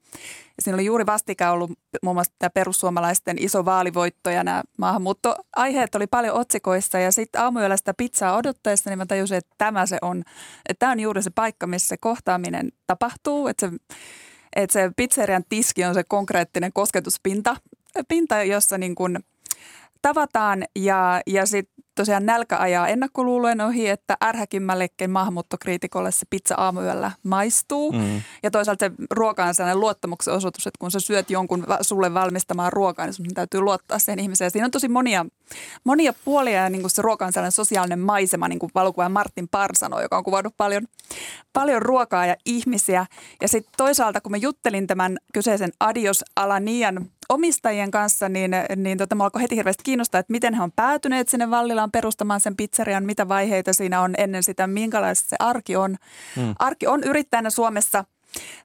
Ja 0.57 0.61
siinä 0.61 0.75
oli 0.75 0.85
juuri 0.85 1.05
vastikään 1.05 1.53
ollut 1.53 1.71
muun 2.03 2.15
muassa 2.15 2.33
tämä 2.39 2.49
perussuomalaisten 2.49 3.37
iso 3.39 3.65
vaalivoitto 3.65 4.29
ja 4.29 4.43
nämä 4.43 4.63
maahanmuuttoaiheet 4.77 5.95
oli 5.95 6.07
paljon 6.07 6.35
otsikoissa. 6.35 6.99
Ja 6.99 7.11
sitten 7.11 7.41
aamuyöllä 7.41 7.77
sitä 7.77 7.93
pizzaa 7.93 8.35
odottaessa, 8.37 8.89
niin 8.89 8.97
mä 8.97 9.05
tajusin, 9.05 9.37
että 9.37 9.55
tämä 9.57 9.85
se 9.85 9.97
on, 10.01 10.23
että 10.69 10.79
tämä 10.79 10.91
on 10.91 10.99
juuri 10.99 11.23
se 11.23 11.29
paikka, 11.29 11.67
missä 11.67 11.87
se 11.87 11.97
kohtaaminen 11.97 12.71
tapahtuu. 12.87 13.47
Että 13.47 13.69
se, 13.69 13.75
että 14.55 14.73
se 14.73 14.91
pizzerian 14.95 15.43
tiski 15.49 15.85
on 15.85 15.93
se 15.93 16.03
konkreettinen 16.03 16.73
kosketuspinta, 16.73 17.55
pinta, 18.07 18.43
jossa 18.43 18.77
niin 18.77 18.95
kuin 18.95 19.19
tavataan 20.01 20.63
ja, 20.75 21.21
ja 21.27 21.45
sitten 21.45 21.74
tosiaan 21.95 22.25
nälkä 22.25 22.57
ajaa 22.57 22.87
ennakkoluulojen 22.87 23.61
ohi, 23.61 23.89
että 23.89 24.17
ärhäkimmällekin 24.23 25.11
maahanmuuttokriitikolle 25.11 26.11
se 26.11 26.25
pizza 26.29 26.55
aamuyöllä 26.55 27.11
maistuu. 27.23 27.91
Mm. 27.91 28.21
Ja 28.43 28.51
toisaalta 28.51 28.85
se 28.85 28.91
ruoka 29.11 29.45
on 29.45 29.55
sellainen 29.55 29.79
luottamuksen 29.79 30.33
osoitus, 30.33 30.67
että 30.67 30.77
kun 30.79 30.91
sä 30.91 30.99
syöt 30.99 31.29
jonkun 31.29 31.65
sulle 31.81 32.13
valmistamaan 32.13 32.73
ruokaa, 32.73 33.05
niin 33.05 33.13
sun 33.13 33.25
täytyy 33.33 33.61
luottaa 33.61 33.99
sen 33.99 34.19
ihmiseen. 34.19 34.45
Ja 34.45 34.49
siinä 34.49 34.65
on 34.65 34.71
tosi 34.71 34.87
monia, 34.87 35.25
monia 35.83 36.13
puolia 36.25 36.61
ja 36.61 36.69
niin 36.69 36.81
kuin 36.81 36.91
se 36.91 37.01
ruoka 37.01 37.25
on 37.25 37.33
sellainen 37.33 37.51
sosiaalinen 37.51 37.99
maisema, 37.99 38.47
niin 38.47 38.59
kuin 38.59 38.71
valokuva 38.75 39.09
Martin 39.09 39.47
Parsano, 39.47 40.01
joka 40.01 40.17
on 40.17 40.23
kuvannut 40.23 40.53
paljon, 40.57 40.83
paljon 41.53 41.81
ruokaa 41.81 42.25
ja 42.25 42.35
ihmisiä. 42.45 43.05
Ja 43.41 43.47
sitten 43.47 43.73
toisaalta, 43.77 44.21
kun 44.21 44.31
mä 44.31 44.37
juttelin 44.37 44.87
tämän 44.87 45.17
kyseisen 45.33 45.71
Adios 45.79 46.23
Alanian 46.35 47.09
omistajien 47.29 47.91
kanssa, 47.91 48.29
niin, 48.29 48.51
niin 48.75 48.97
tota, 48.97 49.15
mä 49.15 49.23
alkoi 49.23 49.41
heti 49.41 49.55
hirveästi 49.55 49.83
kiinnostaa, 49.83 50.19
että 50.19 50.31
miten 50.31 50.53
he 50.53 50.63
on 50.63 50.71
päätyneet 50.71 51.29
sinne 51.29 51.49
Vallilaan 51.49 51.91
perustamaan 51.91 52.39
sen 52.39 52.55
pizzerian, 52.55 53.05
mitä 53.05 53.27
vaiheita 53.27 53.73
siinä 53.73 54.01
on 54.01 54.13
ennen 54.17 54.43
sitä, 54.43 54.67
minkälaista 54.67 55.29
se 55.29 55.35
arki 55.39 55.75
on. 55.75 55.95
Hmm. 56.35 56.55
Arki 56.59 56.87
on 56.87 57.03
yrittäjänä 57.03 57.49
Suomessa, 57.49 58.05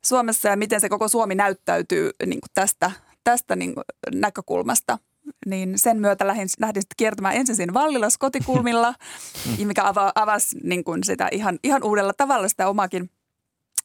Suomessa 0.04 0.48
ja 0.48 0.56
miten 0.56 0.80
se 0.80 0.88
koko 0.88 1.08
Suomi 1.08 1.34
näyttäytyy 1.34 2.10
niin 2.26 2.40
kuin 2.40 2.50
tästä, 2.54 2.90
tästä 3.24 3.56
niin 3.56 3.74
kuin 3.74 3.84
näkökulmasta. 4.14 4.98
Niin 5.46 5.78
sen 5.78 6.00
myötä 6.00 6.26
lähdin, 6.26 6.48
lähdin 6.60 6.82
sitten 6.82 6.96
kiertämään 6.96 7.36
ensin 7.36 7.56
siinä 7.56 7.74
Vallilas 7.74 8.18
kotikulmilla, 8.18 8.94
mikä 9.66 9.84
ava, 9.84 10.12
avasi 10.14 10.58
niin 10.62 10.84
kuin 10.84 11.04
sitä 11.04 11.28
ihan, 11.32 11.58
ihan 11.64 11.84
uudella 11.84 12.12
tavalla 12.16 12.48
sitä 12.48 12.68
omakin 12.68 13.10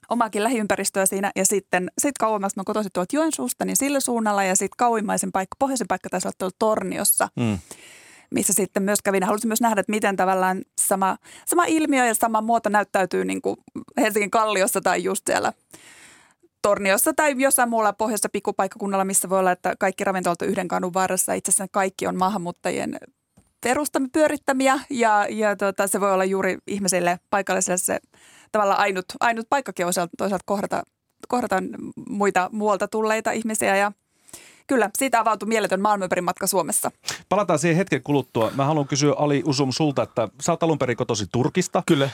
omakin 0.10 0.44
lähiympäristöä 0.44 1.06
siinä 1.06 1.32
ja 1.36 1.46
sitten 1.46 1.92
sit 2.02 2.18
kauemmas 2.20 2.56
mä 2.56 2.64
kotoisin 2.66 2.92
tuolta 2.94 3.16
Joensuusta, 3.16 3.66
niin 3.66 3.78
sillä 3.78 4.00
suunnalla 4.00 4.44
ja 4.44 4.56
sitten 4.56 4.78
kauimmaisen 4.78 5.32
paikka, 5.32 5.56
pohjoisen 5.60 5.88
paikka 5.88 6.10
taisi 6.10 6.28
olla 6.28 6.36
tuolla 6.38 6.56
Torniossa, 6.60 7.28
mm. 7.36 7.60
missä 8.32 8.54
sitten 8.54 8.84
myös 8.84 9.02
kävin. 9.02 9.24
Haluaisin 9.24 9.48
myös 9.50 9.62
nähdä, 9.62 9.82
että 9.82 9.92
miten 9.92 10.16
tavallaan 10.16 10.62
sama, 10.82 11.18
sama 11.46 11.66
ilmiö 11.66 12.06
ja 12.06 12.16
sama 12.16 12.42
muoto 12.42 12.70
näyttäytyy 12.70 13.26
niin 13.26 13.42
kuin 13.42 13.58
Helsingin 13.98 14.32
Kalliossa 14.32 14.82
tai 14.82 15.04
just 15.04 15.24
siellä 15.28 15.54
Torniossa 16.62 17.14
tai 17.14 17.36
jossain 17.38 17.70
muulla 17.70 17.94
pohjoisessa 17.94 18.30
pikkupaikkakunnalla, 18.30 19.06
missä 19.06 19.30
voi 19.30 19.40
olla, 19.40 19.52
että 19.52 19.76
kaikki 19.80 20.04
ravintolat 20.04 20.42
on 20.42 20.48
yhden 20.48 20.68
kadun 20.68 20.94
varressa. 20.94 21.34
Itse 21.34 21.50
asiassa 21.50 21.66
kaikki 21.72 22.08
on 22.08 22.18
maahanmuuttajien 22.18 22.98
perustami 23.64 24.08
pyörittämiä 24.14 24.80
ja, 24.90 25.28
ja 25.30 25.56
tota, 25.56 25.88
se 25.88 26.02
voi 26.02 26.14
olla 26.14 26.26
juuri 26.26 26.58
ihmisille 26.68 27.20
paikalliselle 27.30 27.78
se 27.78 28.00
tavallaan 28.52 28.80
ainut, 28.80 29.06
ainut 29.20 29.46
paikkakin 29.50 29.86
osalta, 29.86 30.12
toisaalta 30.18 30.44
kohdata, 30.46 30.84
kohdata 31.28 31.56
muita 32.10 32.50
muualta 32.52 32.88
tulleita 32.88 33.32
ihmisiä 33.32 33.76
ja 33.76 33.92
kyllä, 34.68 34.90
siitä 34.98 35.20
avautui 35.20 35.50
mieletön 35.50 35.82
maailmanperin 35.82 36.24
matka 36.24 36.48
Suomessa. 36.48 36.92
Palataan 37.30 37.60
siihen 37.60 37.78
hetken 37.78 38.04
kuluttua. 38.04 38.52
Mä 38.56 38.66
haluan 38.66 38.88
kysyä 38.88 39.14
Ali 39.18 39.44
Usum 39.46 39.72
sulta, 39.72 40.04
että 40.04 40.28
sä 40.42 40.52
oot 40.52 40.64
alun 40.64 40.80
perin 40.80 40.98
kotosi 40.98 41.26
Turkista. 41.32 41.84
Kyllä. 41.86 42.06
Äh, 42.06 42.12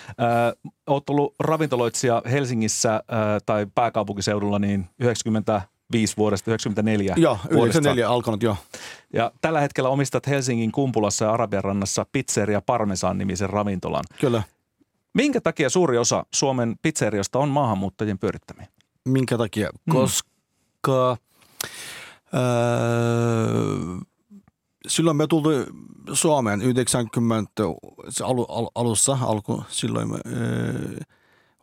oot 0.88 1.10
ollut 1.10 1.36
ravintoloitsija 1.40 2.22
Helsingissä 2.32 2.96
äh, 2.96 3.02
tai 3.46 3.68
pääkaupunkiseudulla 3.76 4.60
niin 4.60 4.90
95 5.00 6.18
vuodesta 6.18 6.52
94 6.52 7.16
Joo, 7.18 7.34
vuodesta. 7.34 7.58
94 7.58 8.10
alkanut 8.10 8.44
jo. 8.44 8.58
Ja 9.14 9.32
tällä 9.42 9.62
hetkellä 9.62 9.90
omistat 9.90 10.28
Helsingin 10.28 10.72
Kumpulassa 10.72 11.26
ja 11.26 11.32
Arabian 11.32 11.64
rannassa 11.64 12.06
Pizzeria 12.12 12.62
Parmesan 12.62 13.18
nimisen 13.18 13.50
ravintolan. 13.50 14.04
Kyllä. 14.20 14.44
Minkä 15.14 15.41
takia 15.41 15.70
suuri 15.70 15.97
osa 15.97 16.26
Suomen 16.34 16.76
pizzeriosta 16.82 17.39
on 17.39 17.49
maahanmuuttajien 17.49 18.20
pyörittämiä? 18.20 18.68
minkä 19.05 19.38
takia? 19.38 19.70
Mm. 19.86 19.93
Koska 19.93 21.18
öö, 22.34 23.97
silloin 24.88 25.18
me 25.18 25.28
tultiin 25.28 25.66
Suomeen 26.14 26.62
90 26.62 27.51
se 28.09 28.24
alu, 28.24 28.43
al, 28.49 28.68
alussa, 28.76 29.18
alku, 29.22 29.64
silloin 29.70 30.12
me, 30.12 30.18
öö, 30.26 30.97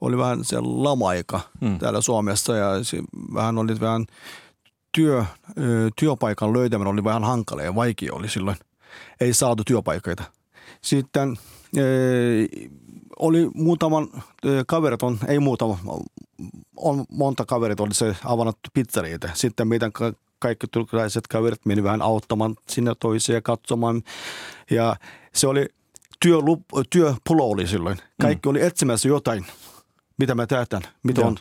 oli 0.01 0.19
vähän 0.19 0.45
se 0.45 0.57
lama-aika 0.61 1.41
Mm. 1.61 1.79
täällä 1.79 2.01
Suomessa 2.01 2.57
ja 2.57 2.85
se, 2.85 3.03
vähän 3.35 3.59
oli 3.59 3.81
vähän 3.81 4.07
työ, 4.93 5.25
öö, 5.59 5.89
työpaikan 6.01 6.53
löytäminen 6.53 6.93
oli 6.93 7.05
vähän 7.05 7.25
hankala 7.25 7.63
ja 7.63 7.75
vaikea 7.75 8.15
oli 8.15 8.29
silloin. 8.29 8.57
Ei 9.21 9.35
saatu 9.35 9.63
työpaikoita. 9.65 10.25
Sitten 10.83 11.39
öö, 11.77 12.45
oli 13.19 13.51
muutaman 13.55 14.09
kaverit 14.67 15.03
on, 15.03 15.19
ei 15.29 15.39
muutama, 15.39 15.79
on 16.77 17.05
monta 17.11 17.45
kaverit 17.45 17.81
oli 17.81 17.95
se 17.95 18.17
avannut 18.25 18.59
pizzeriitä. 18.75 19.31
Sitten 19.35 19.69
meidän 19.69 19.93
ka- 19.93 20.13
kaikki 20.39 20.67
turkulaiset 20.67 21.27
kaverit 21.27 21.67
meni 21.67 21.83
vähän 21.83 22.03
auttamaan 22.03 22.57
sinne 22.69 22.93
toisia 23.01 23.35
ja 23.35 23.43
katsomaan. 23.43 24.03
Ja 24.71 24.97
se 25.35 25.47
oli 25.47 25.69
työlup, 26.23 26.63
työpulo 26.91 27.51
oli 27.51 27.67
silloin. 27.67 27.99
Kaikki 28.21 28.49
mm. 28.49 28.51
oli 28.51 28.63
etsimässä 28.63 29.09
jotain, 29.09 29.47
mitä 30.19 30.35
me 30.35 30.47
tehdään, 30.47 30.83
mitä 31.03 31.21
Joo. 31.21 31.29
on 31.29 31.37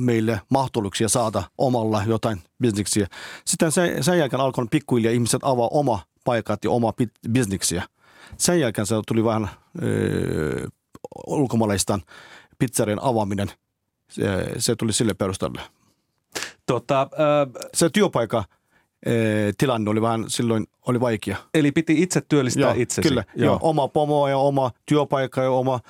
meille 0.00 0.40
mahdollisuuksia 0.48 1.08
saada 1.08 1.42
omalla 1.58 2.02
jotain 2.06 2.42
bisneksiä. 2.62 3.06
Sitten 3.44 3.72
sen, 3.72 4.04
sen 4.04 4.18
jälkeen 4.18 4.40
alkoi 4.40 4.66
pikkuhiljaa 4.70 5.12
ihmiset 5.12 5.40
avaa 5.44 5.68
oma 5.68 6.00
paikat 6.24 6.64
ja 6.64 6.70
oma 6.70 6.92
bisneksiä. 7.32 7.82
Sen 8.36 8.60
jälkeen 8.60 8.86
se 8.86 8.94
tuli 9.06 9.24
vähän 9.24 9.50
ulkomaalaistan 11.26 12.02
pizzerien 12.58 13.02
avaaminen. 13.02 13.50
Se, 14.10 14.22
se 14.58 14.76
tuli 14.76 14.92
sille 14.92 15.14
perusteelle. 15.14 15.60
Tota, 16.66 17.02
äh, 17.02 17.68
Se 17.74 17.90
työpaikka 17.90 18.44
tilanne 19.58 19.90
oli 19.90 20.02
vähän 20.02 20.24
silloin 20.28 20.66
oli 20.86 21.00
vaikea. 21.00 21.36
eli 21.54 21.72
piti 21.72 22.02
itse 22.02 22.20
työllistää 22.20 22.62
Joo, 22.62 22.74
itsesi. 22.76 23.08
Kyllä, 23.08 23.24
joo. 23.36 23.44
joo. 23.46 23.58
oma 23.62 23.88
pomo 23.88 24.28
ja 24.28 24.38
oma 24.38 24.70
työpaikka 24.86 25.42
ja 25.42 25.50
oma 25.50 25.80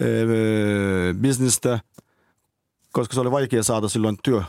öö, 0.00 1.14
bisnestä, 1.14 1.80
koska 2.92 3.14
se 3.14 3.20
oli 3.20 3.30
vaikea 3.30 3.62
saada 3.62 3.88
silloin 3.88 4.16
työ, 4.24 4.42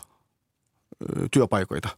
työpaikoita. 1.31 1.89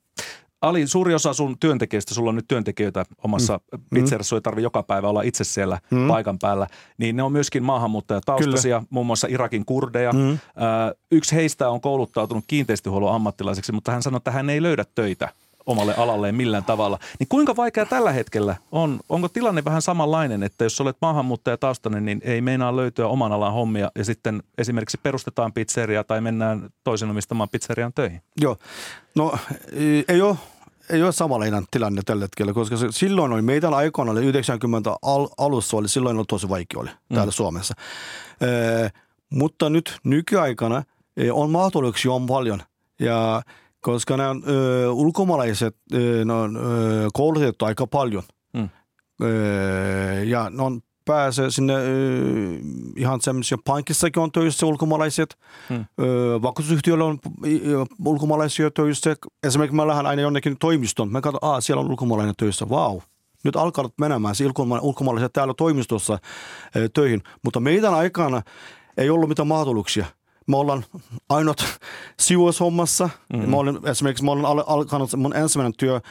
Ali, 0.61 0.87
suuri 0.87 1.13
osa 1.13 1.33
sun 1.33 1.59
työntekijöistä, 1.59 2.13
sulla 2.13 2.29
on 2.29 2.35
nyt 2.35 2.47
työntekijöitä 2.47 3.05
omassa 3.23 3.59
mm. 3.71 3.79
pizzeriassa, 3.89 4.35
ei 4.35 4.41
tarvi 4.41 4.61
joka 4.61 4.83
päivä 4.83 5.09
olla 5.09 5.21
itse 5.21 5.43
siellä 5.43 5.79
mm. 5.91 6.07
paikan 6.07 6.39
päällä, 6.39 6.67
niin 6.97 7.15
ne 7.15 7.23
on 7.23 7.31
myöskin 7.31 7.63
maahanmuuttajataustaisia, 7.63 8.83
muun 8.89 9.05
muassa 9.05 9.27
Irakin 9.27 9.65
kurdeja. 9.65 10.13
Mm. 10.13 10.31
Ö, 10.31 10.37
yksi 11.11 11.35
heistä 11.35 11.69
on 11.69 11.81
kouluttautunut 11.81 12.43
kiinteistöhuollon 12.47 13.15
ammattilaiseksi, 13.15 13.71
mutta 13.71 13.91
hän 13.91 14.03
sanoi, 14.03 14.17
että 14.17 14.31
hän 14.31 14.49
ei 14.49 14.61
löydä 14.61 14.85
töitä 14.95 15.29
omalle 15.65 15.95
alalleen 15.95 16.35
millään 16.35 16.63
tavalla. 16.63 16.99
Niin 17.19 17.27
kuinka 17.27 17.55
vaikea 17.55 17.85
tällä 17.85 18.11
hetkellä 18.11 18.55
on? 18.71 18.99
Onko 19.09 19.29
tilanne 19.29 19.65
vähän 19.65 19.81
samanlainen, 19.81 20.43
että 20.43 20.63
jos 20.63 20.81
olet 20.81 20.97
maahanmuuttajataustainen, 21.01 22.05
niin 22.05 22.21
ei 22.23 22.41
meinaa 22.41 22.75
löytyä 22.75 23.07
oman 23.07 23.31
alan 23.31 23.53
hommia 23.53 23.91
ja 23.95 24.05
sitten 24.05 24.43
esimerkiksi 24.57 24.99
perustetaan 25.03 25.53
pizzeria 25.53 26.03
tai 26.03 26.21
mennään 26.21 26.69
toisen 26.83 27.09
omistamaan 27.09 27.49
pizzerian 27.49 27.93
töihin? 27.93 28.21
Joo, 28.41 28.57
no 29.15 29.37
ei- 29.73 30.05
ei 30.07 30.21
ole, 30.21 30.35
ei 30.89 31.03
ole 31.03 31.11
samanlainen 31.11 31.65
tilanne 31.71 32.01
tällä 32.05 32.23
hetkellä, 32.23 32.53
koska 32.53 32.77
se, 32.77 32.87
silloin 32.89 33.33
oli 33.33 33.41
meidän 33.41 33.73
aikana, 33.73 34.11
oli 34.11 34.25
90 34.25 34.95
al, 35.01 35.27
alussa 35.37 35.77
oli, 35.77 35.89
silloin 35.89 36.17
oli 36.17 36.25
tosi 36.27 36.49
vaikea 36.49 36.79
oli 36.79 36.89
täällä 37.13 37.31
Suomessa. 37.31 37.73
Ee, 38.41 38.89
mutta 39.29 39.69
nyt 39.69 39.99
nykyaikana 40.03 40.83
e, 41.17 41.31
on 41.31 41.49
mahdollisuuksia 41.51 42.11
on 42.11 42.25
paljon 42.25 42.61
ja 42.99 43.41
koska 43.85 44.17
nämä 44.17 44.35
ö, 44.47 44.91
ulkomaalaiset, 44.91 45.75
ö, 45.93 46.25
ne 46.25 46.33
on 46.33 46.57
ö, 46.57 46.59
koulutettu 47.13 47.65
aika 47.65 47.87
paljon. 47.87 48.23
Mm. 48.53 48.69
Ö, 49.23 49.27
ja 50.23 50.49
ne 50.49 50.63
on 50.63 50.81
pääsee 51.05 51.51
sinne 51.51 51.73
ö, 51.73 51.81
ihan 52.95 53.21
semmoisia 53.21 53.57
pankissakin 53.65 54.23
on 54.23 54.31
töissä 54.31 54.65
ulkomaalaiset. 54.65 55.37
Mm. 55.69 55.85
Ö, 56.01 56.41
vakuutusyhtiöllä 56.41 57.05
on 57.05 57.19
ulkomaalaisia 58.05 58.71
töissä. 58.71 59.15
Esimerkiksi 59.47 59.75
mä 59.75 59.87
lähden 59.87 60.05
aina 60.05 60.21
jonnekin 60.21 60.57
toimistoon. 60.59 61.11
Mä 61.11 61.21
katson, 61.21 61.55
että 61.55 61.61
siellä 61.61 61.81
on 61.81 61.91
ulkomaalainen 61.91 62.35
töissä. 62.37 62.69
Vau. 62.69 62.91
Wow. 62.93 63.01
Nyt 63.43 63.55
alkaa 63.55 63.89
menemään 63.99 64.35
ulkoma- 64.35 64.81
ulkomaalaiset 64.81 65.33
täällä 65.33 65.53
toimistossa 65.57 66.19
ö, 66.75 66.89
töihin. 66.93 67.23
Mutta 67.43 67.59
meidän 67.59 67.93
aikana 67.93 68.41
ei 68.97 69.09
ollut 69.09 69.29
mitään 69.29 69.47
mahdollisuuksia. 69.47 70.05
Me 70.47 70.57
ollaan 70.57 70.85
ainut 71.29 71.65
sivuushommassa. 72.19 73.09
Mm-hmm. 73.33 73.49
Mä 73.49 73.57
olen, 73.57 73.79
esimerkiksi 73.85 74.23
mä 74.23 74.31
olen 74.31 74.45
al- 74.45 74.63
alkanut 74.67 75.15
mun 75.15 75.35
ensimmäinen 75.35 75.73
työ 75.77 75.93
ää, 75.93 76.01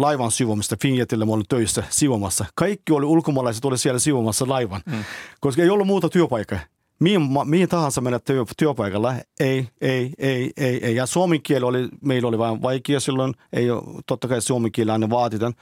laivan 0.00 0.30
sivumista 0.30 0.76
Finjetillä 0.82 1.24
mä 1.24 1.32
olin 1.32 1.44
töissä 1.48 1.82
sivumassa. 1.90 2.44
Kaikki 2.54 2.92
oli 2.92 3.06
ulkomaalaiset 3.06 3.64
oli 3.64 3.78
siellä 3.78 3.98
sivumassa 3.98 4.48
laivan, 4.48 4.80
mm. 4.86 5.04
koska 5.40 5.62
ei 5.62 5.70
ollut 5.70 5.86
muuta 5.86 6.08
työpaikkaa. 6.08 6.58
Mihin, 7.00 7.20
mihin 7.44 7.68
tahansa 7.68 8.00
mennä 8.00 8.18
työ, 8.18 8.44
työpaikalla, 8.56 9.14
ei, 9.40 9.68
ei, 9.80 10.12
ei, 10.18 10.52
ei, 10.56 10.86
ei. 10.86 10.96
Ja 10.96 11.06
suomen 11.06 11.42
kieli 11.42 11.64
oli, 11.64 11.88
meillä 12.00 12.28
oli 12.28 12.38
vähän 12.38 12.62
vaikea 12.62 13.00
silloin, 13.00 13.34
ei 13.52 13.70
ole, 13.70 13.82
totta 14.06 14.28
kai 14.28 14.40
suomen 14.40 14.72
kieli 14.72 14.90
aina 14.90 15.10
vaatitaan, 15.10 15.54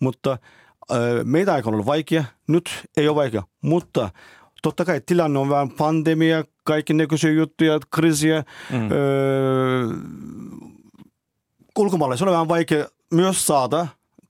mutta 0.00 0.32
äh, 0.92 0.98
meidän 1.24 1.54
aikana 1.54 1.76
oli 1.76 1.86
vaikea, 1.86 2.24
nyt 2.48 2.70
ei 2.96 3.08
ole 3.08 3.16
vaikea, 3.16 3.42
mutta 3.62 4.10
totta 4.62 4.84
kai 4.84 5.00
tilanne 5.06 5.38
on 5.38 5.48
vähän 5.48 5.70
pandemia, 5.70 6.44
kaikki 6.70 6.92
näköisiä 6.92 7.30
juttuja, 7.30 7.80
kriisiä, 7.94 8.44
mm. 8.70 8.90
öö, 8.92 9.86
ulkomaalaisilla 11.78 12.30
on 12.30 12.34
vähän 12.34 12.48
vaikea 12.48 12.86
myös 13.14 13.46
saada 13.46 13.86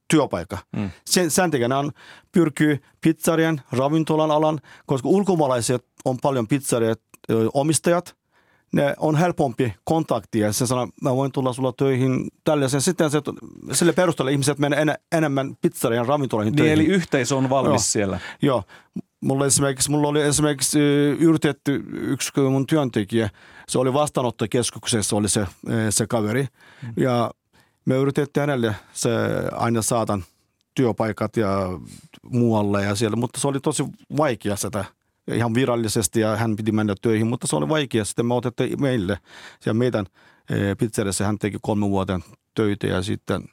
työpaikka. 0.07 0.57
Mm. 0.75 0.89
Sen, 1.05 1.31
sen 1.31 1.51
takia 1.51 1.77
on 1.77 1.91
pyrkyy 2.31 2.79
pizzerian, 3.01 3.61
ravintolan 3.71 4.31
alan, 4.31 4.59
koska 4.85 5.09
ulkomaalaiset 5.09 5.85
on 6.05 6.17
paljon 6.21 6.47
pizzeriat 6.47 6.99
ö, 7.31 7.49
omistajat, 7.53 8.15
ne 8.73 8.95
on 8.99 9.15
helpompi 9.15 9.73
kontaktia. 9.83 10.53
Se 10.53 10.67
sanoo, 10.67 10.87
mä 11.01 11.15
voin 11.15 11.31
tulla 11.31 11.53
sulla 11.53 11.73
töihin 11.77 12.27
tällaisen. 12.43 12.81
Sitten 12.81 13.11
se, 13.11 13.21
sille 13.71 13.93
perusteella 13.93 14.31
ihmiset 14.31 14.59
menee 14.59 14.81
en, 14.81 14.93
enemmän 15.11 15.55
pizzerian 15.61 16.05
ravintoloihin 16.05 16.51
Niin, 16.51 16.57
töihin. 16.57 16.73
eli 16.73 16.85
yhteisö 16.85 17.35
on 17.35 17.49
valmis 17.49 17.69
Joo. 17.71 17.77
siellä. 17.79 18.19
Joo. 18.41 18.63
Mulla, 19.21 19.45
esimerkiksi, 19.45 19.91
mulla 19.91 20.07
oli 20.07 20.21
esimerkiksi 20.21 20.79
yritetty 21.19 21.83
yksi 21.91 22.31
mun 22.49 22.67
työntekijä, 22.67 23.29
se 23.67 23.79
oli 23.79 23.93
vastaanottokeskuksessa 23.93 25.15
oli 25.15 25.29
se, 25.29 25.47
se 25.89 26.07
kaveri. 26.07 26.47
Mm. 26.83 26.93
Ja 27.03 27.31
me 27.85 27.95
yritettiin 27.95 28.41
hänelle 28.41 28.75
se 28.93 29.09
aina 29.51 29.81
saatan 29.81 30.23
työpaikat 30.75 31.37
ja 31.37 31.79
muualle 32.23 32.83
ja 32.83 32.95
siellä, 32.95 33.15
mutta 33.15 33.39
se 33.39 33.47
oli 33.47 33.59
tosi 33.59 33.83
vaikea 34.17 34.55
sitä 34.55 34.85
ihan 35.33 35.53
virallisesti 35.53 36.19
ja 36.19 36.35
hän 36.35 36.55
piti 36.55 36.71
mennä 36.71 36.95
töihin, 37.01 37.27
mutta 37.27 37.47
se 37.47 37.55
oli 37.55 37.69
vaikea. 37.69 38.05
Sitten 38.05 38.25
me 38.25 38.33
otettiin 38.33 38.81
meille 38.81 39.17
ja 39.65 39.73
meidän 39.73 40.05
pizzeriassa 40.77 41.25
hän 41.25 41.39
teki 41.39 41.57
kolme 41.61 41.89
vuoden 41.89 42.23
töitä 42.55 42.87
ja 42.87 43.01
sitten 43.01 43.43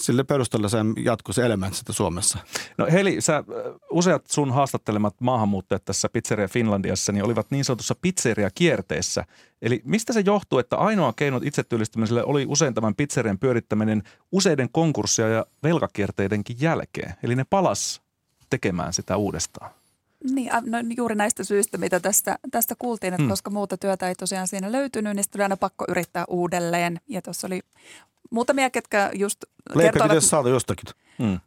sille 0.00 0.24
perusteella 0.24 0.68
se 0.68 0.78
jatkoi 1.04 1.34
se 1.34 1.46
elämä 1.46 1.70
sitten 1.72 1.94
Suomessa. 1.94 2.38
No 2.78 2.86
Heli, 2.92 3.20
sä, 3.20 3.36
ö, 3.36 3.78
useat 3.90 4.26
sun 4.26 4.52
haastattelemat 4.52 5.14
maahanmuuttajat 5.20 5.84
tässä 5.84 6.08
Pizzeria 6.08 6.48
Finlandiassa 6.48 7.12
niin 7.12 7.24
olivat 7.24 7.46
niin 7.50 7.64
sanotussa 7.64 7.94
pizzeria-kierteessä. 8.02 9.24
Eli 9.62 9.82
mistä 9.84 10.12
se 10.12 10.20
johtuu, 10.20 10.58
että 10.58 10.76
ainoa 10.76 11.12
keino 11.12 11.40
itsetyöllistymiselle 11.44 12.24
oli 12.24 12.46
usein 12.48 12.74
tämän 12.74 12.94
pizzerian 12.94 13.38
pyörittäminen 13.38 14.02
useiden 14.32 14.68
konkurssia 14.72 15.28
ja 15.28 15.46
velkakierteidenkin 15.62 16.56
jälkeen? 16.60 17.14
Eli 17.22 17.36
ne 17.36 17.44
palas 17.50 18.02
tekemään 18.50 18.92
sitä 18.92 19.16
uudestaan. 19.16 19.70
Niin, 20.30 20.50
no, 20.66 20.78
juuri 20.96 21.14
näistä 21.14 21.44
syistä, 21.44 21.78
mitä 21.78 22.00
tästä, 22.00 22.38
tästä 22.50 22.74
kuultiin, 22.78 23.14
että 23.14 23.22
Hmm. 23.22 23.30
koska 23.30 23.50
muuta 23.50 23.76
työtä 23.76 24.08
ei 24.08 24.14
tosiaan 24.14 24.48
siinä 24.48 24.72
löytynyt, 24.72 25.16
niin 25.16 25.24
sitten 25.24 25.38
oli 25.38 25.42
aina 25.44 25.56
pakko 25.56 25.84
yrittää 25.88 26.24
uudelleen. 26.28 27.00
Ja 27.08 27.22
tuossa 27.22 27.46
oli 27.46 27.60
muutamia, 28.30 28.70
ketkä 28.70 29.10
just 29.14 29.44
Leipä 29.68 29.82
kertoivat, 29.82 30.08
pitäisi 30.08 30.28
saada 30.28 30.48
jostakin. 30.48 30.94
Mm. 31.18 31.40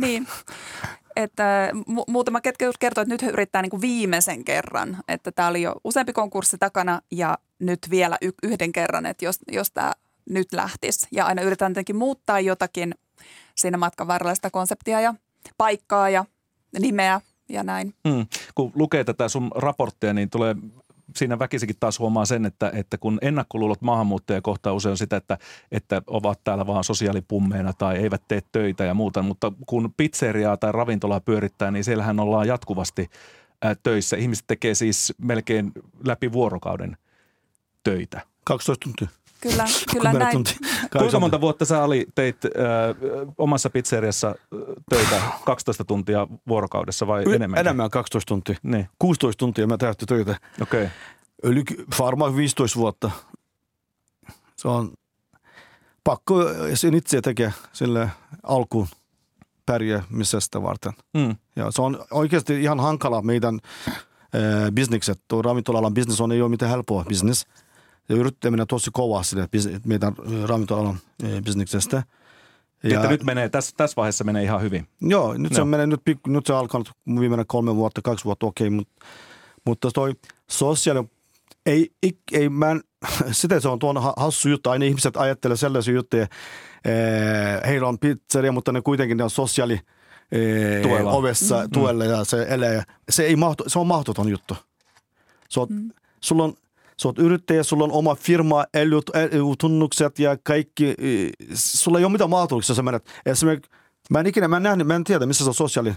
niin, 0.00 0.28
että 1.16 1.70
mu- 1.74 2.04
muutama, 2.08 2.40
ketkä 2.40 2.64
just 2.64 2.78
kertoi, 2.78 3.02
että 3.02 3.14
nyt 3.14 3.22
he 3.22 3.30
yrittää 3.30 3.62
niin 3.62 3.70
kuin 3.70 3.80
viimeisen 3.80 4.44
kerran, 4.44 4.96
että 5.08 5.32
tämä 5.32 5.48
oli 5.48 5.62
jo 5.62 5.74
useampi 5.84 6.12
konkurssi 6.12 6.58
takana 6.58 7.00
ja 7.10 7.38
nyt 7.58 7.78
vielä 7.90 8.18
y- 8.22 8.30
yhden 8.42 8.72
kerran, 8.72 9.06
että 9.06 9.24
jos, 9.24 9.38
jos 9.52 9.70
tämä 9.70 9.92
nyt 10.30 10.52
lähtisi. 10.52 11.08
Ja 11.12 11.26
aina 11.26 11.42
yritetään 11.42 11.72
tietenkin 11.72 11.96
muuttaa 11.96 12.40
jotakin 12.40 12.94
siinä 13.54 13.78
matkan 13.78 14.06
varrella 14.06 14.34
sitä 14.34 14.50
konseptia 14.50 15.00
ja 15.00 15.14
paikkaa 15.58 16.10
ja 16.10 16.24
nimeä 16.78 17.20
ja 17.48 17.62
näin. 17.62 17.94
Mm. 18.04 18.26
Kun 18.54 18.72
lukee 18.74 19.04
tätä 19.04 19.28
sun 19.28 19.50
raporttia, 19.54 20.12
niin 20.14 20.30
tulee 20.30 20.56
siinä 21.16 21.38
väkisikin 21.38 21.76
taas 21.80 21.98
huomaa 21.98 22.24
sen, 22.24 22.46
että, 22.46 22.70
että 22.74 22.98
kun 22.98 23.18
ennakkoluulot 23.22 23.82
maahanmuuttajia 23.82 24.40
kohtaa 24.40 24.72
usein 24.72 24.90
on 24.90 24.96
sitä, 24.96 25.16
että, 25.16 25.38
että 25.72 26.02
ovat 26.06 26.40
täällä 26.44 26.66
vaan 26.66 26.84
sosiaalipummeina 26.84 27.72
tai 27.72 27.96
eivät 27.96 28.22
tee 28.28 28.40
töitä 28.52 28.84
ja 28.84 28.94
muuta, 28.94 29.22
mutta 29.22 29.52
kun 29.66 29.94
pizzeriaa 29.96 30.56
tai 30.56 30.72
ravintolaa 30.72 31.20
pyörittää, 31.20 31.70
niin 31.70 31.84
siellähän 31.84 32.20
ollaan 32.20 32.48
jatkuvasti 32.48 33.10
töissä. 33.82 34.16
Ihmiset 34.16 34.44
tekee 34.46 34.74
siis 34.74 35.14
melkein 35.18 35.72
läpi 36.04 36.32
vuorokauden 36.32 36.96
töitä. 37.84 38.20
12 38.48 38.84
tuntia. 38.84 39.08
Kyllä, 39.40 39.64
kyllä 39.92 40.10
10 40.10 40.18
näin. 40.18 40.32
tuntia. 40.32 40.56
Kuinka 40.98 41.20
monta 41.20 41.40
vuotta 41.40 41.64
sä 41.64 41.84
oli, 41.84 42.06
teit 42.14 42.44
äh, 42.44 42.50
omassa 43.38 43.70
pizzeriassa 43.70 44.34
töitä 44.90 45.22
12 45.44 45.84
tuntia 45.84 46.26
vuorokaudessa 46.48 47.06
vai 47.06 47.22
Y- 47.26 47.34
enemmän? 47.34 47.60
Enemmän 47.60 47.90
12 47.90 48.28
tuntia. 48.28 48.56
Niin, 48.62 48.88
16 48.98 49.38
tuntia 49.38 49.66
mä 49.66 49.76
tehty 49.76 50.06
töitä. 50.06 50.36
okei. 50.62 50.88
Okay. 51.44 51.84
Varmaan 51.98 52.36
15 52.36 52.78
vuotta. 52.78 53.10
Se 54.56 54.68
on 54.68 54.92
pakko 56.04 56.44
sen 56.74 56.94
itse 56.94 57.20
tekee 57.20 57.52
sille 57.72 58.10
alkuun 58.42 58.86
pärjäämisestä 59.66 60.62
varten. 60.62 60.92
Mm. 61.14 61.36
Ja 61.56 61.70
se 61.70 61.82
on 61.82 62.04
oikeasti 62.10 62.62
ihan 62.62 62.80
hankala 62.80 63.22
meidän 63.22 63.58
äh, 64.34 64.72
bisnekset. 64.72 65.20
Tuo 65.28 65.42
ravintola-alan 65.42 65.94
bisnes 65.94 66.20
on 66.20 66.32
ei 66.32 66.42
ole 66.42 66.50
mitään 66.50 66.70
helppoa 66.70 67.04
bisnes. 67.04 67.46
Ja 68.08 68.16
yrittäminen 68.16 68.60
on 68.60 68.66
tosi 68.66 68.90
kova 68.92 69.22
sille 69.22 69.48
meidän 69.84 70.14
ravintola-alan 70.44 70.98
äh, 71.24 71.42
bisneksestä. 71.44 72.02
Ja. 72.82 72.96
Että 72.96 73.08
nyt 73.08 73.24
menee, 73.24 73.48
tässä, 73.48 73.72
tässä 73.76 73.96
vaiheessa 73.96 74.24
menee 74.24 74.42
ihan 74.42 74.62
hyvin. 74.62 74.88
Joo, 75.00 75.34
nyt 75.34 75.52
se 75.52 75.58
Joo. 75.58 75.64
menee, 75.64 75.86
nyt, 75.86 76.00
pikku, 76.04 76.30
nyt 76.30 76.46
se 76.46 76.52
on 76.52 76.58
alkanut 76.58 76.92
viimeinen 77.20 77.46
kolme 77.46 77.76
vuotta, 77.76 78.02
kaksi 78.02 78.24
vuotta, 78.24 78.46
okei, 78.46 78.70
mutta, 78.70 79.06
mutta 79.64 79.90
toi 79.94 80.14
sosiaali, 80.50 81.08
ei, 81.66 81.90
ei, 82.02 82.18
ei 82.32 82.48
mä 82.48 82.70
en, 82.70 82.80
sitä 83.32 83.60
se 83.60 83.68
on 83.68 83.78
tuon 83.78 84.02
ha- 84.02 84.14
hassu 84.16 84.48
juttu, 84.48 84.70
aina 84.70 84.84
ihmiset 84.84 85.16
ajattelee 85.16 85.56
sellaisia 85.56 85.94
juttuja, 85.94 86.26
heillä 87.66 87.88
on 87.88 87.98
pizzeria, 87.98 88.52
mutta 88.52 88.72
ne 88.72 88.80
kuitenkin 88.82 89.16
ne 89.16 89.24
on 89.24 89.30
sosiaali, 89.30 89.80
ee, 90.32 90.82
Tuella. 90.82 91.12
ovessa, 91.12 91.62
mm. 91.62 91.70
tuella 91.70 92.04
ja 92.04 92.24
se 92.24 92.46
elää. 92.48 92.82
Se, 93.10 93.22
ei 93.22 93.36
mahtu, 93.36 93.64
se 93.66 93.78
on 93.78 93.86
mahdoton 93.86 94.28
juttu. 94.28 94.56
Se 95.48 95.60
on, 95.60 95.66
mm. 95.70 95.90
sulla 96.20 96.44
on, 96.44 96.54
sä 97.02 97.08
oot 97.08 97.18
yrittäjä, 97.18 97.62
sulla 97.62 97.84
on 97.84 97.92
oma 97.92 98.14
firma, 98.14 98.64
tunnukset 99.60 100.18
ja 100.18 100.36
kaikki. 100.42 100.94
Sulla 101.54 101.98
ei 101.98 102.04
ole 102.04 102.12
mitään 102.12 102.30
mahdollisuuksia 102.30 102.74
sä 102.74 102.82
menet. 102.82 103.06
Esimerkiksi 103.26 103.70
mä 104.10 104.20
en 104.20 104.26
ikinä, 104.26 104.48
mä 104.48 104.56
en, 104.56 104.62
nähnyt, 104.62 104.86
mä 104.86 104.94
en 104.94 105.04
tiedä, 105.04 105.26
missä 105.26 105.44
se 105.44 105.52
sosiaali 105.52 105.94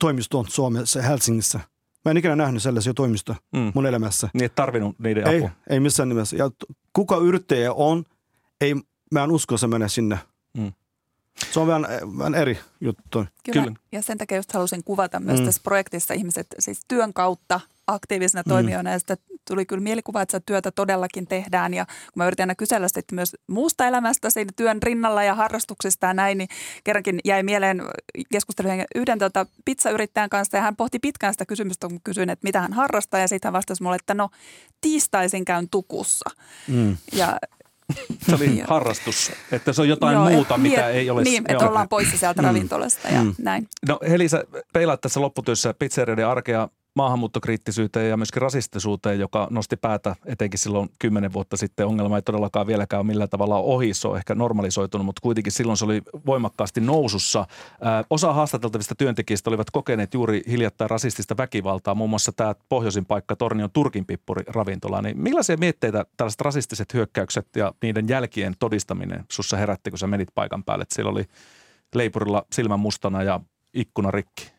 toimisto 0.00 0.38
on 0.38 0.44
Suomessa, 0.48 1.02
Helsingissä. 1.02 1.60
Mä 2.04 2.10
en 2.10 2.16
ikinä 2.16 2.36
nähnyt 2.36 2.62
sellaisia 2.62 2.94
toimistoja 2.94 3.36
Mm. 3.52 3.72
mun 3.74 3.86
elämässä. 3.86 4.28
Niin 4.34 4.44
et 4.44 4.54
tarvinnut 4.54 4.98
niiden 4.98 5.26
Ei, 5.26 5.36
apua. 5.38 5.50
ei 5.70 5.80
missään 5.80 6.08
nimessä. 6.08 6.36
Ja 6.36 6.50
kuka 6.92 7.16
yrittäjä 7.16 7.72
on, 7.72 8.04
ei, 8.60 8.74
mä 9.12 9.24
en 9.24 9.30
usko, 9.30 9.58
se 9.58 9.66
menee 9.66 9.88
sinne. 9.88 10.18
Mm. 10.56 10.72
Se 11.52 11.60
on 11.60 11.66
vähän, 11.66 11.86
vähän 12.18 12.34
eri 12.34 12.58
juttu. 12.80 13.24
Kyllä. 13.44 13.62
Kyllä. 13.64 13.76
Ja 13.92 14.02
sen 14.02 14.18
takia 14.18 14.36
just 14.36 14.52
halusin 14.52 14.84
kuvata 14.84 15.20
myös 15.20 15.38
Mm. 15.38 15.42
mm. 15.42 15.46
tässä 15.46 15.60
projektissa 15.64 16.14
ihmiset 16.14 16.46
siis 16.58 16.80
työn 16.88 17.12
kautta 17.12 17.60
aktiivisena 17.86 18.44
toimijoina. 18.44 18.90
Ja 18.92 18.98
sitä 18.98 19.16
tuli 19.48 19.66
kyllä 19.66 19.82
mielikuva, 19.82 20.22
että 20.22 20.38
sitä 20.38 20.44
työtä 20.46 20.70
todellakin 20.70 21.26
tehdään. 21.26 21.74
Ja 21.74 21.86
kun 21.86 21.94
mä 22.14 22.26
yritin 22.26 22.42
aina 22.42 22.54
kysellä 22.54 22.88
sitten 22.88 23.14
myös 23.14 23.36
muusta 23.46 23.86
elämästä 23.86 24.30
siinä 24.30 24.50
työn 24.56 24.82
rinnalla 24.82 25.22
ja 25.22 25.34
harrastuksista 25.34 26.06
ja 26.06 26.14
näin, 26.14 26.38
niin 26.38 26.48
kerrankin 26.84 27.20
jäi 27.24 27.42
mieleen 27.42 27.82
keskustelujen 28.32 28.84
yhden 28.94 29.18
tota, 29.18 29.46
pizzayrittäjän 29.64 30.30
kanssa. 30.30 30.56
Ja 30.56 30.62
hän 30.62 30.76
pohti 30.76 30.98
pitkään 30.98 31.34
sitä 31.34 31.46
kysymystä, 31.46 31.88
kun 31.88 32.00
kysyin, 32.04 32.30
että 32.30 32.44
mitä 32.44 32.60
hän 32.60 32.72
harrastaa. 32.72 33.20
Ja 33.20 33.28
sitten 33.28 33.48
hän 33.48 33.52
vastasi 33.52 33.82
mulle, 33.82 33.96
että 33.96 34.14
no 34.14 34.28
tiistaisin 34.80 35.44
käyn 35.44 35.68
tukussa. 35.68 36.30
Mm. 36.68 36.96
Ja 37.12 37.38
Se 38.28 38.34
oli 38.34 38.62
harrastus, 38.68 39.32
että 39.52 39.72
se 39.72 39.82
on 39.82 39.88
jotain 39.88 40.14
joo, 40.14 40.30
muuta, 40.30 40.54
et- 40.54 40.60
mitä 40.62 40.86
niin, 40.86 40.96
ei 40.96 41.10
ole. 41.10 41.22
Niin, 41.22 41.42
että 41.42 41.52
joo. 41.52 41.68
ollaan 41.68 41.88
poissa 41.88 42.18
sieltä 42.18 42.42
ravintolasta 42.42 43.08
ja 43.08 43.24
Mm. 43.24 43.34
näin. 43.38 43.68
No 43.88 43.98
Heli, 44.08 44.28
sä 44.28 44.44
peilaat 44.72 45.00
tässä 45.00 45.20
lopputyössä 45.20 45.74
pizzerioiden 45.78 46.26
arkea 46.26 46.68
maahanmuuttokriittisyyteen 46.96 48.10
ja 48.10 48.16
myöskin 48.16 48.42
rasistisuuteen, 48.42 49.18
joka 49.18 49.46
nosti 49.50 49.76
päätä 49.76 50.16
etenkin 50.26 50.58
silloin 50.58 50.88
kymmenen 50.98 51.32
vuotta 51.32 51.56
sitten. 51.56 51.86
Ongelma 51.86 52.16
ei 52.16 52.22
todellakaan 52.22 52.66
vieläkään 52.66 53.00
ole 53.00 53.06
millään 53.06 53.28
tavalla 53.28 53.56
ohi, 53.56 53.94
se 53.94 54.08
on 54.08 54.16
ehkä 54.16 54.34
normalisoitunut, 54.34 55.04
mutta 55.04 55.20
kuitenkin 55.22 55.52
silloin 55.52 55.76
se 55.76 55.84
oli 55.84 56.02
voimakkaasti 56.26 56.80
nousussa. 56.80 57.46
Ää, 57.80 58.04
osa 58.10 58.32
haastateltavista 58.32 58.94
työntekijistä 58.94 59.50
olivat 59.50 59.70
kokeneet 59.70 60.14
juuri 60.14 60.42
hiljattain 60.48 60.90
rasistista 60.90 61.36
väkivaltaa, 61.36 61.94
muun 61.94 62.10
muassa 62.10 62.32
tämä 62.32 62.54
pohjoisin 62.68 63.06
paikka 63.06 63.36
Tornion 63.36 63.70
Turkin 63.72 64.06
pippuri 64.06 64.42
ravintola. 64.46 65.02
Niin 65.02 65.18
millaisia 65.18 65.56
mietteitä 65.56 66.04
tällaiset 66.16 66.40
rasistiset 66.40 66.94
hyökkäykset 66.94 67.46
ja 67.56 67.72
niiden 67.82 68.08
jälkien 68.08 68.54
todistaminen 68.58 69.24
sussa 69.32 69.56
herätti, 69.56 69.90
kun 69.90 69.98
sä 69.98 70.06
menit 70.06 70.28
paikan 70.34 70.64
päälle? 70.64 70.82
Että 70.82 70.94
siellä 70.94 71.10
oli 71.10 71.24
leipurilla 71.94 72.46
silmän 72.52 72.80
mustana 72.80 73.22
ja 73.22 73.40
ikkuna 73.74 74.10
rikki. 74.10 74.55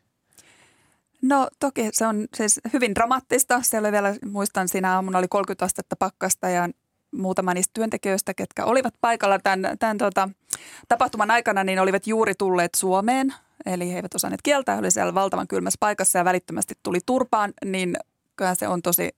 No 1.21 1.47
toki 1.59 1.89
se 1.91 2.07
on 2.07 2.27
siis 2.35 2.59
hyvin 2.73 2.95
dramaattista. 2.95 3.61
Siellä 3.61 3.85
oli 3.85 3.91
vielä, 3.91 4.15
muistan 4.25 4.67
siinä 4.67 4.95
aamuna 4.95 5.19
oli 5.19 5.27
30 5.27 5.65
astetta 5.65 5.95
pakkasta 5.95 6.49
ja 6.49 6.69
muutama 7.11 7.53
niistä 7.53 7.71
työntekijöistä, 7.73 8.33
ketkä 8.33 8.65
olivat 8.65 8.93
paikalla 9.01 9.39
tämän, 9.39 9.77
tämän 9.79 9.97
tota, 9.97 10.29
tapahtuman 10.87 11.31
aikana, 11.31 11.63
niin 11.63 11.79
olivat 11.79 12.07
juuri 12.07 12.33
tulleet 12.37 12.75
Suomeen. 12.75 13.33
Eli 13.65 13.91
he 13.91 13.95
eivät 13.95 14.15
osanneet 14.15 14.41
kieltä, 14.41 14.71
he 14.73 14.79
oli 14.79 14.91
siellä 14.91 15.13
valtavan 15.13 15.47
kylmässä 15.47 15.77
paikassa 15.79 16.17
ja 16.17 16.25
välittömästi 16.25 16.73
tuli 16.83 16.99
turpaan, 17.05 17.53
niin 17.65 17.97
kyllä 18.35 18.55
se 18.55 18.67
on 18.67 18.81
tosi, 18.81 19.09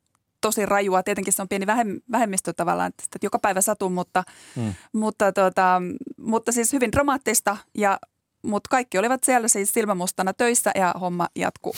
tosi 0.42 0.66
rajua. 0.66 1.04
Tietenkin 1.04 1.34
se 1.34 1.42
on 1.42 1.50
pieni 1.50 1.68
vähem, 1.68 2.02
vähemmistö 2.12 2.54
tavallaan, 2.54 2.88
että 2.88 3.20
joka 3.22 3.40
päivä 3.40 3.62
satuu, 3.62 3.90
mutta, 3.90 4.24
mm. 4.56 4.74
mutta, 4.94 5.32
tota, 5.32 5.82
mutta 6.18 6.52
siis 6.52 6.74
hyvin 6.74 6.92
dramaattista 6.92 7.58
ja 7.78 8.00
mutta 8.44 8.68
kaikki 8.70 8.98
olivat 8.98 9.24
siellä 9.24 9.48
siis 9.48 9.74
silmämustana 9.74 10.34
töissä 10.34 10.72
ja 10.76 10.96
homma 11.00 11.28
jatkuu 11.36 11.76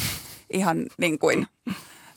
ihan 0.53 0.85
niin 0.97 1.19
kuin 1.19 1.47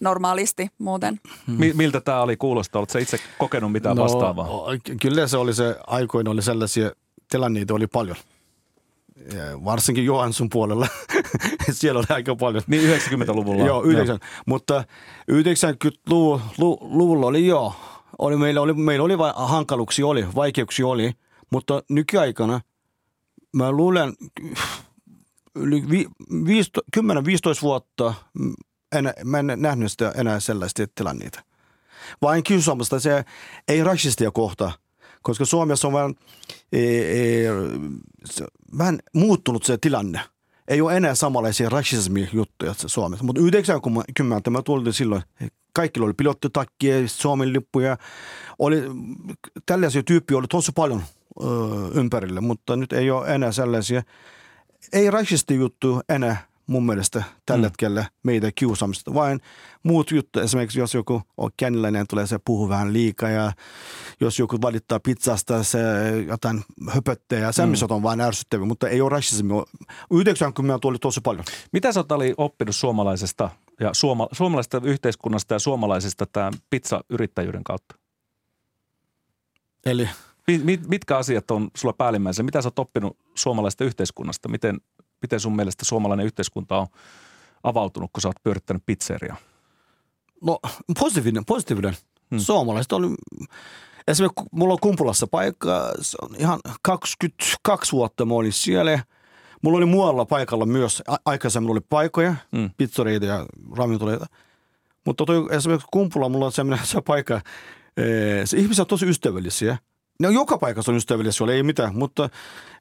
normaalisti 0.01 0.69
muuten. 0.79 1.21
Mi- 1.47 1.73
miltä 1.73 2.01
tämä 2.01 2.21
oli 2.23 2.37
kuulostaa? 2.37 2.81
Oletko 2.81 2.99
itse 2.99 3.19
kokenut 3.39 3.73
mitään 3.73 3.97
no, 3.97 4.03
vastaavaa? 4.03 4.49
Kyllä 5.03 5.27
se 5.27 5.37
oli 5.37 5.55
se, 5.55 5.77
aikoina 5.87 6.31
oli 6.31 6.43
sellaisia 6.43 6.91
tilanneita 7.31 7.75
oli 7.75 7.87
paljon. 7.87 8.17
Ja 9.35 9.65
varsinkin 9.65 10.05
Johansson 10.05 10.49
puolella. 10.49 10.87
Siellä 11.71 11.99
oli 11.99 12.07
aika 12.09 12.37
paljon. 12.37 12.63
Niin 12.67 12.99
90-luvulla. 12.99 13.67
Joo, 13.67 13.83
9. 13.83 14.19
Mutta 14.47 14.85
90-luvulla 15.33 17.27
oli 17.27 17.47
joo. 17.47 17.75
Oli, 18.19 18.37
meillä, 18.37 18.61
oli, 18.61 18.73
meillä 18.73 19.05
oli 19.05 19.19
va- 19.19 19.35
hankaluuksia, 19.37 20.07
oli, 20.07 20.27
vaikeuksia 20.35 20.87
oli. 20.87 21.13
Mutta 21.51 21.83
nykyaikana 21.91 22.61
mä 23.55 23.73
luulen 23.73 24.15
yli 25.55 25.91
vi, 25.91 26.07
viisto, 26.47 26.81
10-15 26.97 27.01
vuotta 27.63 28.15
en, 28.93 29.13
mä 29.25 29.39
en 29.39 29.47
nähnyt 29.57 29.93
sitä 29.93 30.13
enää 30.17 30.41
sellaista 30.41 30.85
tilanneita. 30.95 31.43
Vain 32.23 32.43
kiusaamista 32.43 33.01
se 33.01 33.25
ei 33.69 33.85
rasistia 33.85 34.31
kohta, 34.31 34.73
koska 35.23 35.45
Suomessa 35.45 35.89
on 35.89 35.95
vähän, 35.95 36.15
e, 36.73 36.79
e, 36.79 37.49
se, 38.25 38.47
vähän 38.79 38.99
muuttunut 39.15 39.65
se 39.65 39.79
tilanne. 39.79 40.21
Ei 40.69 40.81
ole 40.81 40.97
enää 40.97 41.15
samanlaisia 41.15 41.69
rasismi-juttuja 41.69 42.75
Suomessa, 42.87 43.25
mutta 43.25 43.43
90 43.43 44.51
mä 44.51 44.63
tulin 44.63 44.93
silloin, 44.93 45.23
kaikilla 45.73 46.05
oli 46.05 46.15
pilottitakkia, 46.15 47.09
Suomen 47.09 47.53
lippuja, 47.53 47.97
oli, 48.59 48.83
tällaisia 49.67 50.03
tyyppiä 50.03 50.39
oli 50.39 50.47
tosi 50.47 50.73
paljon 50.75 51.03
ö, 51.43 51.47
ympärillä, 51.95 52.41
mutta 52.41 52.76
nyt 52.76 52.93
ei 52.93 53.11
ole 53.11 53.35
enää 53.35 53.53
sellaisia. 53.53 54.03
Ei 54.93 55.11
rasisti 55.11 55.55
juttu 55.55 56.01
enää 56.09 56.47
mun 56.66 56.87
mielestä 56.87 57.22
tällä 57.47 57.61
Mm. 57.61 57.64
hetkellä 57.64 58.05
meitä 58.22 58.53
kiusaamista, 58.55 59.14
vain 59.14 59.41
muut 59.82 60.11
juttu. 60.11 60.41
Esimerkiksi 60.41 60.78
jos 60.78 60.95
joku 60.95 61.22
on 61.37 61.51
känniläinen, 61.57 62.07
tulee 62.11 62.26
se 62.26 62.39
puhuu 62.45 62.68
vähän 62.68 62.93
liikaa 62.93 63.28
ja 63.30 63.53
jos 64.20 64.39
joku 64.39 64.59
valittaa 64.62 65.01
pizzasta, 65.01 65.62
se 65.62 65.78
jotain 66.28 66.64
höpöttää 66.91 67.39
ja 67.39 67.53
semmoiset 67.53 67.91
on 67.91 68.03
vain 68.03 68.20
ärsyttäviä, 68.20 68.66
mutta 68.66 68.89
ei 68.89 69.01
ole 69.01 69.11
rasismi. 69.11 69.53
90 70.11 70.78
tuli 70.78 70.99
tosi 70.99 71.20
paljon. 71.20 71.45
Mitä 71.72 71.93
sä 71.93 72.01
oot 72.01 72.12
Ali 72.12 72.35
oppinut 72.37 72.76
suomalaisesta 72.76 73.51
ja 73.80 73.95
suoma, 73.95 74.28
suomalaisesta 74.32 74.80
yhteiskunnasta 74.85 75.55
ja 75.55 75.59
suomalaisesta 75.59 76.26
tämän 76.26 76.53
pizzayrittäjyyden 76.70 77.64
kautta? 77.64 77.95
Eli 79.87 80.09
mit- 80.65 80.89
mitkä 80.89 81.17
asiat 81.17 81.51
on 81.51 81.71
sulla 81.77 81.93
päällimmäisenä? 81.99 82.45
Mitä 82.45 82.63
sä 82.63 82.67
oot 82.67 82.79
oppinut 82.79 83.17
suomalaisesta 83.35 83.85
yhteiskunnasta? 83.85 84.49
Miten, 84.49 84.81
miten 85.23 85.41
sun 85.41 85.57
mielestä 85.57 85.85
suomalainen 85.85 86.27
yhteiskunta 86.27 86.79
on 86.79 86.87
avautunut, 87.63 88.11
kun 88.13 88.21
sä 88.21 88.29
oot 88.29 88.43
pyörittänyt 88.43 88.83
pizzeriaa? 88.87 89.37
No 90.43 90.59
positiivinen, 91.01 91.45
positiivinen. 91.45 91.95
Hmm. 92.31 92.39
Suomalaiset 92.39 92.93
oli, 92.93 93.07
esimerkiksi 94.09 94.45
mulla 94.53 94.73
on 94.73 94.81
Kumpulassa 94.81 95.27
paikka, 95.27 95.93
se 96.01 96.19
on 96.23 96.31
ihan 96.39 96.61
22 96.83 97.93
vuotta 97.93 98.25
mä 98.25 98.35
olin 98.35 98.53
siellä. 98.53 98.99
Mulla 99.63 99.77
oli 99.79 99.87
muualla 99.87 100.25
paikalla 100.25 100.67
myös, 100.67 101.03
aikaisemmin 101.25 101.71
oli 101.71 101.81
paikkoja, 101.89 102.35
Hmm. 102.57 102.71
pizzereita 102.77 103.27
ja 103.27 103.47
ravintoleita. 103.77 104.27
Mutta 105.07 105.25
toi, 105.25 105.47
esimerkiksi 105.51 105.89
Kumpula, 105.93 106.29
mulla 106.29 106.47
on 106.47 106.53
sellainen 106.53 106.87
se 106.87 107.01
paikka, 107.01 107.41
se 108.45 108.57
ihmiset 108.57 108.81
on 108.81 108.87
tosi 108.87 109.07
ystävällisiä. 109.07 109.79
Ne 110.21 110.29
on 110.29 110.35
joka 110.35 110.59
paikassa 110.59 110.93
on 110.93 110.97
ystävällisiä, 110.97 111.47
ei 111.53 111.62
mitään, 111.62 111.99
mutta 111.99 112.29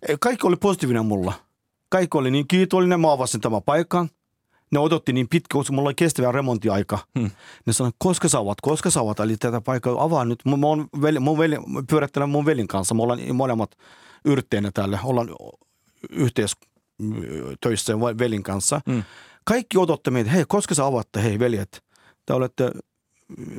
eh, 0.09 0.17
kaikki 0.19 0.47
oli 0.47 0.55
positiivinen 0.55 1.05
mulla. 1.05 1.34
Kaikki 1.89 2.17
oli 2.17 2.31
niin 2.31 2.47
kiitollinen, 2.47 2.99
mä 2.99 3.11
avasin 3.11 3.41
tämän 3.41 3.63
paikan. 3.63 4.09
ne 4.71 4.79
odotti 4.79 5.13
niin 5.13 5.27
pitkä, 5.29 5.53
koska 5.53 5.73
mulla 5.73 5.88
oli 5.88 5.95
kestävä 5.95 6.31
remontiaika. 6.31 6.99
Hmm. 7.19 7.31
Ne 7.65 7.73
sanoi, 7.73 7.91
koska 7.97 8.27
saavat, 8.29 8.61
koska 8.61 8.89
saavat, 8.89 9.19
eli 9.19 9.38
tätä 9.38 9.61
paikkaa 9.61 10.03
avaa 10.03 10.25
nyt. 10.25 10.39
Mä, 10.45 10.57
mä 10.57 10.67
oon 10.67 10.88
veli, 11.01 11.19
mun 11.19 11.38
veli, 11.38 11.55
pyörittelen 11.89 12.29
mun 12.29 12.45
velin 12.45 12.67
kanssa, 12.67 12.95
me 12.95 13.03
ollaan 13.03 13.36
molemmat 13.36 13.71
yrtteinä 14.25 14.71
täällä, 14.73 14.99
ollaan 15.03 15.29
yhteistöissä 16.09 17.99
velin 17.99 18.43
kanssa. 18.43 18.81
Hmm. 18.89 19.03
Kaikki 19.45 19.77
odotti 19.77 20.11
meitä, 20.11 20.29
hei, 20.29 20.45
koska 20.47 20.75
sä 20.75 20.86
avatte, 20.86 21.23
hei 21.23 21.39
veljet, 21.39 21.84
te 22.25 22.34
olette, 22.34 22.71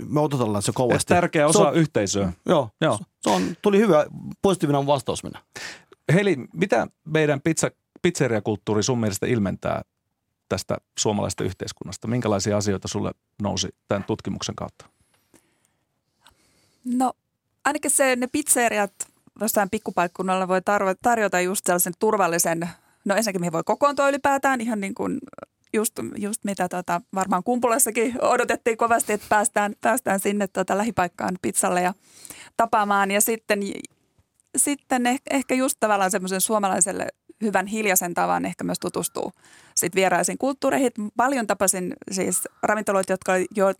me 0.09 0.21
odotellaan 0.21 0.63
se 0.63 0.71
Et 0.71 0.75
kovasti. 0.75 1.15
tärkeä 1.15 1.43
Se 1.53 1.59
osa 1.59 1.69
on- 1.69 1.75
yhteisöä. 1.75 2.33
Joo, 2.47 2.71
Joo. 2.81 2.99
se 3.21 3.31
on, 3.31 3.43
tuli 3.63 3.79
hyvä, 3.79 4.07
positiivinen 4.43 4.87
vastaus 4.87 5.23
minä. 5.23 5.43
Heli, 6.15 6.37
mitä 6.53 6.87
meidän 7.05 7.41
pizza, 7.41 7.71
pizzeriakulttuuri 8.03 8.83
sun 8.83 8.99
mielestä 9.01 9.27
ilmentää 9.27 9.83
tästä 10.49 10.77
suomalaisesta 10.99 11.45
yhteiskunnasta? 11.45 12.09
Minkälaisia 12.09 12.57
asioita 12.57 12.89
sulle 12.89 13.13
nousi 13.43 13.69
tämän 13.89 14.05
tutkimuksen 14.05 14.55
kautta? 14.55 14.87
No 16.85 17.13
ainakin 17.65 17.91
se, 17.91 18.17
ne 18.17 18.27
pizzeriat 18.27 18.93
jossain 19.41 19.71
pikkupaikkunnalla 19.71 20.49
voi 20.49 20.61
tarjota 21.03 21.41
just 21.41 21.67
sellaisen 21.67 21.93
turvallisen, 21.99 22.69
no 23.05 23.15
ensinnäkin 23.15 23.41
mihin 23.41 23.53
voi 23.53 23.63
kokoontua 23.65 24.09
ylipäätään 24.09 24.61
ihan 24.61 24.81
niin 24.81 24.95
kuin 24.95 25.19
just, 25.75 25.93
just 26.17 26.45
mitä 26.45 26.69
tota, 26.69 27.01
varmaan 27.15 27.43
Kumpulassakin 27.45 28.15
odotettiin 28.23 28.77
kovasti, 28.77 29.13
että 29.13 29.27
päästään, 29.29 29.75
päästään 29.81 30.21
sinne 30.21 30.47
tota 30.47 30.79
lähipaikkaan 30.79 31.39
pizzalle 31.43 31.83
ja 31.83 31.95
tapaamaan. 32.57 33.11
Ja 33.11 33.21
sitten, 33.21 33.61
sitten 34.57 35.07
eh, 35.07 35.21
ehkä 35.31 35.55
just 35.55 35.77
tavallaan 35.81 36.11
semmoisen 36.11 36.41
suomalaiselle 36.41 37.07
hyvän 37.41 37.67
hiljaisen 37.67 38.15
tavan 38.15 38.45
ehkä 38.45 38.65
myös 38.65 38.79
tutustuu 38.79 39.33
sit 39.75 39.95
vieraisiin 39.95 40.39
kulttuureihin. 40.39 40.93
Paljon 41.17 41.47
tapasin 41.47 41.95
siis 42.11 42.49
ravintoloita, 42.63 43.13
jotka, 43.13 43.33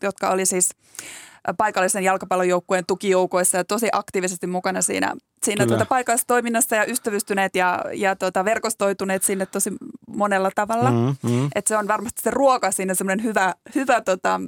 jotka 0.03 0.31
oli 0.31 0.47
siis 0.47 0.71
paikallisen 1.57 2.05
jalkapallojoukkueen 2.05 2.87
tukijoukoissa 2.87 3.59
ja 3.59 3.65
tosi 3.65 3.89
aktiivisesti 3.93 4.47
mukana 4.47 4.83
siinä, 4.83 5.15
siinä 5.45 5.65
Kyllä. 5.65 5.77
tuota 5.77 5.89
paikallisessa 5.89 6.27
toiminnassa 6.27 6.77
ja 6.77 6.85
ystävystyneet 6.85 7.57
ja, 7.57 7.85
ja 7.95 8.17
tuota 8.17 8.45
verkostoituneet 8.45 9.23
sinne 9.23 9.47
tosi 9.47 9.73
monella 10.09 10.51
tavalla. 10.55 10.91
Mm. 10.91 11.17
Mm, 11.23 11.31
mm. 11.31 11.49
Et 11.55 11.67
se 11.67 11.77
on 11.77 11.89
varmasti 11.89 12.23
se 12.23 12.31
ruoka 12.31 12.71
siinä 12.71 12.95
semmoinen 12.95 13.25
hyvä, 13.25 13.55
hyvä 13.75 14.01
tota, 14.01 14.41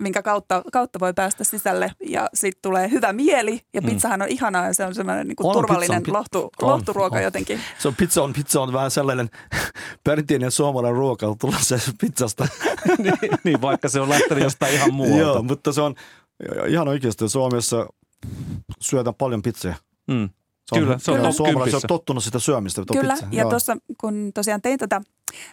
minkä 0.00 0.22
kautta, 0.22 0.62
kautta 0.72 1.00
voi 1.00 1.14
päästä 1.14 1.44
sisälle 1.44 1.92
ja 2.08 2.28
sitten 2.34 2.62
tulee 2.62 2.90
hyvä 2.90 3.12
mieli 3.12 3.60
ja 3.74 3.82
pizzahan 3.82 4.22
on 4.22 4.28
ihanaa 4.28 4.66
ja 4.66 4.74
se 4.74 4.84
on 4.84 4.94
semmoinen 4.94 5.28
niinku 5.28 5.48
On, 5.48 5.52
turvallinen 5.52 6.02
pizza 6.02 6.18
on 6.18 6.18
lohtu, 6.18 6.50
on, 6.62 6.68
lohturuoka 6.68 7.16
on. 7.16 7.22
jotenkin. 7.22 7.60
Se 7.78 7.88
on 7.88 7.94
pizza 7.94 8.22
on, 8.22 8.32
pizza 8.32 8.60
on 8.60 8.72
vähän 8.72 8.90
sellainen 8.90 9.30
perinteinen 10.04 10.50
suomalainen 10.50 10.98
ruoka, 10.98 11.36
tulee 11.40 11.62
se 11.62 11.78
pizzasta. 12.00 12.48
niin, 12.98 13.14
niin, 13.44 13.60
vaikka 13.60 13.88
se 13.88 14.00
on 14.00 14.08
lähtenyt 14.08 14.44
jostain 14.44 14.74
ihan 14.74 14.94
muualta. 14.94 15.20
Joo, 15.20 15.42
mutta 15.42 15.72
se 15.72 15.80
on 15.80 15.94
ihan 16.68 16.88
oikeasti 16.88 17.28
Suomessa 17.28 17.86
syödään 18.80 19.14
paljon 19.14 19.42
pizzaa. 19.42 19.74
Mm. 20.06 20.28
Se 20.64 20.74
on, 20.74 20.80
Kyllä, 20.80 20.98
se 20.98 21.10
on 21.10 21.20
top 21.20 21.32
Suomalaiset 21.32 21.74
on 21.74 21.88
tottunut 21.88 22.24
sitä 22.24 22.38
syömistä. 22.38 22.82
tuo 22.86 23.00
Kyllä, 23.00 23.14
pizza. 23.14 23.26
ja 23.32 23.40
Joo. 23.42 23.50
tuossa 23.50 23.76
kun 24.00 24.30
tosiaan 24.34 24.62
tein 24.62 24.78
tätä, 24.78 25.00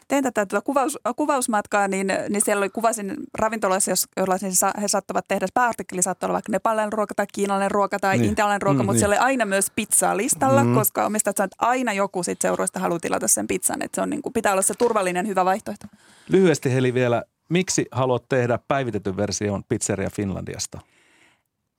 tein 0.07 0.23
tätä 0.23 0.45
tuota 0.45 0.65
kuvaus, 0.65 0.97
kuvausmatkaa, 1.15 1.87
niin, 1.87 2.07
niin 2.29 2.41
siellä 2.45 2.59
oli 2.61 2.69
kuvasin 2.69 3.13
ravintoloissa, 3.37 3.91
jos, 3.91 4.07
joilla 4.17 4.37
siis 4.37 4.59
sa- 4.59 4.73
he 4.81 4.87
saattavat 4.87 5.25
tehdä, 5.27 5.47
pääartikkeli 5.53 6.01
saattaa 6.01 6.27
olla 6.27 6.33
vaikka 6.33 6.51
nepalainen 6.51 6.93
ruoka 6.93 7.13
tai 7.15 7.25
kiinalainen 7.33 7.71
ruoka 7.71 7.99
tai 7.99 8.17
Niin. 8.17 8.29
intialainen 8.29 8.61
ruoka, 8.61 8.83
Mm, 8.83 8.85
mutta 8.85 8.93
niin. 8.93 8.99
siellä 8.99 9.13
oli 9.15 9.25
aina 9.25 9.45
myös 9.45 9.71
pizzaa 9.75 10.17
listalla, 10.17 10.63
Mm. 10.63 10.69
mm. 10.69 10.75
koska 10.75 11.05
omistajat 11.05 11.37
sanoivat, 11.37 11.53
että 11.53 11.65
aina 11.67 11.93
joku 11.93 12.23
sit 12.23 12.41
seuroista 12.41 12.79
haluaa 12.79 12.99
tilata 12.99 13.27
sen 13.27 13.47
pizzan, 13.47 13.81
että 13.81 13.95
se 13.95 14.01
on 14.01 14.09
niin 14.09 14.21
kuin, 14.21 14.33
pitää 14.33 14.51
olla 14.51 14.61
se 14.61 14.73
turvallinen 14.73 15.27
hyvä 15.27 15.45
vaihtoehto. 15.45 15.87
Lyhyesti 16.29 16.73
Heli 16.73 16.93
vielä, 16.93 17.23
miksi 17.49 17.85
haluat 17.91 18.23
tehdä 18.29 18.59
päivitetyn 18.67 19.17
version 19.17 19.63
Pizzeria 19.69 20.09
Finlandiasta? 20.09 20.79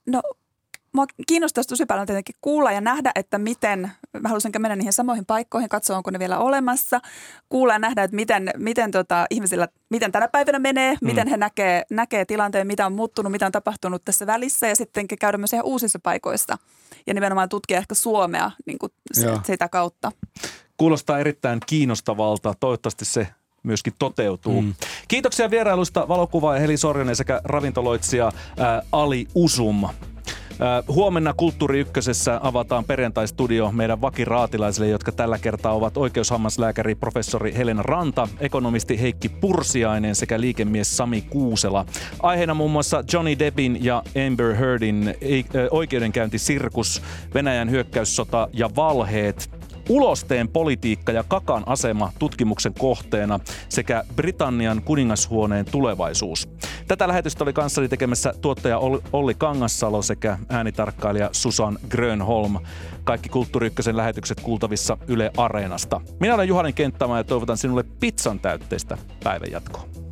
No, 0.07 0.23
mua 0.93 1.07
kiinnostaisi 1.27 1.69
tosi 1.69 1.87
paljon 1.87 2.07
tietenkin 2.07 2.35
kuulla 2.41 2.73
ja 2.73 2.81
nähdä, 2.81 3.13
että 3.15 3.39
miten, 3.39 3.93
mä 4.21 4.29
haluaisin 4.29 4.53
mennä 4.59 4.77
niihin 4.77 4.93
samoihin 4.93 5.27
paikkoihin, 5.27 5.69
katsoa 5.69 5.97
onko 5.97 6.11
ne 6.11 6.19
vielä 6.19 6.39
olemassa, 6.39 7.01
kuulla 7.49 7.73
ja 7.73 7.79
nähdä, 7.79 8.03
että 8.03 8.17
miten, 8.17 8.51
miten 8.57 8.91
tota, 8.91 9.27
ihmisillä, 9.31 9.69
miten 9.91 10.13
tänä 10.13 10.29
päivänä 10.29 10.59
menee, 10.59 10.93
mm. 10.93 11.07
miten 11.07 11.29
he 11.29 11.37
näkee, 11.37 11.83
näkee 11.91 12.25
tilanteen, 12.25 12.67
mitä 12.67 12.87
on 12.87 12.93
muuttunut, 12.93 13.33
mitä 13.33 13.47
on 13.47 13.53
tapahtunut 13.53 14.05
tässä 14.05 14.27
välissä 14.27 14.69
ja 14.69 14.77
sitten 14.77 15.09
käydä 15.09 15.39
myös 15.39 15.53
ihan 15.53 15.67
uusissa 15.67 15.99
paikoissa 16.03 16.59
ja 17.07 17.15
nimenomaan 17.15 17.49
tutkia 17.49 17.79
ehkä 17.79 17.95
Suomea 17.95 18.51
niin 18.67 18.79
kuin 18.79 18.93
se, 19.13 19.29
sitä 19.45 19.69
kautta. 19.69 20.13
Kuulostaa 20.77 21.19
erittäin 21.19 21.59
kiinnostavalta. 21.67 22.55
Toivottavasti 22.61 23.05
se 23.05 23.29
myöskin 23.63 23.93
toteutuu. 23.99 24.63
Mm. 24.63 24.75
Kiitoksia 25.09 25.51
vierailusta 25.51 26.09
valokuvaaja 26.09 26.61
Heli 26.61 26.77
Sorjonen 26.77 27.17
sekä 27.17 27.41
ravintoloitsija 27.45 28.33
ää, 28.59 28.83
Ali 28.93 29.27
Usum. 29.35 29.89
Huomenna 30.89 31.33
Kulttuuri 31.33 31.81
Ykkösessä 31.81 32.41
avataan 32.43 32.85
perjantai-studio 32.85 33.73
meidän 33.73 34.01
vakiraatilaisille, 34.01 34.89
jotka 34.89 35.13
tällä 35.13 35.39
kertaa 35.39 35.73
ovat 35.73 35.97
oikeushammaslääkäri 35.97 36.95
professori 36.95 37.55
Helena 37.57 37.83
Ranta, 37.83 38.29
ekonomisti 38.41 39.01
Heikki 39.01 39.29
Pursiainen 39.29 40.15
sekä 40.15 40.41
liikemies 40.41 40.97
Sami 40.97 41.21
Kuusela. 41.21 41.87
Aiheena 42.23 42.55
muun 42.55 42.71
muassa 42.71 43.05
Johnny 43.13 43.39
Deppin 43.39 43.85
ja 43.85 44.03
Amber 44.27 44.55
Heardin 44.55 45.15
oikeudenkäyntisirkus, 45.71 47.03
Venäjän 47.35 47.71
hyökkäyssota 47.71 48.49
ja 48.53 48.71
valheet, 48.77 49.51
ulosteen 49.89 50.49
politiikka 50.49 51.13
ja 51.13 51.25
kakan 51.29 51.63
asema 51.67 52.13
tutkimuksen 52.19 52.75
kohteena 52.75 53.41
sekä 53.69 54.05
Britannian 54.17 54.83
kuningashuoneen 54.83 55.67
tulevaisuus. 55.71 56.49
Tätä 56.89 57.09
lähetystä 57.09 57.45
oli 57.45 57.53
kanssani 57.53 57.89
tekemässä 57.89 58.35
tuottaja 58.41 58.79
Ol- 58.79 59.01
Olli 59.13 59.35
Kangassalo 59.35 60.03
sekä 60.03 60.39
äänitarkkailija 60.49 61.29
Susan 61.33 61.79
Grönholm. 61.89 62.59
Kaikki 63.05 63.29
Kulttuuri 63.29 63.67
Ykkösen 63.67 63.97
lähetykset 63.97 64.41
kuultavissa 64.41 64.99
Yle 65.09 65.31
Areenasta. 65.37 66.01
Minä 66.21 66.35
olen 66.35 66.49
Juhanen 66.49 66.75
Kenttämä 66.75 67.17
ja 67.17 67.25
toivotan 67.25 67.57
sinulle 67.57 67.85
pizzan 68.01 68.41
täytteistä 68.41 68.99
päivänjatkoa. 69.25 70.12